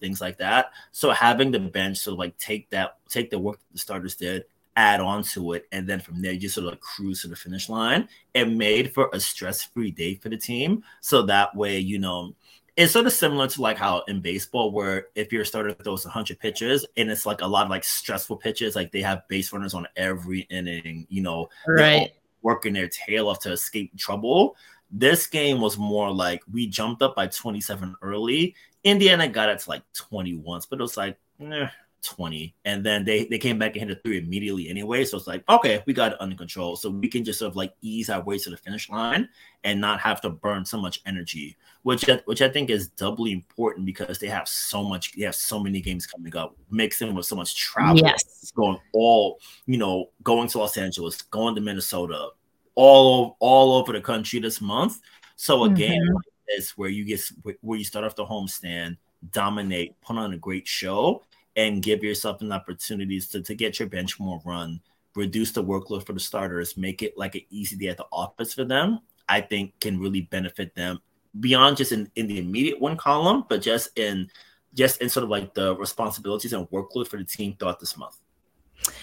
things 0.00 0.20
like 0.20 0.38
that. 0.38 0.72
So 0.90 1.10
having 1.10 1.52
the 1.52 1.60
bench 1.60 2.02
to 2.04 2.10
like 2.10 2.36
take 2.36 2.68
that, 2.70 2.96
take 3.08 3.30
the 3.30 3.38
work 3.38 3.58
that 3.58 3.72
the 3.72 3.78
starters 3.78 4.16
did, 4.16 4.44
add 4.74 5.00
on 5.00 5.22
to 5.22 5.52
it, 5.52 5.66
and 5.70 5.86
then 5.86 6.00
from 6.00 6.20
there 6.20 6.32
you 6.32 6.40
just 6.40 6.56
sort 6.56 6.72
of 6.72 6.80
cruise 6.80 7.22
to 7.22 7.28
the 7.28 7.36
finish 7.36 7.68
line. 7.68 8.08
It 8.34 8.50
made 8.50 8.92
for 8.92 9.08
a 9.12 9.20
stress-free 9.20 9.92
day 9.92 10.16
for 10.16 10.28
the 10.30 10.36
team. 10.36 10.82
So 11.00 11.22
that 11.22 11.54
way, 11.54 11.78
you 11.78 11.98
know, 12.00 12.34
it's 12.76 12.92
sort 12.92 13.06
of 13.06 13.12
similar 13.12 13.48
to 13.48 13.62
like 13.62 13.78
how 13.78 14.02
in 14.06 14.20
baseball, 14.20 14.70
where 14.70 15.06
if 15.14 15.32
your 15.32 15.44
starter 15.46 15.72
throws 15.72 16.04
100 16.04 16.38
pitches 16.38 16.84
and 16.96 17.10
it's 17.10 17.24
like 17.24 17.40
a 17.40 17.46
lot 17.46 17.64
of 17.64 17.70
like 17.70 17.84
stressful 17.84 18.36
pitches, 18.36 18.76
like 18.76 18.92
they 18.92 19.00
have 19.00 19.26
base 19.28 19.50
runners 19.52 19.72
on 19.72 19.86
every 19.96 20.40
inning, 20.50 21.06
you 21.08 21.22
know, 21.22 21.48
right, 21.66 22.12
working 22.42 22.74
their 22.74 22.88
tail 22.88 23.28
off 23.28 23.40
to 23.40 23.52
escape 23.52 23.96
trouble. 23.96 24.56
This 24.90 25.26
game 25.26 25.60
was 25.60 25.78
more 25.78 26.12
like 26.12 26.42
we 26.52 26.66
jumped 26.66 27.00
up 27.00 27.16
by 27.16 27.26
27 27.28 27.96
early. 28.02 28.54
Indiana 28.84 29.26
got 29.26 29.48
it 29.48 29.58
to 29.60 29.70
like 29.70 29.82
21, 29.94 30.60
but 30.68 30.78
it 30.78 30.82
was 30.82 30.96
like, 30.96 31.18
eh, 31.40 31.68
20 32.06 32.54
and 32.64 32.84
then 32.84 33.04
they 33.04 33.24
they 33.26 33.38
came 33.38 33.58
back 33.58 33.76
and 33.76 33.88
hit 33.88 33.98
a 33.98 34.00
three 34.02 34.18
immediately 34.18 34.68
anyway 34.68 35.04
so 35.04 35.16
it's 35.16 35.26
like 35.26 35.42
okay 35.48 35.82
we 35.86 35.92
got 35.92 36.12
it 36.12 36.20
under 36.20 36.36
control 36.36 36.76
so 36.76 36.88
we 36.88 37.08
can 37.08 37.24
just 37.24 37.38
sort 37.38 37.50
of 37.50 37.56
like 37.56 37.74
ease 37.82 38.08
our 38.08 38.22
way 38.22 38.38
to 38.38 38.50
the 38.50 38.56
finish 38.56 38.88
line 38.88 39.28
and 39.64 39.80
not 39.80 40.00
have 40.00 40.20
to 40.20 40.30
burn 40.30 40.64
so 40.64 40.78
much 40.78 41.00
energy 41.06 41.56
which 41.82 42.04
which 42.24 42.40
i 42.42 42.48
think 42.48 42.70
is 42.70 42.88
doubly 42.88 43.32
important 43.32 43.84
because 43.84 44.18
they 44.18 44.28
have 44.28 44.48
so 44.48 44.82
much 44.82 45.12
they 45.16 45.24
have 45.24 45.34
so 45.34 45.58
many 45.58 45.80
games 45.80 46.06
coming 46.06 46.34
up 46.36 46.56
mixed 46.70 47.02
in 47.02 47.14
with 47.14 47.26
so 47.26 47.36
much 47.36 47.56
travel 47.56 47.98
yes. 47.98 48.52
going 48.56 48.78
all 48.92 49.38
you 49.66 49.76
know 49.76 50.10
going 50.22 50.48
to 50.48 50.58
los 50.58 50.76
angeles 50.76 51.20
going 51.22 51.54
to 51.54 51.60
minnesota 51.60 52.28
all 52.76 53.36
all 53.40 53.74
over 53.74 53.92
the 53.92 54.00
country 54.00 54.38
this 54.38 54.60
month 54.60 55.00
so 55.34 55.64
a 55.64 55.66
mm-hmm. 55.66 55.74
game 55.74 56.06
like 56.14 56.24
this 56.46 56.78
where 56.78 56.88
you 56.88 57.04
get 57.04 57.20
where 57.60 57.78
you 57.78 57.84
start 57.84 58.04
off 58.04 58.14
the 58.14 58.24
homestand 58.24 58.96
dominate 59.32 59.98
put 60.00 60.16
on 60.16 60.32
a 60.32 60.38
great 60.38 60.66
show 60.66 61.22
and 61.56 61.82
give 61.82 62.04
yourself 62.04 62.42
an 62.42 62.52
opportunity 62.52 63.20
to, 63.20 63.42
to 63.42 63.54
get 63.54 63.78
your 63.78 63.88
bench 63.88 64.20
more 64.20 64.40
run, 64.44 64.80
reduce 65.14 65.52
the 65.52 65.64
workload 65.64 66.06
for 66.06 66.12
the 66.12 66.20
starters, 66.20 66.76
make 66.76 67.02
it 67.02 67.16
like 67.16 67.34
an 67.34 67.42
easy 67.50 67.76
day 67.76 67.88
at 67.88 67.96
the 67.96 68.06
office 68.12 68.54
for 68.54 68.64
them, 68.64 69.00
I 69.28 69.40
think 69.40 69.78
can 69.80 69.98
really 69.98 70.22
benefit 70.22 70.74
them 70.74 71.00
beyond 71.40 71.76
just 71.76 71.92
in, 71.92 72.10
in 72.16 72.26
the 72.26 72.38
immediate 72.38 72.80
one 72.80 72.96
column, 72.96 73.44
but 73.48 73.62
just 73.62 73.96
in 73.98 74.30
just 74.74 75.00
in 75.00 75.08
sort 75.08 75.24
of 75.24 75.30
like 75.30 75.54
the 75.54 75.74
responsibilities 75.76 76.52
and 76.52 76.68
workload 76.68 77.08
for 77.08 77.16
the 77.16 77.24
team 77.24 77.56
throughout 77.58 77.80
this 77.80 77.96
month. 77.96 78.16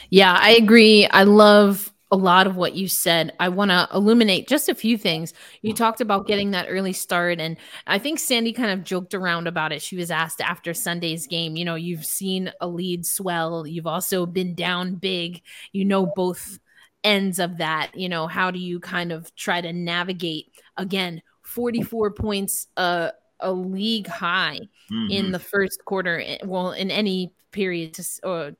Yeah, 0.09 0.37
I 0.39 0.51
agree. 0.51 1.07
I 1.07 1.23
love 1.23 1.91
a 2.13 2.15
lot 2.15 2.45
of 2.45 2.55
what 2.55 2.75
you 2.75 2.87
said. 2.87 3.33
I 3.39 3.49
want 3.49 3.71
to 3.71 3.89
illuminate 3.91 4.47
just 4.47 4.69
a 4.69 4.75
few 4.75 4.99
things. 4.99 5.33
You 5.63 5.73
talked 5.73 5.99
about 5.99 6.27
getting 6.27 6.51
that 6.51 6.67
early 6.69 6.93
start, 6.93 7.39
and 7.39 7.57
I 7.87 7.97
think 7.97 8.19
Sandy 8.19 8.53
kind 8.53 8.69
of 8.69 8.83
joked 8.83 9.15
around 9.15 9.47
about 9.47 9.71
it. 9.71 9.81
She 9.81 9.95
was 9.95 10.11
asked 10.11 10.39
after 10.39 10.75
Sunday's 10.75 11.25
game, 11.25 11.55
you 11.55 11.65
know, 11.65 11.73
you've 11.73 12.05
seen 12.05 12.51
a 12.61 12.67
lead 12.67 13.07
swell, 13.07 13.65
you've 13.65 13.87
also 13.87 14.27
been 14.27 14.53
down 14.53 14.93
big, 14.93 15.41
you 15.71 15.85
know, 15.85 16.05
both 16.15 16.59
ends 17.03 17.39
of 17.39 17.57
that. 17.57 17.89
You 17.95 18.09
know, 18.09 18.27
how 18.27 18.51
do 18.51 18.59
you 18.59 18.79
kind 18.79 19.11
of 19.11 19.33
try 19.35 19.59
to 19.59 19.73
navigate 19.73 20.51
again 20.77 21.23
44 21.41 22.11
points, 22.11 22.67
uh, 22.77 23.09
a 23.39 23.51
league 23.51 24.07
high 24.07 24.59
mm-hmm. 24.91 25.09
in 25.09 25.31
the 25.31 25.39
first 25.39 25.83
quarter? 25.83 26.21
Eh, 26.23 26.37
well, 26.45 26.73
in 26.73 26.91
any 26.91 27.33
period 27.49 27.95
to 27.95 28.27
uh, 28.27 28.51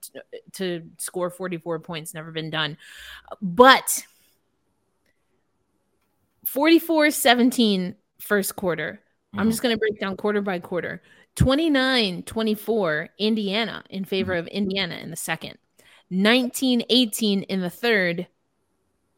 to 0.54 0.90
score 0.98 1.30
44 1.30 1.80
points 1.80 2.14
never 2.14 2.32
been 2.32 2.50
done 2.50 2.78
but 3.42 4.06
44 6.46 7.12
17 7.12 7.96
first 8.20 8.56
quarter 8.56 8.94
mm-hmm. 8.94 9.40
i'm 9.40 9.50
just 9.50 9.62
going 9.62 9.76
to 9.76 9.80
break 9.80 10.00
down 10.00 10.16
quarter 10.18 10.42
by 10.42 10.60
quarter 10.60 11.02
29 11.36 12.24
24 12.24 13.10
indiana 13.18 13.84
in 13.90 14.06
favor 14.06 14.34
of 14.34 14.48
indiana 14.48 14.96
in 14.96 15.10
the 15.10 15.16
second 15.16 15.58
19 16.10 16.84
18 16.90 17.44
in 17.44 17.62
the 17.62 17.70
third 17.70 18.28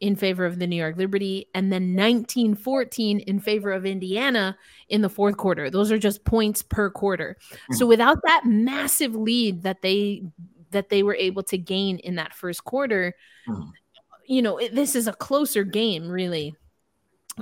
in 0.00 0.14
favor 0.14 0.44
of 0.44 0.58
the 0.58 0.66
New 0.66 0.76
York 0.76 0.96
Liberty, 0.96 1.46
and 1.54 1.72
then 1.72 1.94
19 1.94 2.54
14 2.54 3.20
in 3.20 3.40
favor 3.40 3.72
of 3.72 3.86
Indiana 3.86 4.56
in 4.88 5.00
the 5.00 5.08
fourth 5.08 5.36
quarter. 5.36 5.70
Those 5.70 5.90
are 5.90 5.98
just 5.98 6.24
points 6.24 6.62
per 6.62 6.90
quarter. 6.90 7.36
Mm-hmm. 7.40 7.74
So 7.74 7.86
without 7.86 8.18
that 8.24 8.42
massive 8.44 9.14
lead 9.14 9.62
that 9.62 9.82
they 9.82 10.22
that 10.76 10.88
they 10.90 11.02
were 11.02 11.16
able 11.16 11.42
to 11.44 11.58
gain 11.58 11.98
in 11.98 12.16
that 12.16 12.34
first 12.34 12.64
quarter, 12.64 13.14
mm-hmm. 13.48 13.70
you 14.26 14.42
know, 14.42 14.58
it, 14.58 14.74
this 14.74 14.94
is 14.94 15.08
a 15.08 15.12
closer 15.12 15.64
game, 15.64 16.08
really 16.08 16.54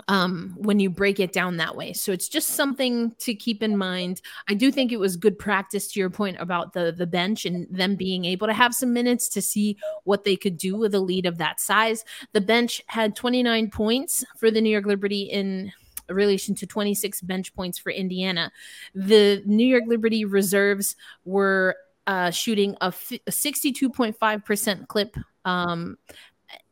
um, 0.08 0.54
when 0.56 0.80
you 0.80 0.90
break 0.90 1.20
it 1.20 1.32
down 1.32 1.56
that 1.56 1.76
way. 1.76 1.92
So 1.92 2.12
it's 2.12 2.28
just 2.28 2.48
something 2.50 3.14
to 3.18 3.34
keep 3.34 3.62
in 3.62 3.76
mind. 3.76 4.20
I 4.48 4.54
do 4.54 4.70
think 4.70 4.92
it 4.92 4.98
was 4.98 5.16
good 5.16 5.38
practice 5.38 5.92
to 5.92 6.00
your 6.00 6.10
point 6.10 6.36
about 6.40 6.72
the 6.72 6.92
the 6.92 7.06
bench 7.06 7.44
and 7.46 7.66
them 7.70 7.96
being 7.96 8.24
able 8.24 8.46
to 8.46 8.52
have 8.52 8.74
some 8.74 8.92
minutes 8.92 9.28
to 9.30 9.42
see 9.42 9.76
what 10.04 10.24
they 10.24 10.36
could 10.36 10.56
do 10.56 10.76
with 10.76 10.94
a 10.94 11.00
lead 11.00 11.26
of 11.26 11.38
that 11.38 11.60
size. 11.60 12.04
The 12.32 12.40
bench 12.40 12.82
had 12.86 13.14
29 13.16 13.70
points 13.70 14.24
for 14.36 14.50
the 14.50 14.60
New 14.60 14.70
York 14.70 14.86
Liberty 14.86 15.22
in 15.22 15.72
relation 16.08 16.54
to 16.54 16.66
26 16.66 17.22
bench 17.22 17.54
points 17.54 17.78
for 17.78 17.90
Indiana. 17.90 18.52
The 18.94 19.42
New 19.46 19.66
York 19.66 19.84
Liberty 19.86 20.24
reserves 20.24 20.96
were 21.24 21.76
uh, 22.06 22.30
shooting 22.30 22.76
a, 22.80 22.86
f- 22.86 23.12
a 23.12 23.30
62.5% 23.30 24.88
clip 24.88 25.16
um, 25.44 25.96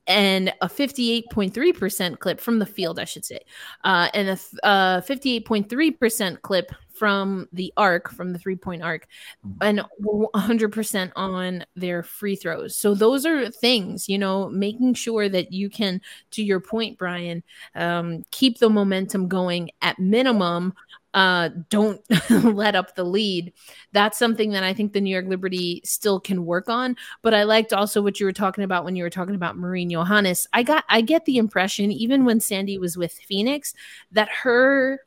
and 0.06 0.52
a 0.60 0.68
58.3% 0.68 2.18
clip 2.18 2.40
from 2.40 2.58
the 2.58 2.66
field, 2.66 2.98
I 2.98 3.04
should 3.04 3.24
say, 3.24 3.40
uh, 3.84 4.08
and 4.14 4.28
a 4.28 4.66
uh, 4.66 5.00
58.3% 5.02 6.42
clip 6.42 6.72
from 6.92 7.48
the 7.52 7.72
arc, 7.76 8.10
from 8.10 8.32
the 8.32 8.38
three 8.38 8.56
point 8.56 8.82
arc, 8.82 9.06
mm-hmm. 9.46 9.62
and 9.62 9.82
100% 10.04 11.12
on 11.16 11.64
their 11.76 12.02
free 12.02 12.36
throws. 12.36 12.76
So, 12.76 12.94
those 12.94 13.24
are 13.24 13.48
things, 13.48 14.08
you 14.08 14.18
know, 14.18 14.48
making 14.48 14.94
sure 14.94 15.28
that 15.28 15.52
you 15.52 15.70
can, 15.70 16.00
to 16.32 16.42
your 16.42 16.60
point, 16.60 16.98
Brian, 16.98 17.42
um, 17.74 18.24
keep 18.30 18.58
the 18.58 18.70
momentum 18.70 19.28
going 19.28 19.70
at 19.82 19.98
minimum 19.98 20.74
uh, 21.14 21.50
don't 21.68 22.00
let 22.30 22.74
up 22.74 22.94
the 22.94 23.04
lead. 23.04 23.52
That's 23.92 24.18
something 24.18 24.52
that 24.52 24.64
I 24.64 24.72
think 24.72 24.92
the 24.92 25.00
New 25.00 25.10
York 25.10 25.26
Liberty 25.26 25.82
still 25.84 26.20
can 26.20 26.44
work 26.46 26.68
on. 26.68 26.96
But 27.22 27.34
I 27.34 27.42
liked 27.44 27.72
also 27.72 28.02
what 28.02 28.18
you 28.18 28.26
were 28.26 28.32
talking 28.32 28.64
about 28.64 28.84
when 28.84 28.96
you 28.96 29.04
were 29.04 29.10
talking 29.10 29.34
about 29.34 29.56
Marine 29.56 29.90
Johannes. 29.90 30.46
I 30.52 30.62
got 30.62 30.84
I 30.88 31.00
get 31.00 31.24
the 31.24 31.38
impression, 31.38 31.92
even 31.92 32.24
when 32.24 32.40
Sandy 32.40 32.78
was 32.78 32.96
with 32.96 33.12
Phoenix, 33.12 33.74
that 34.12 34.28
her 34.42 35.00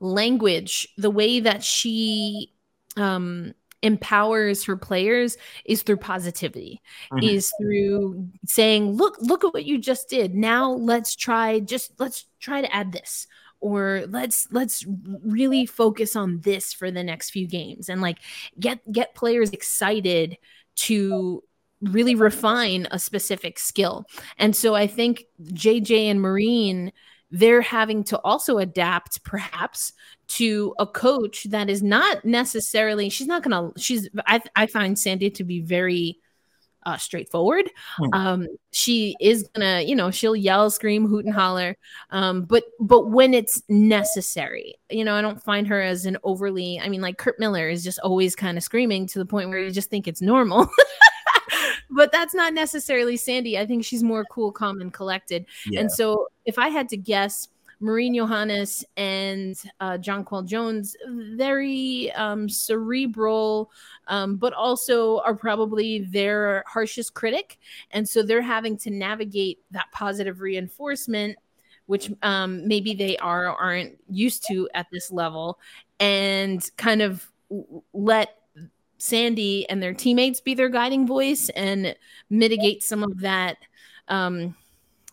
language, 0.00 0.88
the 0.96 1.10
way 1.10 1.40
that 1.40 1.62
she 1.62 2.52
um 2.96 3.54
empowers 3.82 4.64
her 4.64 4.78
players 4.78 5.36
is 5.66 5.82
through 5.82 5.98
positivity 5.98 6.80
mm-hmm. 7.12 7.22
is 7.22 7.52
through 7.60 8.26
saying 8.46 8.92
look 8.92 9.14
look 9.20 9.44
at 9.44 9.52
what 9.52 9.66
you 9.66 9.76
just 9.76 10.08
did 10.08 10.34
now 10.34 10.70
let's 10.70 11.14
try 11.14 11.60
just 11.60 11.92
let's 11.98 12.24
try 12.40 12.62
to 12.62 12.74
add 12.74 12.92
this 12.92 13.26
or 13.60 14.04
let's 14.08 14.48
let's 14.50 14.84
really 15.24 15.66
focus 15.66 16.16
on 16.16 16.40
this 16.40 16.72
for 16.72 16.90
the 16.90 17.02
next 17.02 17.30
few 17.30 17.46
games 17.46 17.88
and 17.88 18.00
like 18.00 18.18
get 18.58 18.80
get 18.92 19.14
players 19.14 19.50
excited 19.50 20.36
to 20.76 21.42
really 21.80 22.14
refine 22.14 22.86
a 22.90 22.98
specific 22.98 23.58
skill. 23.58 24.06
And 24.38 24.56
so 24.56 24.74
I 24.74 24.86
think 24.86 25.24
JJ 25.42 26.10
and 26.10 26.20
Marine 26.20 26.92
they're 27.30 27.62
having 27.62 28.04
to 28.04 28.18
also 28.20 28.58
adapt 28.58 29.24
perhaps 29.24 29.92
to 30.28 30.72
a 30.78 30.86
coach 30.86 31.44
that 31.44 31.68
is 31.68 31.82
not 31.82 32.24
necessarily 32.24 33.08
she's 33.08 33.26
not 33.26 33.42
going 33.42 33.72
to 33.72 33.80
she's 33.80 34.08
I 34.26 34.40
I 34.54 34.66
find 34.66 34.98
Sandy 34.98 35.30
to 35.30 35.44
be 35.44 35.60
very 35.60 36.18
uh, 36.86 36.96
straightforward. 36.96 37.70
Mm. 37.98 38.14
Um, 38.14 38.48
she 38.72 39.16
is 39.20 39.48
gonna, 39.54 39.82
you 39.82 39.94
know, 39.94 40.10
she'll 40.10 40.36
yell, 40.36 40.70
scream, 40.70 41.06
hoot, 41.06 41.24
and 41.24 41.34
holler. 41.34 41.76
Um, 42.10 42.42
but 42.42 42.64
but 42.80 43.10
when 43.10 43.34
it's 43.34 43.62
necessary, 43.68 44.76
you 44.90 45.04
know, 45.04 45.14
I 45.14 45.22
don't 45.22 45.42
find 45.42 45.66
her 45.68 45.80
as 45.80 46.06
an 46.06 46.16
overly. 46.24 46.80
I 46.80 46.88
mean, 46.88 47.00
like 47.00 47.18
Curt 47.18 47.38
Miller 47.38 47.68
is 47.68 47.84
just 47.84 47.98
always 48.00 48.36
kind 48.36 48.58
of 48.58 48.64
screaming 48.64 49.06
to 49.08 49.18
the 49.18 49.26
point 49.26 49.48
where 49.48 49.58
you 49.58 49.70
just 49.70 49.90
think 49.90 50.08
it's 50.08 50.22
normal. 50.22 50.68
but 51.90 52.12
that's 52.12 52.34
not 52.34 52.54
necessarily 52.54 53.16
Sandy. 53.16 53.58
I 53.58 53.66
think 53.66 53.84
she's 53.84 54.02
more 54.02 54.24
cool, 54.30 54.52
calm, 54.52 54.80
and 54.80 54.92
collected. 54.92 55.46
Yeah. 55.66 55.80
And 55.80 55.92
so, 55.92 56.28
if 56.44 56.58
I 56.58 56.68
had 56.68 56.88
to 56.90 56.96
guess, 56.96 57.48
Marine 57.80 58.14
Johannes 58.14 58.84
and 58.96 59.56
uh, 59.80 59.98
Jonquel 59.98 60.46
Jones, 60.46 60.96
very 61.06 62.12
um, 62.12 62.48
cerebral, 62.48 63.70
um, 64.08 64.36
but 64.36 64.52
also 64.52 65.20
are 65.20 65.34
probably 65.34 66.00
their 66.00 66.64
harshest 66.66 67.14
critic. 67.14 67.58
And 67.90 68.08
so 68.08 68.22
they're 68.22 68.42
having 68.42 68.76
to 68.78 68.90
navigate 68.90 69.58
that 69.70 69.86
positive 69.92 70.40
reinforcement, 70.40 71.36
which 71.86 72.10
um, 72.22 72.66
maybe 72.66 72.94
they 72.94 73.16
are 73.18 73.46
aren't 73.46 73.98
used 74.08 74.46
to 74.48 74.68
at 74.74 74.86
this 74.92 75.10
level, 75.10 75.58
and 76.00 76.68
kind 76.76 77.02
of 77.02 77.30
let 77.92 78.38
Sandy 78.98 79.68
and 79.68 79.82
their 79.82 79.92
teammates 79.92 80.40
be 80.40 80.54
their 80.54 80.70
guiding 80.70 81.06
voice 81.06 81.50
and 81.50 81.94
mitigate 82.30 82.82
some 82.82 83.02
of 83.02 83.20
that 83.20 83.58
um, 84.08 84.56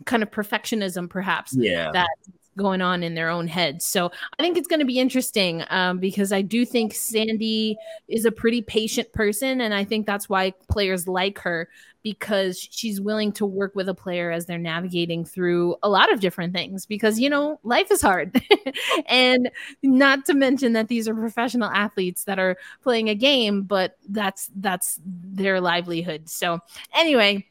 kind 0.06 0.24
of 0.24 0.32
perfectionism, 0.32 1.10
perhaps. 1.10 1.54
Yeah. 1.54 1.92
That 1.92 2.10
going 2.58 2.82
on 2.82 3.04
in 3.04 3.16
their 3.16 3.30
own 3.30 3.48
heads. 3.48 3.86
So 3.86 4.12
I 4.38 4.44
think 4.44 4.58
it's 4.58 4.68
going 4.68 4.80
to 4.80 4.86
be 4.86 5.00
interesting 5.00 5.64
um, 5.70 6.00
because 6.00 6.32
I 6.32 6.42
do 6.42 6.66
think 6.66 6.94
Sandy 6.94 7.78
is 8.08 8.26
a 8.26 8.32
pretty 8.32 8.62
patient 8.62 9.12
person. 9.14 9.62
And 9.62 9.74
I 9.74 9.84
think 9.84 10.06
that's 10.06 10.28
why 10.28 10.52
players 10.70 11.08
like 11.08 11.40
her 11.40 11.70
because 12.04 12.60
she's 12.60 13.00
willing 13.00 13.32
to 13.32 13.46
work 13.46 13.76
with 13.76 13.88
a 13.88 13.94
player 13.94 14.32
as 14.32 14.46
they're 14.46 14.58
navigating 14.58 15.24
through 15.24 15.76
a 15.84 15.90
lot 15.90 16.12
of 16.12 16.20
different 16.20 16.54
things 16.54 16.86
because, 16.86 17.20
you 17.20 17.30
know, 17.30 17.60
life 17.64 17.92
is 17.92 18.02
hard. 18.02 18.42
and 19.08 19.52
not 19.84 20.26
to 20.26 20.34
mention 20.34 20.74
that 20.74 20.88
these 20.88 21.08
are 21.08 21.14
professional 21.14 21.70
athletes 21.70 22.24
that 22.24 22.40
are 22.40 22.58
playing 22.82 23.10
a 23.10 23.16
game, 23.16 23.64
but 23.64 23.98
that's 24.10 24.50
that's 24.56 25.00
their 25.06 25.62
livelihood. 25.62 26.28
So 26.28 26.60
anyway, 26.96 27.46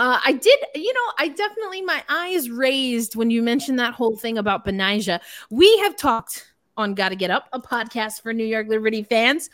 uh, 0.00 0.18
I 0.24 0.32
did, 0.32 0.58
you 0.74 0.94
know, 0.94 1.12
I 1.18 1.28
definitely, 1.28 1.82
my 1.82 2.02
eyes 2.08 2.48
raised 2.48 3.16
when 3.16 3.28
you 3.28 3.42
mentioned 3.42 3.78
that 3.80 3.92
whole 3.92 4.16
thing 4.16 4.38
about 4.38 4.64
Betnijah. 4.64 5.20
We 5.50 5.76
have 5.80 5.94
talked 5.94 6.54
on 6.78 6.94
Gotta 6.94 7.16
Get 7.16 7.30
Up, 7.30 7.50
a 7.52 7.60
podcast 7.60 8.22
for 8.22 8.32
New 8.32 8.46
York 8.46 8.66
Liberty 8.68 9.02
fans, 9.02 9.50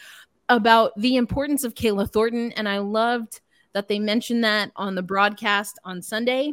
about 0.49 0.93
the 0.97 1.17
importance 1.17 1.65
of 1.65 1.75
Kayla 1.75 2.09
Thornton. 2.09 2.53
And 2.53 2.69
I 2.69 2.79
loved 2.79 3.41
that 3.73 3.89
they 3.89 3.99
mentioned 3.99 4.45
that 4.45 4.71
on 4.77 4.95
the 4.95 5.03
broadcast 5.03 5.81
on 5.85 6.01
Sunday 6.01 6.53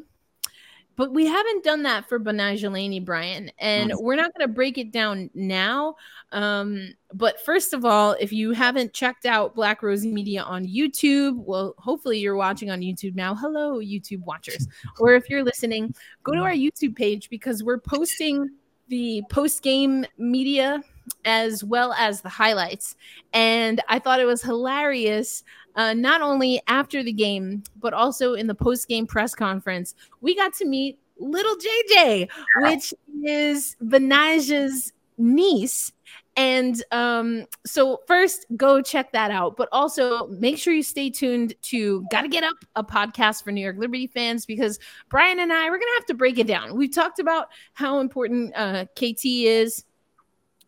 but 0.95 1.13
we 1.13 1.25
haven't 1.25 1.63
done 1.63 1.83
that 1.83 2.07
for 2.07 2.19
Laney, 2.19 2.99
Brian, 2.99 3.51
and 3.59 3.91
mm-hmm. 3.91 4.03
we're 4.03 4.15
not 4.15 4.31
going 4.37 4.47
to 4.47 4.53
break 4.53 4.77
it 4.77 4.91
down 4.91 5.29
now. 5.33 5.95
Um, 6.31 6.93
but 7.13 7.39
first 7.41 7.73
of 7.73 7.85
all, 7.85 8.15
if 8.19 8.31
you 8.31 8.51
haven't 8.51 8.93
checked 8.93 9.25
out 9.25 9.55
Black 9.55 9.81
Rosie 9.81 10.11
Media 10.11 10.43
on 10.43 10.65
YouTube, 10.65 11.35
well, 11.37 11.75
hopefully 11.77 12.19
you're 12.19 12.35
watching 12.35 12.69
on 12.69 12.81
YouTube 12.81 13.15
now. 13.15 13.33
Hello, 13.33 13.79
YouTube 13.79 14.23
watchers, 14.23 14.67
or 14.99 15.15
if 15.15 15.29
you're 15.29 15.43
listening, 15.43 15.93
go 16.23 16.33
to 16.33 16.41
our 16.41 16.51
YouTube 16.51 16.95
page 16.95 17.29
because 17.29 17.63
we're 17.63 17.79
posting 17.79 18.49
the 18.89 19.23
post 19.29 19.63
game 19.63 20.05
media 20.17 20.83
as 21.25 21.63
well 21.63 21.93
as 21.93 22.21
the 22.21 22.29
highlights. 22.29 22.95
And 23.33 23.81
I 23.89 23.99
thought 23.99 24.19
it 24.19 24.25
was 24.25 24.41
hilarious 24.41 25.43
uh, 25.75 25.93
not 25.93 26.21
only 26.21 26.61
after 26.67 27.03
the 27.03 27.13
game, 27.13 27.63
but 27.79 27.93
also 27.93 28.33
in 28.33 28.47
the 28.47 28.55
post 28.55 28.87
game 28.87 29.07
press 29.07 29.33
conference, 29.33 29.95
we 30.21 30.35
got 30.35 30.53
to 30.55 30.65
meet 30.65 30.99
little 31.19 31.55
JJ, 31.55 32.29
which 32.57 32.93
is 33.23 33.75
Betnijah's 33.83 34.93
niece. 35.17 35.91
And 36.35 36.83
um, 36.91 37.45
so 37.65 38.01
first 38.07 38.47
go 38.57 38.81
check 38.81 39.11
that 39.11 39.29
out, 39.29 39.55
but 39.55 39.69
also 39.71 40.27
make 40.27 40.57
sure 40.57 40.73
you 40.73 40.81
stay 40.81 41.11
tuned 41.11 41.53
to 41.63 42.05
Gotta 42.09 42.27
Get 42.27 42.43
Up, 42.43 42.55
a 42.75 42.83
podcast 42.83 43.43
for 43.43 43.51
New 43.51 43.61
York 43.61 43.77
Liberty 43.77 44.07
fans, 44.07 44.45
because 44.45 44.79
Brian 45.09 45.39
and 45.39 45.53
I 45.53 45.69
we're 45.69 45.77
gonna 45.77 45.91
have 45.95 46.07
to 46.07 46.15
break 46.15 46.39
it 46.39 46.47
down. 46.47 46.75
We've 46.75 46.93
talked 46.93 47.19
about 47.19 47.49
how 47.73 47.99
important 47.99 48.51
uh, 48.55 48.85
KT 48.95 49.25
is 49.25 49.85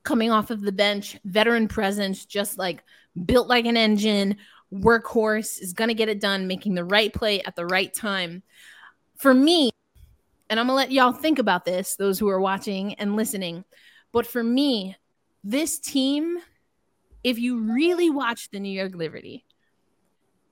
coming 0.03 0.29
off 0.29 0.51
of 0.51 0.61
the 0.61 0.71
bench, 0.71 1.17
veteran 1.25 1.67
presence, 1.67 2.25
just 2.25 2.59
like 2.59 2.83
built 3.25 3.47
like 3.47 3.65
an 3.65 3.77
engine, 3.77 4.37
workhorse 4.81 5.61
is 5.61 5.73
gonna 5.73 5.93
get 5.93 6.09
it 6.09 6.19
done, 6.19 6.47
making 6.47 6.75
the 6.75 6.83
right 6.83 7.13
play 7.13 7.41
at 7.43 7.55
the 7.55 7.65
right 7.65 7.93
time. 7.93 8.43
For 9.17 9.33
me, 9.33 9.71
and 10.49 10.59
I'm 10.59 10.67
gonna 10.67 10.75
let 10.75 10.91
y'all 10.91 11.11
think 11.11 11.39
about 11.39 11.65
this, 11.65 11.95
those 11.95 12.19
who 12.19 12.29
are 12.29 12.39
watching 12.39 12.93
and 12.95 13.15
listening. 13.15 13.65
But 14.11 14.27
for 14.27 14.43
me, 14.43 14.95
this 15.43 15.79
team, 15.79 16.37
if 17.23 17.39
you 17.39 17.59
really 17.59 18.09
watch 18.09 18.49
the 18.49 18.59
New 18.59 18.69
York 18.69 18.95
Liberty, 18.95 19.45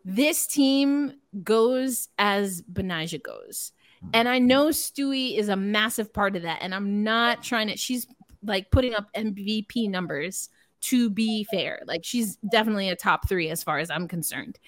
this 0.05 0.47
team 0.47 1.13
goes 1.43 2.09
as 2.17 2.61
Betnijah 2.61 3.23
goes. 3.23 3.71
And 4.13 4.27
I 4.27 4.39
know 4.39 4.67
Stewie 4.67 5.37
is 5.37 5.47
a 5.47 5.55
massive 5.55 6.13
part 6.13 6.35
of 6.35 6.41
that. 6.41 6.59
And 6.61 6.75
I'm 6.75 7.03
not 7.03 7.41
trying 7.41 7.69
to, 7.69 7.77
she's 7.77 8.05
like 8.43 8.69
putting 8.69 8.93
up 8.93 9.07
MVP 9.13 9.89
numbers 9.89 10.49
to 10.83 11.09
be 11.09 11.43
fair. 11.45 11.81
Like 11.85 12.03
she's 12.03 12.37
definitely 12.51 12.89
a 12.89 12.95
top 12.95 13.27
three 13.27 13.49
as 13.49 13.63
far 13.63 13.79
as 13.79 13.89
I'm 13.89 14.07
concerned. 14.07 14.59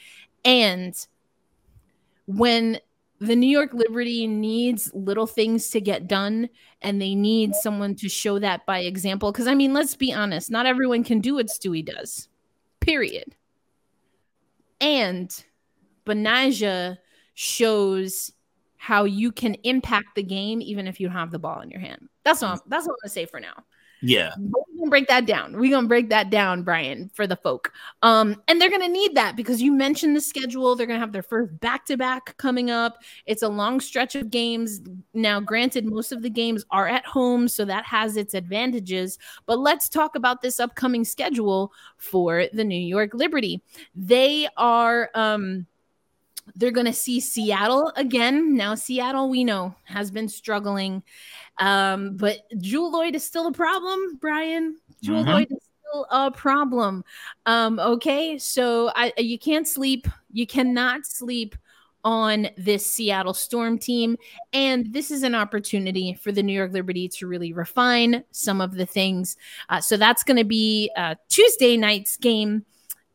And 0.43 0.95
when 2.25 2.79
the 3.19 3.35
New 3.35 3.47
York 3.47 3.73
Liberty 3.73 4.27
needs 4.27 4.91
little 4.93 5.27
things 5.27 5.69
to 5.69 5.79
get 5.79 6.07
done 6.07 6.49
and 6.81 7.01
they 7.01 7.15
need 7.15 7.55
someone 7.55 7.95
to 7.95 8.09
show 8.09 8.39
that 8.39 8.65
by 8.65 8.79
example. 8.79 9.31
Because, 9.31 9.47
I 9.47 9.55
mean, 9.55 9.73
let's 9.73 9.95
be 9.95 10.11
honest, 10.13 10.51
not 10.51 10.65
everyone 10.65 11.03
can 11.03 11.21
do 11.21 11.35
what 11.35 11.47
Stewie 11.47 11.85
does, 11.85 12.27
period. 12.81 13.35
And 14.81 15.31
Betnijah 16.05 16.97
shows 17.33 18.33
how 18.77 19.05
you 19.05 19.31
can 19.31 19.55
impact 19.63 20.15
the 20.15 20.23
game 20.23 20.61
even 20.61 20.87
if 20.87 20.99
you 20.99 21.09
have 21.09 21.31
the 21.31 21.39
ball 21.39 21.61
in 21.61 21.71
your 21.71 21.79
hand. 21.79 22.09
That's 22.23 22.43
all, 22.43 22.61
that's 22.67 22.85
what 22.85 22.93
I'm 23.03 23.07
to 23.07 23.09
say 23.09 23.25
for 23.25 23.39
now. 23.39 23.63
Yeah. 24.01 24.33
We're 24.37 24.79
gonna 24.79 24.89
break 24.89 25.07
that 25.07 25.25
down. 25.25 25.57
We're 25.57 25.71
gonna 25.71 25.87
break 25.87 26.09
that 26.09 26.29
down, 26.29 26.63
Brian, 26.63 27.09
for 27.13 27.25
the 27.25 27.35
folk. 27.35 27.71
Um, 28.01 28.41
and 28.47 28.59
they're 28.59 28.69
gonna 28.69 28.87
need 28.87 29.15
that 29.15 29.35
because 29.35 29.61
you 29.61 29.71
mentioned 29.71 30.15
the 30.15 30.21
schedule. 30.21 30.75
They're 30.75 30.85
gonna 30.85 30.99
have 30.99 31.11
their 31.11 31.23
first 31.23 31.59
back-to-back 31.59 32.37
coming 32.37 32.69
up. 32.69 33.01
It's 33.25 33.41
a 33.41 33.47
long 33.47 33.79
stretch 33.79 34.15
of 34.15 34.29
games. 34.29 34.81
Now, 35.13 35.39
granted, 35.39 35.85
most 35.85 36.11
of 36.11 36.21
the 36.21 36.29
games 36.29 36.65
are 36.71 36.87
at 36.87 37.05
home, 37.05 37.47
so 37.47 37.65
that 37.65 37.85
has 37.85 38.17
its 38.17 38.33
advantages. 38.33 39.17
But 39.45 39.59
let's 39.59 39.89
talk 39.89 40.15
about 40.15 40.41
this 40.41 40.59
upcoming 40.59 41.05
schedule 41.05 41.71
for 41.97 42.45
the 42.53 42.63
New 42.63 42.75
York 42.75 43.13
Liberty. 43.13 43.61
They 43.95 44.47
are 44.57 45.09
um 45.15 45.65
they're 46.55 46.71
going 46.71 46.85
to 46.85 46.93
see 46.93 47.19
Seattle 47.19 47.91
again. 47.95 48.55
Now, 48.55 48.75
Seattle, 48.75 49.29
we 49.29 49.43
know, 49.43 49.75
has 49.83 50.11
been 50.11 50.27
struggling. 50.27 51.03
Um, 51.57 52.17
but 52.17 52.39
Jewell 52.59 52.91
Loyd 52.91 53.15
is 53.15 53.25
still 53.25 53.47
a 53.47 53.51
problem, 53.51 54.17
Brian. 54.19 54.77
Jewell 55.01 55.23
mm-hmm. 55.23 55.31
Loyd 55.31 55.51
is 55.51 55.69
still 55.79 56.05
a 56.11 56.31
problem. 56.31 57.03
Um, 57.45 57.79
okay, 57.79 58.37
so 58.37 58.91
I 58.95 59.13
you 59.17 59.39
can't 59.39 59.67
sleep. 59.67 60.07
You 60.31 60.45
cannot 60.45 61.05
sleep 61.05 61.55
on 62.05 62.47
this 62.55 62.85
Seattle 62.85 63.33
Storm 63.33 63.79
team. 63.79 64.15
And 64.53 64.93
this 64.93 65.09
is 65.09 65.23
an 65.23 65.33
opportunity 65.33 66.13
for 66.13 66.31
the 66.31 66.43
New 66.43 66.53
York 66.53 66.71
Liberty 66.71 67.09
to 67.09 67.27
really 67.27 67.51
refine 67.51 68.23
some 68.29 68.61
of 68.61 68.75
the 68.75 68.85
things. 68.85 69.35
Uh, 69.69 69.81
so 69.81 69.97
that's 69.97 70.23
going 70.23 70.37
to 70.37 70.45
be 70.45 70.91
uh, 70.95 71.15
Tuesday 71.29 71.75
night's 71.75 72.15
game. 72.15 72.63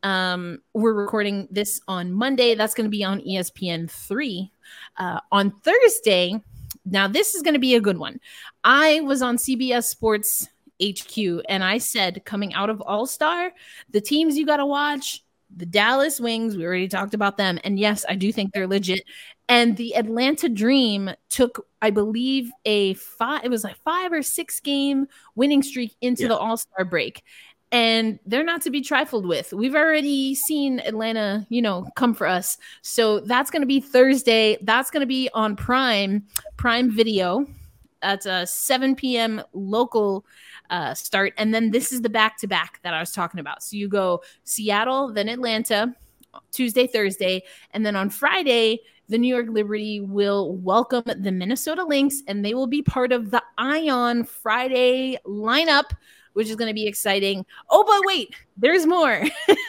Um, 0.03 0.59
we're 0.73 0.93
recording 0.93 1.47
this 1.51 1.81
on 1.87 2.11
Monday. 2.11 2.55
That's 2.55 2.73
going 2.73 2.85
to 2.85 2.91
be 2.91 3.03
on 3.03 3.21
ESPN 3.21 3.89
3. 3.89 4.51
Uh, 4.97 5.19
on 5.31 5.51
Thursday, 5.51 6.41
now, 6.85 7.07
this 7.07 7.35
is 7.35 7.41
going 7.41 7.53
to 7.53 7.59
be 7.59 7.75
a 7.75 7.81
good 7.81 7.97
one. 7.97 8.19
I 8.63 9.01
was 9.01 9.21
on 9.21 9.37
CBS 9.37 9.83
Sports 9.85 10.47
HQ 10.81 11.43
and 11.47 11.63
I 11.63 11.77
said, 11.77 12.25
coming 12.25 12.53
out 12.53 12.69
of 12.69 12.81
All 12.81 13.05
Star, 13.05 13.51
the 13.91 14.01
teams 14.01 14.37
you 14.37 14.45
got 14.45 14.57
to 14.57 14.65
watch, 14.65 15.23
the 15.55 15.65
Dallas 15.65 16.19
Wings, 16.19 16.57
we 16.57 16.65
already 16.65 16.87
talked 16.87 17.13
about 17.13 17.37
them. 17.37 17.59
And 17.63 17.77
yes, 17.77 18.05
I 18.07 18.15
do 18.15 18.31
think 18.31 18.53
they're 18.53 18.67
legit. 18.67 19.03
And 19.49 19.75
the 19.75 19.95
Atlanta 19.95 20.47
Dream 20.47 21.11
took, 21.29 21.67
I 21.81 21.89
believe, 21.89 22.49
a 22.65 22.93
five, 22.95 23.43
it 23.43 23.49
was 23.49 23.63
like 23.63 23.75
five 23.83 24.13
or 24.13 24.23
six 24.23 24.59
game 24.61 25.07
winning 25.35 25.61
streak 25.61 25.95
into 26.01 26.23
yeah. 26.23 26.29
the 26.29 26.37
All 26.37 26.57
Star 26.57 26.85
break 26.85 27.23
and 27.71 28.19
they're 28.25 28.43
not 28.43 28.61
to 28.63 28.69
be 28.69 28.81
trifled 28.81 29.25
with. 29.25 29.53
We've 29.53 29.75
already 29.75 30.35
seen 30.35 30.79
Atlanta, 30.81 31.45
you 31.49 31.61
know, 31.61 31.87
come 31.95 32.13
for 32.13 32.27
us. 32.27 32.57
So 32.81 33.21
that's 33.21 33.49
going 33.49 33.61
to 33.61 33.67
be 33.67 33.79
Thursday. 33.79 34.57
That's 34.61 34.91
going 34.91 35.01
to 35.01 35.07
be 35.07 35.29
on 35.33 35.55
Prime, 35.55 36.25
Prime 36.57 36.91
Video. 36.91 37.45
That's 38.01 38.25
a 38.25 38.45
7 38.45 38.95
p.m. 38.95 39.41
local 39.53 40.25
uh, 40.69 40.93
start. 40.93 41.33
And 41.37 41.53
then 41.53 41.71
this 41.71 41.91
is 41.91 42.01
the 42.01 42.09
back 42.09 42.37
to 42.39 42.47
back 42.47 42.79
that 42.83 42.93
I 42.93 42.99
was 42.99 43.11
talking 43.11 43.39
about. 43.39 43.63
So 43.63 43.77
you 43.77 43.87
go 43.87 44.21
Seattle, 44.43 45.13
then 45.13 45.29
Atlanta, 45.29 45.95
Tuesday, 46.51 46.87
Thursday. 46.87 47.43
And 47.71 47.85
then 47.85 47.95
on 47.95 48.09
Friday, 48.09 48.81
the 49.11 49.17
New 49.17 49.27
York 49.27 49.47
Liberty 49.49 49.99
will 49.99 50.55
welcome 50.55 51.03
the 51.05 51.33
Minnesota 51.33 51.83
Lynx 51.83 52.23
and 52.27 52.45
they 52.45 52.53
will 52.53 52.65
be 52.65 52.81
part 52.81 53.11
of 53.11 53.29
the 53.29 53.43
Ion 53.57 54.23
Friday 54.23 55.17
lineup 55.25 55.91
which 56.33 56.49
is 56.49 56.55
going 56.55 56.69
to 56.69 56.73
be 56.73 56.87
exciting. 56.87 57.45
Oh, 57.69 57.83
but 57.85 58.05
wait, 58.05 58.33
there's 58.55 58.85
more 58.85 59.21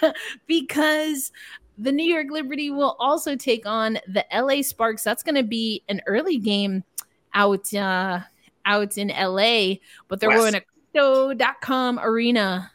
because 0.47 1.33
the 1.77 1.91
New 1.93 2.05
York 2.05 2.29
Liberty 2.31 2.71
will 2.71 2.97
also 3.01 3.35
take 3.35 3.67
on 3.67 3.99
the 4.07 4.25
LA 4.33 4.63
Sparks. 4.63 5.03
That's 5.03 5.25
going 5.25 5.35
to 5.35 5.43
be 5.43 5.83
an 5.89 6.01
early 6.07 6.39
game 6.39 6.85
out 7.35 7.73
uh, 7.75 8.21
out 8.65 8.97
in 8.97 9.09
LA, 9.09 9.75
but 10.07 10.21
they're 10.21 10.29
West. 10.29 10.41
going 10.41 10.53
to 10.53 10.63
crypto.com 10.93 11.99
arena. 11.99 12.71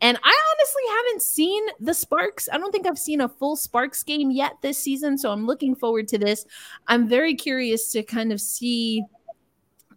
And 0.00 0.18
I 0.22 0.40
honestly 0.52 0.82
haven't 0.88 1.22
seen 1.22 1.66
the 1.80 1.94
Sparks. 1.94 2.48
I 2.52 2.58
don't 2.58 2.72
think 2.72 2.86
I've 2.86 2.98
seen 2.98 3.20
a 3.20 3.28
full 3.28 3.56
Sparks 3.56 4.02
game 4.02 4.30
yet 4.30 4.52
this 4.62 4.78
season. 4.78 5.18
So 5.18 5.30
I'm 5.30 5.46
looking 5.46 5.74
forward 5.74 6.08
to 6.08 6.18
this. 6.18 6.46
I'm 6.86 7.08
very 7.08 7.34
curious 7.34 7.90
to 7.92 8.02
kind 8.02 8.32
of 8.32 8.40
see 8.40 9.04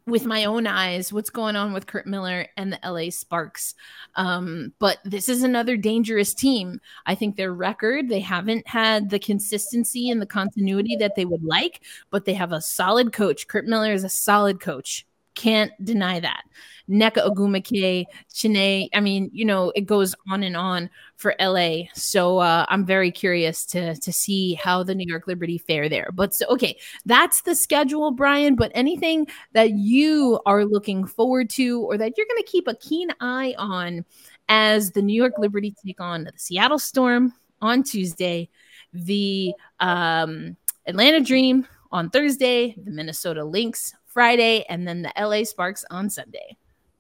with 0.05 0.25
my 0.25 0.45
own 0.45 0.67
eyes 0.67 1.13
what's 1.13 1.29
going 1.29 1.55
on 1.55 1.71
with 1.71 1.87
Curt 1.87 2.05
Miller 2.05 2.47
and 2.57 2.73
the 2.73 2.79
LA 2.83 3.09
Sparks. 3.09 3.75
Um, 4.15 4.73
but 4.79 4.97
this 5.05 5.29
is 5.29 5.43
another 5.43 5.77
dangerous 5.77 6.33
team. 6.33 6.81
I 7.05 7.15
think 7.15 7.35
their 7.35 7.53
record, 7.53 8.09
they 8.09 8.19
haven't 8.19 8.67
had 8.67 9.09
the 9.09 9.19
consistency 9.19 10.09
and 10.09 10.21
the 10.21 10.25
continuity 10.25 10.97
that 10.97 11.15
they 11.15 11.25
would 11.25 11.43
like, 11.43 11.83
but 12.09 12.25
they 12.25 12.33
have 12.33 12.51
a 12.51 12.61
solid 12.61 13.13
coach. 13.13 13.47
Curt 13.47 13.65
Miller 13.65 13.93
is 13.93 14.03
a 14.03 14.09
solid 14.09 14.59
coach. 14.59 15.05
Can't 15.35 15.71
deny 15.83 16.19
that. 16.19 16.43
Nneka 16.89 17.25
Ogwumike, 17.25 18.05
Chiney. 18.33 18.89
I 18.93 18.99
mean, 18.99 19.29
you 19.33 19.45
know, 19.45 19.71
it 19.75 19.81
goes 19.81 20.13
on 20.29 20.43
and 20.43 20.57
on 20.57 20.89
for 21.15 21.33
LA. 21.39 21.83
So 21.93 22.39
uh, 22.39 22.65
I'm 22.67 22.85
very 22.85 23.11
curious 23.11 23.65
to 23.67 23.95
to 23.95 24.11
see 24.11 24.55
how 24.55 24.83
the 24.83 24.93
New 24.93 25.07
York 25.07 25.25
Liberty 25.27 25.57
fare 25.57 25.87
there. 25.87 26.09
But 26.13 26.33
so 26.33 26.45
okay, 26.49 26.77
that's 27.05 27.41
the 27.41 27.55
schedule, 27.55 28.11
Brian. 28.11 28.55
But 28.55 28.71
anything 28.75 29.27
that 29.53 29.71
you 29.71 30.39
are 30.45 30.65
looking 30.65 31.05
forward 31.05 31.49
to, 31.51 31.81
or 31.81 31.97
that 31.97 32.17
you're 32.17 32.27
going 32.27 32.43
to 32.43 32.51
keep 32.51 32.67
a 32.67 32.75
keen 32.75 33.09
eye 33.21 33.55
on, 33.57 34.05
as 34.49 34.91
the 34.91 35.01
New 35.01 35.15
York 35.15 35.33
Liberty 35.37 35.73
take 35.85 36.01
on 36.01 36.25
the 36.25 36.33
Seattle 36.35 36.79
Storm 36.79 37.33
on 37.61 37.83
Tuesday, 37.83 38.49
the 38.91 39.53
um, 39.79 40.57
Atlanta 40.85 41.21
Dream 41.21 41.65
on 41.91 42.09
Thursday, 42.09 42.75
the 42.83 42.91
Minnesota 42.91 43.43
Lynx 43.45 43.93
Friday, 44.13 44.63
and 44.69 44.87
then 44.87 45.01
the 45.01 45.13
LA 45.19 45.43
Sparks 45.43 45.83
on 45.89 46.09
Sunday. 46.09 46.55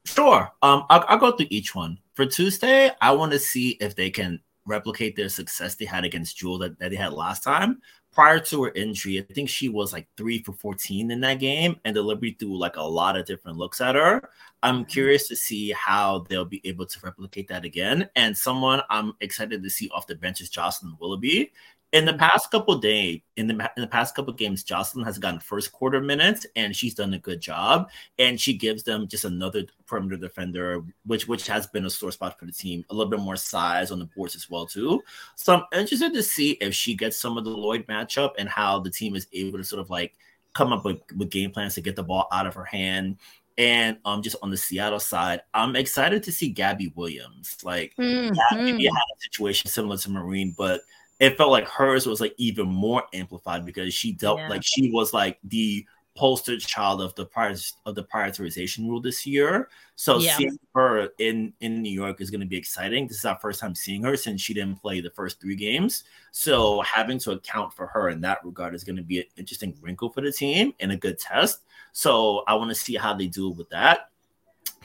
Sure. 0.05 0.51
Um, 0.61 0.85
I'll, 0.89 1.05
I'll 1.07 1.17
go 1.17 1.31
through 1.31 1.47
each 1.49 1.75
one. 1.75 1.99
For 2.15 2.25
Tuesday, 2.25 2.91
I 3.01 3.11
want 3.11 3.31
to 3.31 3.39
see 3.39 3.77
if 3.79 3.95
they 3.95 4.09
can 4.09 4.39
replicate 4.65 5.15
their 5.15 5.29
success 5.29 5.75
they 5.75 5.85
had 5.85 6.05
against 6.05 6.37
Jewell 6.37 6.57
that, 6.59 6.79
that 6.79 6.89
they 6.89 6.95
had 6.95 7.13
last 7.13 7.43
time. 7.43 7.81
Prior 8.11 8.39
to 8.39 8.63
her 8.63 8.71
injury, 8.75 9.19
I 9.19 9.33
think 9.33 9.49
she 9.49 9.69
was 9.69 9.91
like 9.91 10.07
three 10.17 10.43
for 10.43 10.53
14 10.53 11.09
in 11.09 11.19
that 11.21 11.39
game, 11.39 11.77
and 11.83 11.95
the 11.95 12.03
Liberty 12.03 12.35
threw 12.39 12.55
like 12.57 12.75
a 12.75 12.83
lot 12.83 13.17
of 13.17 13.25
different 13.25 13.57
looks 13.57 13.81
at 13.81 13.95
her. 13.95 14.21
I'm 14.61 14.81
mm-hmm. 14.81 14.83
curious 14.83 15.27
to 15.29 15.35
see 15.35 15.71
how 15.71 16.25
they'll 16.29 16.45
be 16.45 16.61
able 16.63 16.85
to 16.85 16.99
replicate 17.01 17.47
that 17.47 17.65
again. 17.65 18.07
And 18.15 18.37
someone 18.37 18.81
I'm 18.91 19.13
excited 19.19 19.63
to 19.63 19.69
see 19.69 19.89
off 19.89 20.05
the 20.05 20.15
bench 20.15 20.41
is 20.41 20.49
Jocelyn 20.49 20.95
Willoughby 20.99 21.51
in 21.93 22.05
the 22.05 22.13
past 22.15 22.51
couple 22.51 22.77
days, 22.79 23.21
in 23.37 23.47
the 23.47 23.53
in 23.77 23.81
the 23.81 23.87
past 23.87 24.15
couple 24.15 24.33
games, 24.33 24.63
Jocelyn 24.63 25.05
has 25.05 25.17
gotten 25.19 25.39
first 25.39 25.71
quarter 25.71 26.01
minutes, 26.01 26.45
and 26.57 26.75
she's 26.75 26.95
done 26.95 27.13
a 27.13 27.19
good 27.19 27.39
job. 27.39 27.89
And 28.19 28.39
she 28.41 28.53
gives 28.57 28.83
them 28.83 29.07
just 29.07 29.25
another 29.25 29.63
perimeter 29.85 30.17
defender, 30.17 30.83
which 31.05 31.27
which 31.27 31.47
has 31.47 31.67
been 31.67 31.85
a 31.85 31.89
sore 31.89 32.11
spot 32.11 32.37
for 32.39 32.45
the 32.45 32.51
team. 32.51 32.83
A 32.89 32.93
little 32.93 33.11
bit 33.11 33.19
more 33.21 33.37
size 33.37 33.91
on 33.91 33.99
the 33.99 34.05
boards 34.17 34.35
as 34.35 34.49
well 34.49 34.65
too. 34.65 35.01
So 35.35 35.55
I'm 35.55 35.79
interested 35.79 36.13
to 36.13 36.23
see 36.23 36.51
if 36.61 36.73
she 36.75 36.95
gets 36.95 37.17
some 37.17 37.37
of 37.37 37.45
the 37.45 37.51
Loyd 37.55 37.85
matchup 37.87 38.31
and 38.37 38.49
how 38.49 38.79
the 38.79 38.91
team 38.91 39.15
is 39.15 39.27
able 39.33 39.59
to 39.59 39.63
sort 39.63 39.81
of 39.81 39.89
like 39.89 40.15
come 40.53 40.73
up 40.73 40.85
with, 40.85 40.99
with 41.17 41.29
game 41.31 41.51
plans 41.51 41.75
to 41.75 41.81
get 41.81 41.95
the 41.95 42.03
ball 42.03 42.27
out 42.31 42.45
of 42.45 42.53
her 42.55 42.65
hand 42.65 43.17
And 43.57 43.97
um, 44.05 44.21
just 44.23 44.35
on 44.41 44.49
the 44.49 44.57
Seattle 44.57 44.99
side, 44.99 45.41
I'm 45.53 45.75
excited 45.75 46.23
to 46.23 46.31
see 46.31 46.49
Gabby 46.49 46.91
Williams. 46.95 47.57
Like, 47.63 47.93
Mhm. 47.99 48.33
Gabby 48.35 48.85
had 48.85 48.91
a 48.91 49.21
situation 49.21 49.69
similar 49.69 49.97
to 49.97 50.09
Marine, 50.11 50.55
but 50.57 50.81
it 51.23 51.37
felt 51.37 51.51
like 51.51 51.67
hers 51.67 52.05
was 52.05 52.19
like 52.19 52.35
even 52.37 52.67
more 52.67 53.03
amplified 53.13 53.65
because 53.65 53.93
she 53.93 54.11
dealt 54.11 54.39
Yeah. 54.39 54.49
like 54.49 54.61
she 54.63 54.91
was 54.91 55.13
like 55.13 55.39
the 55.45 55.85
poster 56.15 56.59
child 56.59 57.01
of 57.01 57.15
the 57.15 57.25
prior 57.25 57.55
of 57.85 57.95
the 57.95 58.03
prioritization 58.03 58.87
rule 58.89 58.99
this 59.01 59.25
year. 59.25 59.69
So 59.95 60.19
Yeah. 60.19 60.35
seeing 60.35 60.59
her 60.75 61.09
in 61.19 61.53
in 61.61 61.81
New 61.81 61.93
York 61.93 62.19
is 62.19 62.29
going 62.29 62.41
to 62.41 62.47
be 62.47 62.57
exciting. 62.57 63.07
This 63.07 63.19
is 63.19 63.25
our 63.25 63.39
first 63.39 63.61
time 63.61 63.73
seeing 63.73 64.03
her 64.03 64.17
since 64.17 64.41
she 64.41 64.53
didn't 64.53 64.81
play 64.81 64.99
the 64.99 65.11
first 65.11 65.39
three 65.39 65.55
games. 65.55 66.03
So 66.31 66.81
having 66.81 67.19
to 67.19 67.31
account 67.31 67.73
for 67.73 67.87
her 67.87 68.09
in 68.09 68.19
that 68.21 68.43
regard 68.43 68.75
is 68.75 68.83
going 68.83 68.97
to 68.97 69.03
be 69.03 69.19
an 69.19 69.25
interesting 69.37 69.77
wrinkle 69.81 70.09
for 70.09 70.19
the 70.21 70.31
team 70.31 70.73
and 70.81 70.91
a 70.91 70.97
good 70.97 71.19
test. 71.19 71.61
So 71.93 72.43
I 72.47 72.55
want 72.55 72.69
to 72.69 72.75
see 72.75 72.95
how 72.95 73.13
they 73.13 73.27
do 73.27 73.49
with 73.49 73.69
that. 73.69 74.09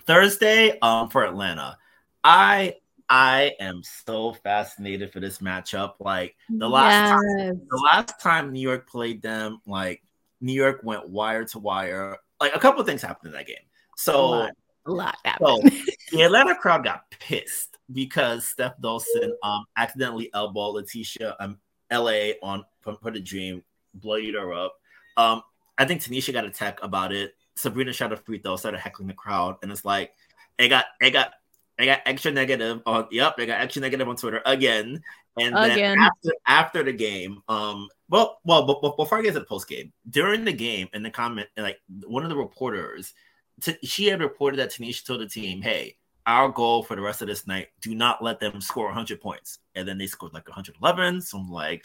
Thursday, 0.07 0.79
um, 0.81 1.11
for 1.11 1.25
Atlanta, 1.25 1.77
I 2.23 2.77
I 3.11 3.53
am 3.59 3.83
so 3.83 4.35
fascinated 4.35 5.13
for 5.13 5.21
this 5.21 5.39
matchup. 5.39 5.95
Like 5.99 6.37
the 6.49 6.69
last 6.69 7.11
time, 7.11 7.63
the 7.71 7.83
last 7.85 8.21
time 8.21 8.53
New 8.53 8.61
York 8.61 8.89
played 8.89 9.23
them, 9.23 9.61
like 9.67 10.03
New 10.41 10.53
York 10.53 10.81
went 10.83 11.09
wire 11.09 11.45
to 11.47 11.59
wire. 11.59 12.19
Like 12.41 12.55
a 12.55 12.59
couple 12.59 12.81
of 12.81 12.87
things 12.87 13.03
happened 13.03 13.33
in 13.33 13.39
that 13.39 13.47
game. 13.47 13.57
A 13.57 13.97
So 13.97 14.29
lot, 14.29 14.51
a 14.87 14.93
lot 14.93 15.17
so 15.25 15.31
happened. 15.31 15.83
the 16.13 16.23
Atlanta 16.23 16.55
crowd 16.55 16.85
got 16.85 17.11
pissed 17.11 17.79
because 17.93 18.47
Steph 18.47 18.79
Dolson 18.81 19.31
um 19.43 19.65
accidentally 19.77 20.31
elbowed 20.35 20.75
Letitia 20.75 21.37
um 21.41 21.59
LA 21.91 22.33
on 22.43 22.65
for, 22.83 22.97
for 22.97 23.11
the 23.11 23.21
dream, 23.21 23.63
bloodied 23.95 24.35
her 24.35 24.53
up. 24.53 24.75
Um, 25.17 25.43
I 25.79 25.85
think 25.85 26.03
Tanisha 26.03 26.33
got 26.33 26.45
a 26.45 26.51
tech 26.51 26.79
about 26.83 27.13
it. 27.13 27.33
Sabrina 27.57 27.93
shot 27.93 28.13
a 28.13 28.17
free 28.17 28.39
throw, 28.39 28.57
started 28.57 28.79
heckling 28.81 29.09
the 29.09 29.15
crowd, 29.15 29.57
and 29.63 29.73
it's 29.73 29.85
like 29.85 30.13
it 30.59 30.69
got 30.69 30.85
it 31.01 31.11
got 31.11 31.33
it 31.79 31.87
got 31.87 32.01
extra 32.07 32.33
negative 32.33 32.83
on 32.87 33.07
yep, 33.11 33.39
it 33.39 33.47
got 33.47 33.61
extra 33.61 33.81
negative 33.81 34.09
on 34.09 34.17
Twitter 34.17 34.43
again. 34.45 35.03
And 35.41 35.55
then 35.55 35.99
after 35.99 36.31
after 36.47 36.83
the 36.83 36.93
game, 36.93 37.41
um, 37.49 37.89
well, 38.09 38.41
well, 38.45 38.67
but, 38.67 38.83
but 38.83 38.97
before 38.97 39.19
I 39.19 39.23
get 39.23 39.35
to 39.35 39.41
the 39.41 39.45
post 39.47 39.69
game, 39.69 39.93
during 40.11 40.45
the 40.45 40.53
game, 40.53 40.89
in 40.93 41.05
the 41.05 41.11
comment, 41.11 41.47
like 41.57 41.79
one 42.05 42.25
of 42.25 42.31
the 42.31 42.37
reporters, 42.37 43.15
t- 43.63 43.79
she 43.85 44.07
had 44.07 44.21
reported 44.21 44.59
that 44.59 44.71
Tanisha 44.71 45.07
told 45.07 45.21
the 45.21 45.29
team, 45.29 45.63
"Hey, 45.63 45.97
our 46.27 46.49
goal 46.49 46.83
for 46.83 46.97
the 46.97 47.03
rest 47.03 47.23
of 47.23 47.29
this 47.29 47.47
night, 47.47 47.69
do 47.81 47.95
not 47.95 48.25
let 48.25 48.41
them 48.41 48.61
score 48.61 48.87
100 48.87 49.21
points." 49.21 49.61
And 49.77 49.87
then 49.87 49.99
they 49.99 50.09
scored 50.09 50.35
like 50.35 50.49
111. 50.49 51.21
So 51.21 51.39
I'm 51.39 51.49
like, 51.49 51.85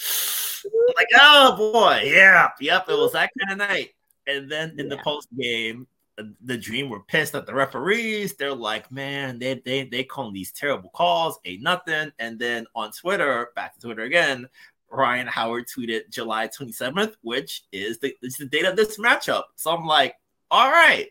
like, 0.97 1.07
oh 1.15 1.55
boy, 1.71 2.01
yeah, 2.05 2.49
yep, 2.59 2.89
it 2.89 2.97
was 2.97 3.13
that 3.13 3.29
kind 3.39 3.61
of 3.61 3.69
night. 3.69 3.91
And 4.25 4.49
then 4.49 4.79
in 4.79 4.89
the 4.89 4.97
post 4.97 5.27
game, 5.37 5.85
the 6.17 6.57
Dream 6.57 6.89
were 6.89 7.01
pissed 7.01 7.35
at 7.35 7.45
the 7.45 7.53
referees. 7.53 8.35
They're 8.35 8.53
like, 8.53 8.91
man, 8.91 9.39
they 9.39 9.61
they 9.65 9.85
they 9.85 10.03
calling 10.03 10.33
these 10.33 10.51
terrible 10.51 10.89
calls, 10.91 11.39
ain't 11.45 11.63
nothing. 11.63 12.11
And 12.19 12.37
then 12.37 12.65
on 12.75 12.91
Twitter, 12.91 13.49
back 13.55 13.75
to 13.75 13.81
Twitter 13.81 14.03
again, 14.03 14.47
Rhyne 14.93 15.27
Howard 15.27 15.65
tweeted 15.67 16.09
July 16.09 16.47
27th, 16.47 17.15
which 17.21 17.63
is 17.71 17.99
the, 17.99 18.15
is 18.21 18.37
the 18.37 18.45
date 18.45 18.65
of 18.65 18.75
this 18.75 18.99
matchup. 18.99 19.43
So 19.55 19.71
I'm 19.71 19.85
like, 19.85 20.15
all 20.51 20.69
right. 20.69 21.09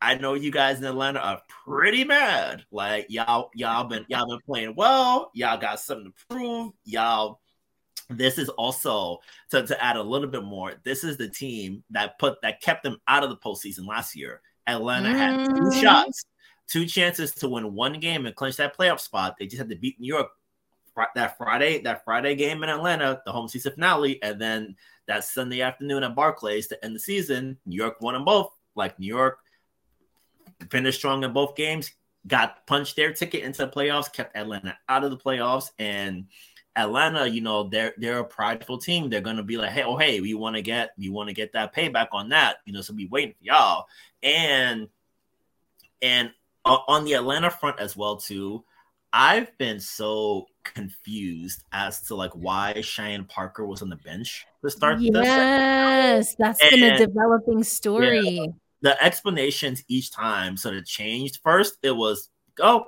I 0.00 0.14
know 0.14 0.34
you 0.34 0.52
guys 0.52 0.78
in 0.78 0.84
Atlanta 0.84 1.20
are 1.20 1.40
pretty 1.48 2.04
mad. 2.04 2.64
Like 2.70 3.06
y'all, 3.08 3.50
y'all 3.54 3.84
been 3.84 4.04
y'all 4.08 4.28
been 4.28 4.40
playing 4.46 4.74
well. 4.76 5.30
Y'all 5.34 5.58
got 5.58 5.80
something 5.80 6.12
to 6.12 6.26
prove. 6.28 6.72
Y'all 6.84 7.40
this 8.08 8.38
is 8.38 8.48
also 8.50 9.20
to, 9.50 9.66
to 9.66 9.84
add 9.84 9.96
a 9.96 10.02
little 10.02 10.28
bit 10.28 10.44
more. 10.44 10.74
This 10.84 11.04
is 11.04 11.16
the 11.16 11.28
team 11.28 11.82
that 11.90 12.18
put 12.18 12.40
that 12.42 12.60
kept 12.60 12.82
them 12.82 12.98
out 13.08 13.24
of 13.24 13.30
the 13.30 13.36
postseason 13.36 13.86
last 13.86 14.14
year. 14.14 14.40
Atlanta 14.66 15.10
had 15.16 15.36
two 15.56 15.62
Mhm. 15.62 15.80
shots, 15.80 16.24
two 16.68 16.86
chances 16.86 17.32
to 17.36 17.48
win 17.48 17.74
one 17.74 17.98
game 18.00 18.26
and 18.26 18.34
clinch 18.34 18.56
that 18.56 18.76
playoff 18.76 19.00
spot. 19.00 19.36
They 19.38 19.46
just 19.46 19.58
had 19.58 19.68
to 19.70 19.76
beat 19.76 19.98
New 20.00 20.08
York 20.08 20.30
that 21.14 21.36
Friday, 21.36 21.82
that 21.82 22.04
Friday 22.04 22.34
game 22.34 22.62
in 22.62 22.70
Atlanta, 22.70 23.20
the 23.26 23.32
home 23.32 23.48
season 23.48 23.74
finale, 23.74 24.22
and 24.22 24.40
then 24.40 24.76
that 25.06 25.24
Sunday 25.24 25.60
afternoon 25.60 26.02
at 26.02 26.14
Barclays 26.14 26.68
to 26.68 26.84
end 26.84 26.94
the 26.96 27.00
season. 27.00 27.58
New 27.66 27.76
York 27.76 28.00
won 28.00 28.14
them 28.14 28.24
both. 28.24 28.50
Like 28.74 28.98
New 28.98 29.06
York 29.06 29.38
finished 30.70 30.98
strong 30.98 31.22
in 31.22 31.32
both 31.32 31.54
games, 31.54 31.92
got 32.26 32.66
punched 32.66 32.96
their 32.96 33.12
ticket 33.12 33.44
into 33.44 33.66
the 33.66 33.70
playoffs, 33.70 34.12
kept 34.12 34.36
Atlanta 34.36 34.76
out 34.88 35.04
of 35.04 35.10
the 35.10 35.16
playoffs, 35.16 35.70
and 35.78 36.26
Atlanta, 36.76 37.26
you 37.26 37.40
know, 37.40 37.68
they're 37.68 37.94
they're 37.96 38.20
a 38.20 38.24
prideful 38.24 38.78
team. 38.78 39.08
They're 39.08 39.20
gonna 39.20 39.42
be 39.42 39.56
like, 39.56 39.70
hey, 39.70 39.82
oh 39.82 39.96
hey, 39.96 40.20
we 40.20 40.34
want 40.34 40.56
to 40.56 40.62
get 40.62 40.90
we 40.98 41.08
want 41.08 41.28
to 41.28 41.34
get 41.34 41.52
that 41.54 41.74
payback 41.74 42.08
on 42.12 42.28
that, 42.28 42.58
you 42.66 42.72
know. 42.72 42.82
So 42.82 42.94
we 42.94 43.06
waiting 43.06 43.32
for 43.32 43.44
y'all, 43.44 43.86
and 44.22 44.88
and 46.02 46.30
on 46.64 47.04
the 47.04 47.14
Atlanta 47.14 47.50
front 47.50 47.80
as 47.80 47.96
well 47.96 48.16
too. 48.16 48.64
I've 49.12 49.56
been 49.56 49.80
so 49.80 50.46
confused 50.62 51.62
as 51.72 52.02
to 52.02 52.14
like 52.14 52.32
why 52.32 52.80
Cheyenne 52.82 53.24
Parker 53.24 53.64
was 53.64 53.80
on 53.80 53.88
the 53.88 53.96
bench 53.96 54.44
to 54.62 54.70
start 54.70 54.98
this. 54.98 55.10
Yes, 55.12 56.34
that's 56.38 56.60
been 56.70 56.82
a 56.82 56.98
developing 56.98 57.62
story. 57.64 58.52
the 58.82 59.02
explanations 59.02 59.82
each 59.88 60.10
time 60.10 60.56
sort 60.56 60.76
of 60.76 60.84
changed. 60.84 61.38
First, 61.42 61.78
it 61.82 61.92
was 61.92 62.28
oh, 62.60 62.86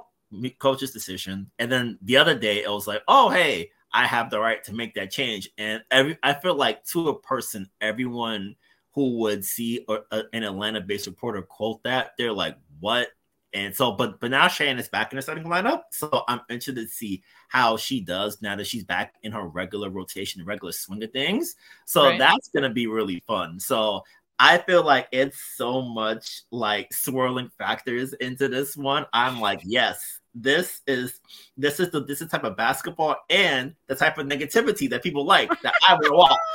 coach's 0.58 0.90
decision, 0.90 1.50
and 1.58 1.72
then 1.72 1.98
the 2.02 2.18
other 2.18 2.38
day 2.38 2.62
it 2.62 2.70
was 2.70 2.86
like, 2.86 3.02
oh, 3.08 3.30
hey, 3.30 3.70
I 3.98 4.06
have 4.06 4.30
the 4.30 4.40
right 4.40 4.62
to 4.64 4.74
make 4.74 4.94
that 4.94 5.10
change. 5.10 5.50
And 5.58 5.82
every 5.90 6.18
I 6.22 6.34
feel 6.34 6.54
like 6.54 6.84
to 6.86 7.08
a 7.10 7.20
person, 7.20 7.68
everyone 7.80 8.56
who 8.94 9.18
would 9.20 9.44
see 9.44 9.84
a, 9.88 9.98
a- 10.12 10.24
an 10.32 10.42
Atlanta-based 10.44 11.06
reporter 11.06 11.42
quote 11.42 11.82
that, 11.84 12.12
they're 12.18 12.32
like, 12.32 12.56
what? 12.80 13.08
And 13.54 13.74
so, 13.74 13.92
but 13.92 14.20
but 14.20 14.30
now 14.30 14.46
Cheyenne 14.48 14.78
is 14.78 14.88
back 14.90 15.12
in 15.12 15.16
the 15.16 15.22
starting 15.22 15.44
lineup, 15.44 15.82
so 15.90 16.22
I'm 16.28 16.40
interested 16.50 16.76
to 16.76 16.86
see 16.88 17.22
how 17.48 17.78
she 17.78 18.00
does 18.02 18.42
now 18.42 18.56
that 18.56 18.66
she's 18.66 18.84
back 18.84 19.14
in 19.22 19.32
her 19.32 19.46
regular 19.48 19.88
rotation, 19.90 20.44
regular 20.44 20.72
swing 20.72 21.02
of 21.02 21.12
things. 21.12 21.56
So 21.86 22.10
Right. 22.10 22.18
that's 22.18 22.48
gonna 22.54 22.70
be 22.70 22.86
really 22.86 23.20
fun. 23.26 23.58
So 23.60 24.02
I 24.38 24.58
feel 24.58 24.84
like 24.84 25.08
it's 25.12 25.38
so 25.56 25.82
much 25.82 26.42
like 26.52 26.92
swirling 26.92 27.50
factors 27.58 28.12
into 28.14 28.48
this 28.48 28.76
one. 28.76 29.06
I'm 29.12 29.40
like, 29.40 29.60
yes, 29.64 30.20
this 30.42 30.80
is 30.86 31.20
this 31.56 31.80
is 31.80 31.90
the 31.90 32.04
this 32.04 32.20
is 32.20 32.28
the 32.28 32.38
type 32.38 32.44
of 32.44 32.56
basketball 32.56 33.16
and 33.30 33.74
the 33.86 33.94
type 33.94 34.18
of 34.18 34.26
negativity 34.26 34.88
that 34.90 35.02
people 35.02 35.24
like 35.24 35.50
that 35.62 35.74
I 35.88 35.96
will 36.00 36.16
watch. 36.16 36.38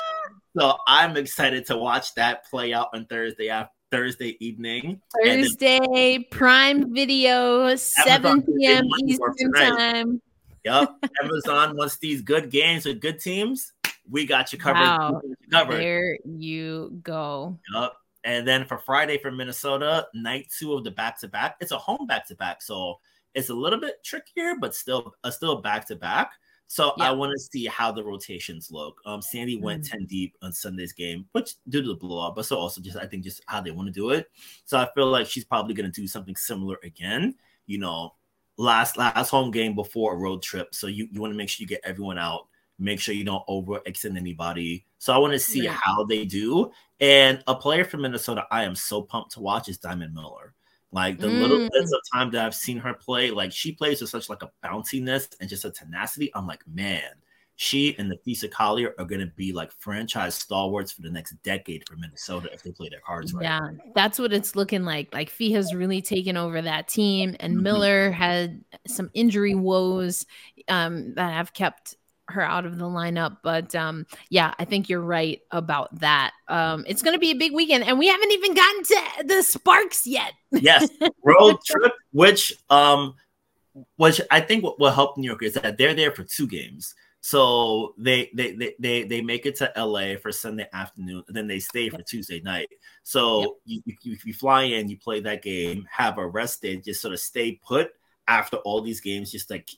So 0.56 0.78
I'm 0.86 1.18
excited 1.18 1.66
to 1.66 1.78
watch 1.78 2.14
that 2.14 2.46
play 2.48 2.74
out 2.76 2.90
on 2.94 3.08
Thursday 3.08 3.50
after 3.50 3.74
Thursday 3.90 4.38
evening. 4.40 5.02
And 5.24 5.26
then- 5.26 5.44
Thursday, 5.44 6.20
Prime 6.30 6.94
Video, 6.94 7.76
7 7.76 8.44
p.m. 8.44 8.86
Eastern. 9.08 9.52
Time. 9.54 10.22
Yep, 10.64 10.92
Amazon 11.24 11.76
wants 11.76 11.98
these 11.98 12.22
good 12.22 12.52
games 12.52 12.86
with 12.86 13.02
good 13.02 13.20
teams. 13.20 13.74
We 14.10 14.28
got 14.28 14.54
you 14.54 14.60
covered. 14.60 14.82
Wow. 14.82 15.22
You 15.24 15.36
covered. 15.52 15.80
There 15.80 16.18
you 16.24 17.00
go. 17.02 17.58
Yep. 17.74 17.94
And 18.24 18.48
then 18.48 18.66
for 18.66 18.78
Friday 18.78 19.18
for 19.18 19.32
Minnesota, 19.32 20.08
night 20.14 20.48
two 20.58 20.74
of 20.74 20.84
the 20.84 20.92
back 20.92 21.20
to 21.22 21.28
back. 21.28 21.58
It's 21.60 21.72
a 21.72 21.78
home 21.78 22.06
back 22.08 22.28
to 22.28 22.36
back, 22.36 22.62
so 22.62 23.00
it's 23.36 23.50
a 23.50 23.54
little 23.54 23.80
bit 23.80 24.04
trickier, 24.04 24.56
but 24.60 24.76
still, 24.76 25.16
uh, 25.24 25.32
still 25.32 25.62
back 25.62 25.88
to 25.88 25.96
back. 25.96 26.32
So 26.68 26.94
Yeah. 26.98 27.10
I 27.10 27.12
want 27.12 27.32
to 27.34 27.40
see 27.40 27.66
how 27.66 27.92
the 27.92 28.04
rotations 28.04 28.72
look. 28.72 29.00
Um, 29.06 29.22
Sandy 29.22 29.58
went 29.58 29.84
Mm. 29.84 29.90
ten 29.90 30.06
deep 30.06 30.36
on 30.42 30.52
Sunday's 30.54 30.94
game, 30.94 31.28
which 31.34 31.56
due 31.70 31.82
to 31.82 31.90
the 31.90 31.96
blowout, 31.96 32.36
but 32.36 32.46
so 32.46 32.58
also 32.58 32.82
just 32.82 32.98
I 32.98 33.06
think 33.06 33.24
just 33.24 33.42
how 33.48 33.62
they 33.62 33.72
want 33.72 33.88
to 33.88 33.94
do 33.94 34.10
it. 34.12 34.32
So 34.66 34.78
I 34.78 34.88
feel 34.96 35.08
like 35.08 35.28
she's 35.28 35.46
probably 35.46 35.76
going 35.76 35.92
to 35.92 36.02
do 36.02 36.08
something 36.08 36.36
similar 36.36 36.80
again. 36.84 37.36
You 37.68 37.78
know, 37.78 38.16
last 38.58 38.98
last 38.98 39.30
home 39.30 39.52
game 39.52 39.76
before 39.76 40.14
a 40.14 40.18
road 40.18 40.42
trip, 40.42 40.74
so 40.74 40.88
you 40.88 41.08
you 41.12 41.22
want 41.22 41.32
to 41.34 41.38
make 41.38 41.50
sure 41.50 41.64
you 41.64 41.68
get 41.68 41.82
everyone 41.84 42.18
out. 42.18 42.48
Make 42.80 43.00
sure 43.00 43.14
you 43.14 43.24
don't 43.24 43.46
overextend 43.48 44.18
anybody. 44.18 44.84
So 44.98 45.14
I 45.14 45.18
want 45.20 45.34
to 45.34 45.40
see 45.40 45.66
how 45.68 46.06
they 46.06 46.26
do. 46.26 46.72
And 47.00 47.44
a 47.46 47.54
player 47.54 47.86
from 47.86 48.02
Minnesota 48.02 48.48
I 48.50 48.64
am 48.64 48.74
so 48.76 49.02
pumped 49.04 49.34
to 49.34 49.42
watch 49.42 49.70
is 49.70 49.78
Diamond 49.78 50.14
Miller. 50.16 50.56
Like 50.94 51.20
the 51.20 51.28
little 51.28 51.58
Mm. 51.60 51.70
bits 51.72 51.92
of 51.92 52.00
time 52.14 52.32
that 52.32 52.46
I've 52.46 52.56
seen 52.56 52.78
her 52.78 52.94
play, 52.94 53.32
like 53.32 53.52
she 53.52 53.74
plays 53.74 54.00
with 54.00 54.12
such 54.12 54.30
like 54.30 54.44
a 54.44 54.52
bounciness 54.64 55.36
and 55.42 55.50
just 55.50 55.66
a 55.66 55.72
tenacity. 55.72 56.32
I'm 56.36 56.48
like, 56.48 56.64
man, 56.68 57.12
she 57.56 57.96
and 57.98 58.12
Napheesa 58.12 58.50
Collier 58.52 58.94
are 59.00 59.06
gonna 59.06 59.32
be 59.36 59.54
like 59.54 59.72
franchise 59.72 60.36
stalwarts 60.36 60.92
for 60.92 61.02
the 61.02 61.10
next 61.10 61.32
decade 61.44 61.84
for 61.88 61.96
Minnesota 61.96 62.50
if 62.54 62.62
they 62.64 62.72
play 62.72 62.90
their 62.90 63.02
cards 63.06 63.34
right. 63.34 63.44
Yeah, 63.44 63.60
that's 63.96 64.20
what 64.20 64.34
it's 64.34 64.56
looking 64.56 64.84
like. 64.84 65.12
Like 65.14 65.30
Phee 65.32 65.52
has 65.54 65.74
really 65.74 66.02
taken 66.02 66.38
over 66.38 66.62
that 66.62 66.88
team, 66.88 67.36
and 67.40 67.58
Mhm. 67.58 67.64
Miller 67.64 68.12
had 68.12 68.64
some 68.88 69.10
injury 69.16 69.56
woes 69.56 70.26
um, 70.68 71.16
that 71.16 71.34
have 71.34 71.54
kept 71.54 71.96
her 72.34 72.42
out 72.42 72.66
of 72.66 72.78
the 72.78 72.86
lineup. 72.86 73.38
But 73.44 73.74
um, 73.76 74.06
yeah, 74.30 74.54
I 74.60 74.66
think 74.66 74.90
you're 74.90 75.02
right 75.02 75.42
about 75.52 76.00
that. 76.00 76.32
Um, 76.48 76.84
it's 76.88 77.02
going 77.02 77.16
to 77.16 77.20
be 77.20 77.32
a 77.32 77.36
big 77.36 77.54
weekend, 77.54 77.84
and 77.84 77.98
we 77.98 78.08
haven't 78.08 78.32
even 78.32 78.54
gotten 78.54 78.84
to 78.84 79.02
the 79.26 79.44
Sparks 79.44 80.06
yet. 80.06 80.34
yes, 80.52 80.90
road 81.24 81.58
trip, 81.66 81.94
which 82.12 82.54
um, 82.70 83.16
which 83.96 84.22
I 84.30 84.42
think 84.42 84.64
what 84.64 84.80
will 84.80 84.92
help 84.92 85.18
New 85.18 85.28
York 85.28 85.44
is 85.44 85.54
that 85.54 85.78
they're 85.78 85.94
there 85.94 86.12
for 86.12 86.24
two 86.24 86.48
games. 86.48 86.94
So 87.22 87.96
they 87.98 88.30
they 88.34 88.52
they 88.52 88.76
they, 88.80 89.04
they 89.04 89.22
make 89.22 89.46
it 89.46 89.56
to 89.58 89.72
LA 89.78 90.18
for 90.22 90.32
Sunday 90.32 90.68
afternoon, 90.74 91.24
and 91.28 91.36
then 91.36 91.48
they 91.48 91.60
stay 91.60 91.90
for 91.90 92.02
Tuesday 92.02 92.42
night. 92.42 92.68
So 93.04 93.58
yep. 93.66 93.82
you, 93.86 93.96
you, 94.04 94.18
you 94.26 94.34
fly 94.34 94.64
in, 94.64 94.90
you 94.90 94.98
play 94.98 95.22
that 95.22 95.42
game, 95.42 95.88
have 95.90 96.18
a 96.18 96.28
rest 96.28 96.62
day, 96.62 96.76
just 96.76 97.02
sort 97.02 97.14
of 97.14 97.22
stay 97.22 97.54
put 97.66 97.92
after 98.28 98.58
all 98.58 98.82
these 98.82 99.02
games, 99.02 99.32
just 99.32 99.50
like 99.50 99.70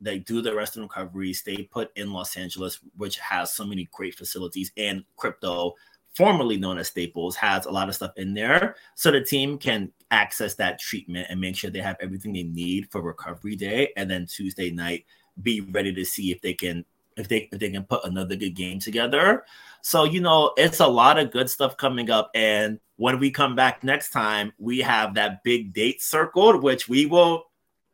they 0.00 0.18
do 0.18 0.40
the 0.40 0.54
rest 0.54 0.74
the 0.74 0.82
recovery, 0.82 1.32
stay 1.32 1.62
put 1.64 1.90
in 1.96 2.12
Los 2.12 2.36
Angeles, 2.36 2.80
which 2.96 3.18
has 3.18 3.52
so 3.52 3.64
many 3.64 3.88
great 3.92 4.14
facilities 4.14 4.72
and 4.76 5.04
crypto, 5.16 5.74
formerly 6.14 6.56
known 6.56 6.78
as 6.78 6.88
Staples, 6.88 7.36
has 7.36 7.66
a 7.66 7.70
lot 7.70 7.88
of 7.88 7.94
stuff 7.94 8.12
in 8.16 8.32
there. 8.32 8.76
So 8.94 9.10
the 9.10 9.20
team 9.20 9.58
can 9.58 9.92
access 10.10 10.54
that 10.54 10.80
treatment 10.80 11.26
and 11.30 11.40
make 11.40 11.56
sure 11.56 11.70
they 11.70 11.80
have 11.80 11.96
everything 12.00 12.32
they 12.32 12.42
need 12.42 12.90
for 12.90 13.02
recovery 13.02 13.56
day. 13.56 13.92
And 13.96 14.10
then 14.10 14.26
Tuesday 14.26 14.70
night, 14.70 15.04
be 15.42 15.60
ready 15.60 15.92
to 15.94 16.04
see 16.04 16.32
if 16.32 16.40
they 16.40 16.54
can 16.54 16.84
if 17.16 17.28
they 17.28 17.48
if 17.52 17.58
they 17.58 17.70
can 17.70 17.84
put 17.84 18.04
another 18.04 18.36
good 18.36 18.54
game 18.54 18.78
together. 18.78 19.44
So 19.82 20.04
you 20.04 20.20
know, 20.20 20.52
it's 20.56 20.80
a 20.80 20.86
lot 20.86 21.18
of 21.18 21.30
good 21.30 21.50
stuff 21.50 21.76
coming 21.76 22.10
up. 22.10 22.30
And 22.34 22.80
when 22.96 23.18
we 23.18 23.30
come 23.30 23.54
back 23.54 23.84
next 23.84 24.10
time, 24.10 24.52
we 24.58 24.78
have 24.80 25.14
that 25.14 25.42
big 25.42 25.72
date 25.72 26.02
circled, 26.02 26.62
which 26.62 26.88
we 26.88 27.06
will 27.06 27.49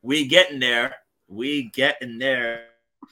we 0.06 0.26
getting 0.28 0.60
there. 0.60 0.94
We 1.26 1.64
getting 1.74 2.18
there. 2.18 2.66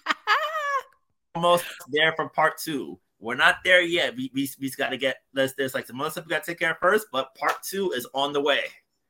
Almost 1.34 1.64
there 1.88 2.12
for 2.14 2.28
part 2.28 2.56
two. 2.58 3.00
We're 3.18 3.34
not 3.34 3.56
there 3.64 3.82
yet. 3.82 4.14
We 4.14 4.30
we, 4.32 4.48
we 4.60 4.70
got 4.70 4.90
to 4.90 4.96
get 4.96 5.16
there's 5.32 5.54
there's 5.54 5.74
like 5.74 5.88
some 5.88 6.00
other 6.00 6.10
stuff 6.10 6.24
we 6.26 6.30
got 6.30 6.44
to 6.44 6.52
take 6.52 6.60
care 6.60 6.70
of 6.70 6.78
first, 6.80 7.08
but 7.10 7.34
part 7.34 7.56
two 7.64 7.90
is 7.90 8.06
on 8.14 8.32
the 8.32 8.40
way. 8.40 8.60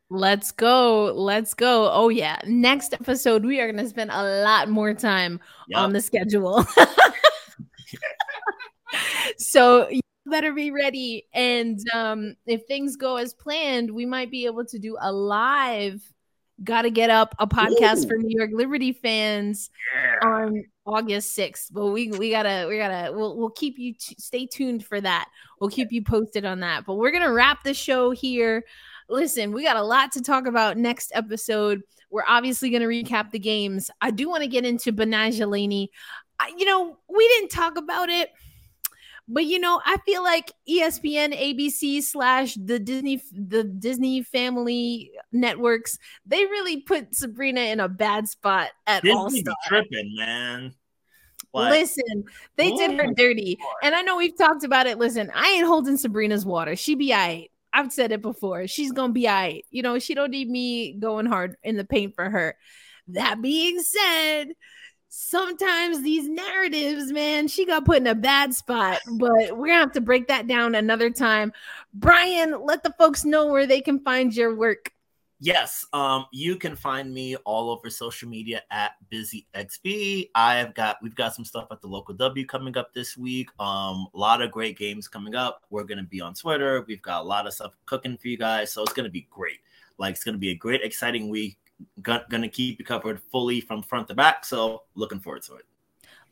Let's 0.09 0.51
go. 0.51 1.13
Let's 1.15 1.53
go. 1.53 1.91
Oh 1.93 2.09
yeah. 2.09 2.41
Next 2.47 2.95
episode, 2.95 3.45
we 3.45 3.61
are 3.61 3.71
gonna 3.71 3.89
spend 3.89 4.11
a 4.11 4.43
lot 4.43 4.71
more 4.71 4.95
time 4.95 5.39
yep. 5.69 5.81
on 5.81 5.93
the 5.93 6.01
schedule. 6.01 6.65
so 9.37 9.91
you 9.91 10.01
better 10.25 10.55
be 10.55 10.71
ready. 10.71 11.27
And 11.35 11.79
um, 11.93 12.35
if 12.47 12.63
things 12.67 12.97
go 12.97 13.17
as 13.17 13.35
planned, 13.35 13.91
we 13.91 14.07
might 14.07 14.31
be 14.31 14.47
able 14.47 14.65
to 14.65 14.79
do 14.79 14.97
a 15.01 15.13
live 15.13 16.01
Gotta 16.63 16.91
Get 16.91 17.11
Up, 17.11 17.35
a 17.39 17.47
podcast 17.47 18.05
Ooh. 18.05 18.09
for 18.09 18.17
New 18.17 18.37
York 18.37 18.51
Liberty 18.53 18.93
fans 18.93 19.71
yeah. 19.95 20.29
on 20.29 20.65
August 20.87 21.37
6th. 21.37 21.73
But 21.73 21.87
we 21.87 22.11
we 22.13 22.31
gotta 22.31 22.67
we 22.69 22.79
gotta 22.79 23.13
we'll 23.13 23.37
we'll 23.37 23.51
keep 23.51 23.79
you 23.79 23.95
t- 23.95 24.17
stay 24.19 24.47
tuned 24.47 24.85
for 24.85 25.01
that. 25.01 25.29
We'll 25.61 25.71
keep 25.71 25.91
you 25.91 26.03
posted 26.03 26.45
on 26.45 26.61
that. 26.61 26.85
But 26.87 26.95
we're 26.95 27.11
gonna 27.11 27.33
wrap 27.33 27.65
the 27.65 27.75
show 27.75 28.13
here. 28.13 28.65
Listen, 29.09 29.53
we 29.53 29.65
got 29.65 29.77
a 29.77 29.83
lot 29.83 30.13
to 30.13 30.23
talk 30.23 30.47
about 30.47 30.77
next 30.77 31.11
episode. 31.15 31.83
We're 32.11 32.25
obviously 32.29 32.71
gonna 32.71 32.87
recap 32.87 33.33
the 33.33 33.41
games. 33.41 33.91
I 34.01 34.11
do 34.13 34.29
want 34.29 34.43
to 34.43 34.49
get 34.49 34.65
into 34.65 34.93
Laney. 34.93 35.91
you 36.57 36.65
know, 36.65 36.99
we 37.09 37.29
didn't 37.29 37.51
talk 37.51 37.77
about 37.77 38.09
it 38.09 38.31
but 39.27 39.47
you 39.47 39.59
know, 39.59 39.81
I 39.85 39.97
feel 40.05 40.23
like 40.23 40.53
ESPN, 40.69 41.39
ABC 41.39 42.03
slash 42.03 42.55
the 42.55 42.79
Disney, 42.79 43.23
the 43.33 43.65
Disney 43.65 44.23
family 44.23 45.13
networks, 45.33 45.99
they 46.27 46.45
really 46.45 46.81
put 46.81 47.15
Sabrina 47.15 47.61
in 47.61 47.81
a 47.81 47.89
bad 47.89 48.29
spot 48.29 48.71
at 48.87 49.09
all. 49.09 49.31
tripping, 49.67 50.15
man. 50.17 50.75
Listen, 51.55 52.25
they 52.57 52.73
did 52.73 52.99
her 52.99 53.07
oh, 53.07 53.15
dirty, 53.15 53.57
and 53.83 53.95
I 53.95 54.03
know 54.03 54.17
we've 54.17 54.37
talked 54.37 54.65
about 54.65 54.87
it. 54.87 54.99
Listen, 54.99 55.31
I 55.33 55.51
ain't 55.51 55.67
holding 55.67 55.97
Sabrina's 55.97 56.45
water. 56.45 56.75
She 56.75 56.97
be 56.97 57.15
I. 57.15 57.49
I've 57.73 57.93
said 57.93 58.13
it 58.13 58.23
before. 58.23 58.67
She's 58.67 58.93
gonna 58.93 59.13
be 59.13 59.29
I. 59.29 59.63
You 59.71 59.83
know, 59.83 59.99
she 59.99 60.15
don't 60.15 60.31
need 60.31 60.51
me 60.51 60.93
going 60.93 61.27
hard 61.27 61.57
in 61.63 61.77
the 61.77 61.85
paint 61.85 62.17
for 62.17 62.29
her. 62.29 62.57
That 63.09 63.41
being 63.41 63.81
said, 63.81 64.55
sometimes 65.17 66.03
these 66.03 66.29
narratives, 66.29 67.13
man, 67.13 67.47
she 67.47 67.65
got 67.65 67.85
put 67.85 67.99
in 67.99 68.07
a 68.09 68.17
bad 68.17 68.53
spot, 68.53 68.99
but 69.13 69.57
we're 69.57 69.69
gonna 69.69 69.79
have 69.79 69.93
to 69.93 70.01
break 70.01 70.27
that 70.27 70.49
down 70.49 70.75
another 70.75 71.09
time. 71.09 71.53
Brian, 71.93 72.61
let 72.65 72.83
the 72.83 72.93
folks 72.99 73.25
know 73.25 73.47
where 73.47 73.65
they 73.65 73.81
can 73.81 74.01
find 74.01 74.35
your 74.35 74.57
work. 74.57 74.91
Yes, 75.39 75.87
um, 75.93 76.27
you 76.33 76.57
can 76.57 76.75
find 76.75 77.15
me 77.15 77.37
all 77.37 77.71
over 77.71 77.91
social 77.91 78.29
media 78.29 78.63
at 78.73 78.93
BusyXB. 79.13 80.31
I've 80.35 80.75
got 80.75 80.97
we've 81.01 81.15
got 81.15 81.35
some 81.35 81.45
stuff 81.45 81.69
at 81.71 81.81
the 81.81 81.87
local 81.87 82.15
W 82.15 82.45
coming 82.45 82.77
up 82.77 82.93
this 82.93 83.17
week. 83.17 83.51
Um, 83.61 84.09
a 84.15 84.19
lot 84.19 84.43
of 84.43 84.51
great 84.51 84.77
games 84.77 85.07
coming 85.07 85.37
up. 85.37 85.63
We're 85.71 85.85
gonna 85.85 86.03
be 86.03 86.21
on 86.21 86.35
Twitter. 86.35 86.85
We've 86.89 87.03
got 87.03 87.23
a 87.23 87.25
lot 87.25 87.47
of 87.47 87.53
stuff 87.53 87.73
cooking 87.87 88.17
for 88.17 88.27
you 88.27 88.37
guys, 88.37 88.73
so 88.73 88.83
it's 88.83 88.93
gonna 88.93 89.11
be 89.11 89.29
great. 89.31 89.61
Like 89.97 90.17
it's 90.17 90.25
gonna 90.25 90.39
be 90.39 90.51
a 90.51 90.57
great, 90.57 90.83
exciting 90.83 91.29
week 91.29 91.59
gonna 92.03 92.49
keep 92.49 92.79
you 92.79 92.85
covered 92.85 93.21
fully 93.31 93.61
from 93.61 93.83
front 93.83 94.09
to 94.09 94.15
back. 94.15 94.45
So 94.45 94.83
looking 94.95 95.21
forward 95.21 95.43
to 95.45 95.57
it. 95.57 95.65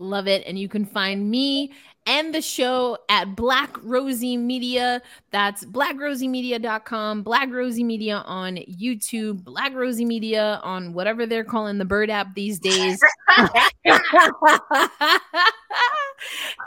Love 0.03 0.26
it. 0.26 0.42
And 0.46 0.59
you 0.59 0.68
can 0.68 0.84
find 0.84 1.30
me 1.30 1.72
and 2.07 2.34
the 2.34 2.42
show 2.42 2.98
at 3.09 3.36
Black 3.36 3.76
Rosie 3.82 4.36
Media. 4.36 5.00
That's 5.30 5.64
blackrosiemedia.com, 5.64 7.22
Black 7.22 7.50
Rosie 7.50 7.84
Media 7.84 8.24
on 8.26 8.57
YouTube, 8.57 9.44
Black 9.44 9.72
Rosie 9.74 10.05
Media 10.05 10.61
on 10.64 10.92
whatever 10.92 11.26
they're 11.26 11.44
calling 11.44 11.78
the 11.78 11.84
bird 11.84 12.11
app 12.11 12.34
these 12.34 12.59
days. 12.59 13.00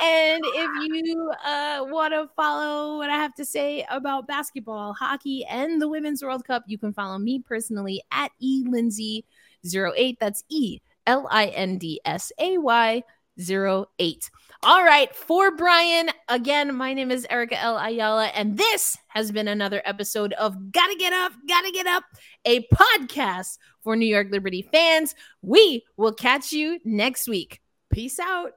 and 0.02 0.42
if 0.46 0.70
you 0.94 1.32
uh, 1.46 1.86
want 1.90 2.14
to 2.14 2.30
follow 2.36 2.98
what 2.98 3.10
I 3.10 3.16
have 3.16 3.36
to 3.36 3.46
say 3.46 3.86
about 3.90 4.28
basketball, 4.28 4.94
hockey, 4.94 5.46
and 5.46 5.82
the 5.82 5.90
Women's 5.90 6.24
World 6.24 6.46
Cup, 6.46 6.64
you 6.68 6.78
can 6.78 6.94
follow 6.94 7.18
me 7.18 7.40
personally 7.40 8.02
at 8.12 8.32
E 8.40 8.64
Lindsay 8.68 9.26
08. 9.66 10.18
That's 10.20 10.44
E 10.50 10.80
L 11.08 11.28
I 11.30 11.48
N 11.48 11.78
D 11.78 12.00
S 12.06 12.32
A 12.40 12.58
Y 12.58 13.04
08. 13.40 14.30
All 14.64 14.84
right, 14.84 15.14
for 15.16 15.56
Brian, 15.56 16.10
again, 16.28 16.76
my 16.76 16.94
name 16.94 17.12
is 17.12 17.28
Erica 17.30 17.60
L. 17.60 17.78
Ayala, 17.78 18.28
and 18.28 18.58
this 18.58 18.98
has 19.10 19.32
been 19.32 19.48
another 19.48 19.82
episode 19.86 20.34
of 20.34 20.72
Gotta 20.72 20.96
Get 20.98 21.14
Up, 21.14 21.34
Gotta 21.48 21.72
Get 21.72 21.86
Up, 21.86 22.04
a 22.46 22.62
podcast 22.74 23.58
for 23.84 23.96
New 23.96 24.08
York 24.08 24.28
Liberty 24.32 24.68
fans. 24.72 25.14
We 25.42 25.86
will 25.98 26.14
catch 26.14 26.52
you 26.52 26.80
next 26.84 27.28
week. 27.28 27.62
Peace 27.92 28.20
out. 28.20 28.54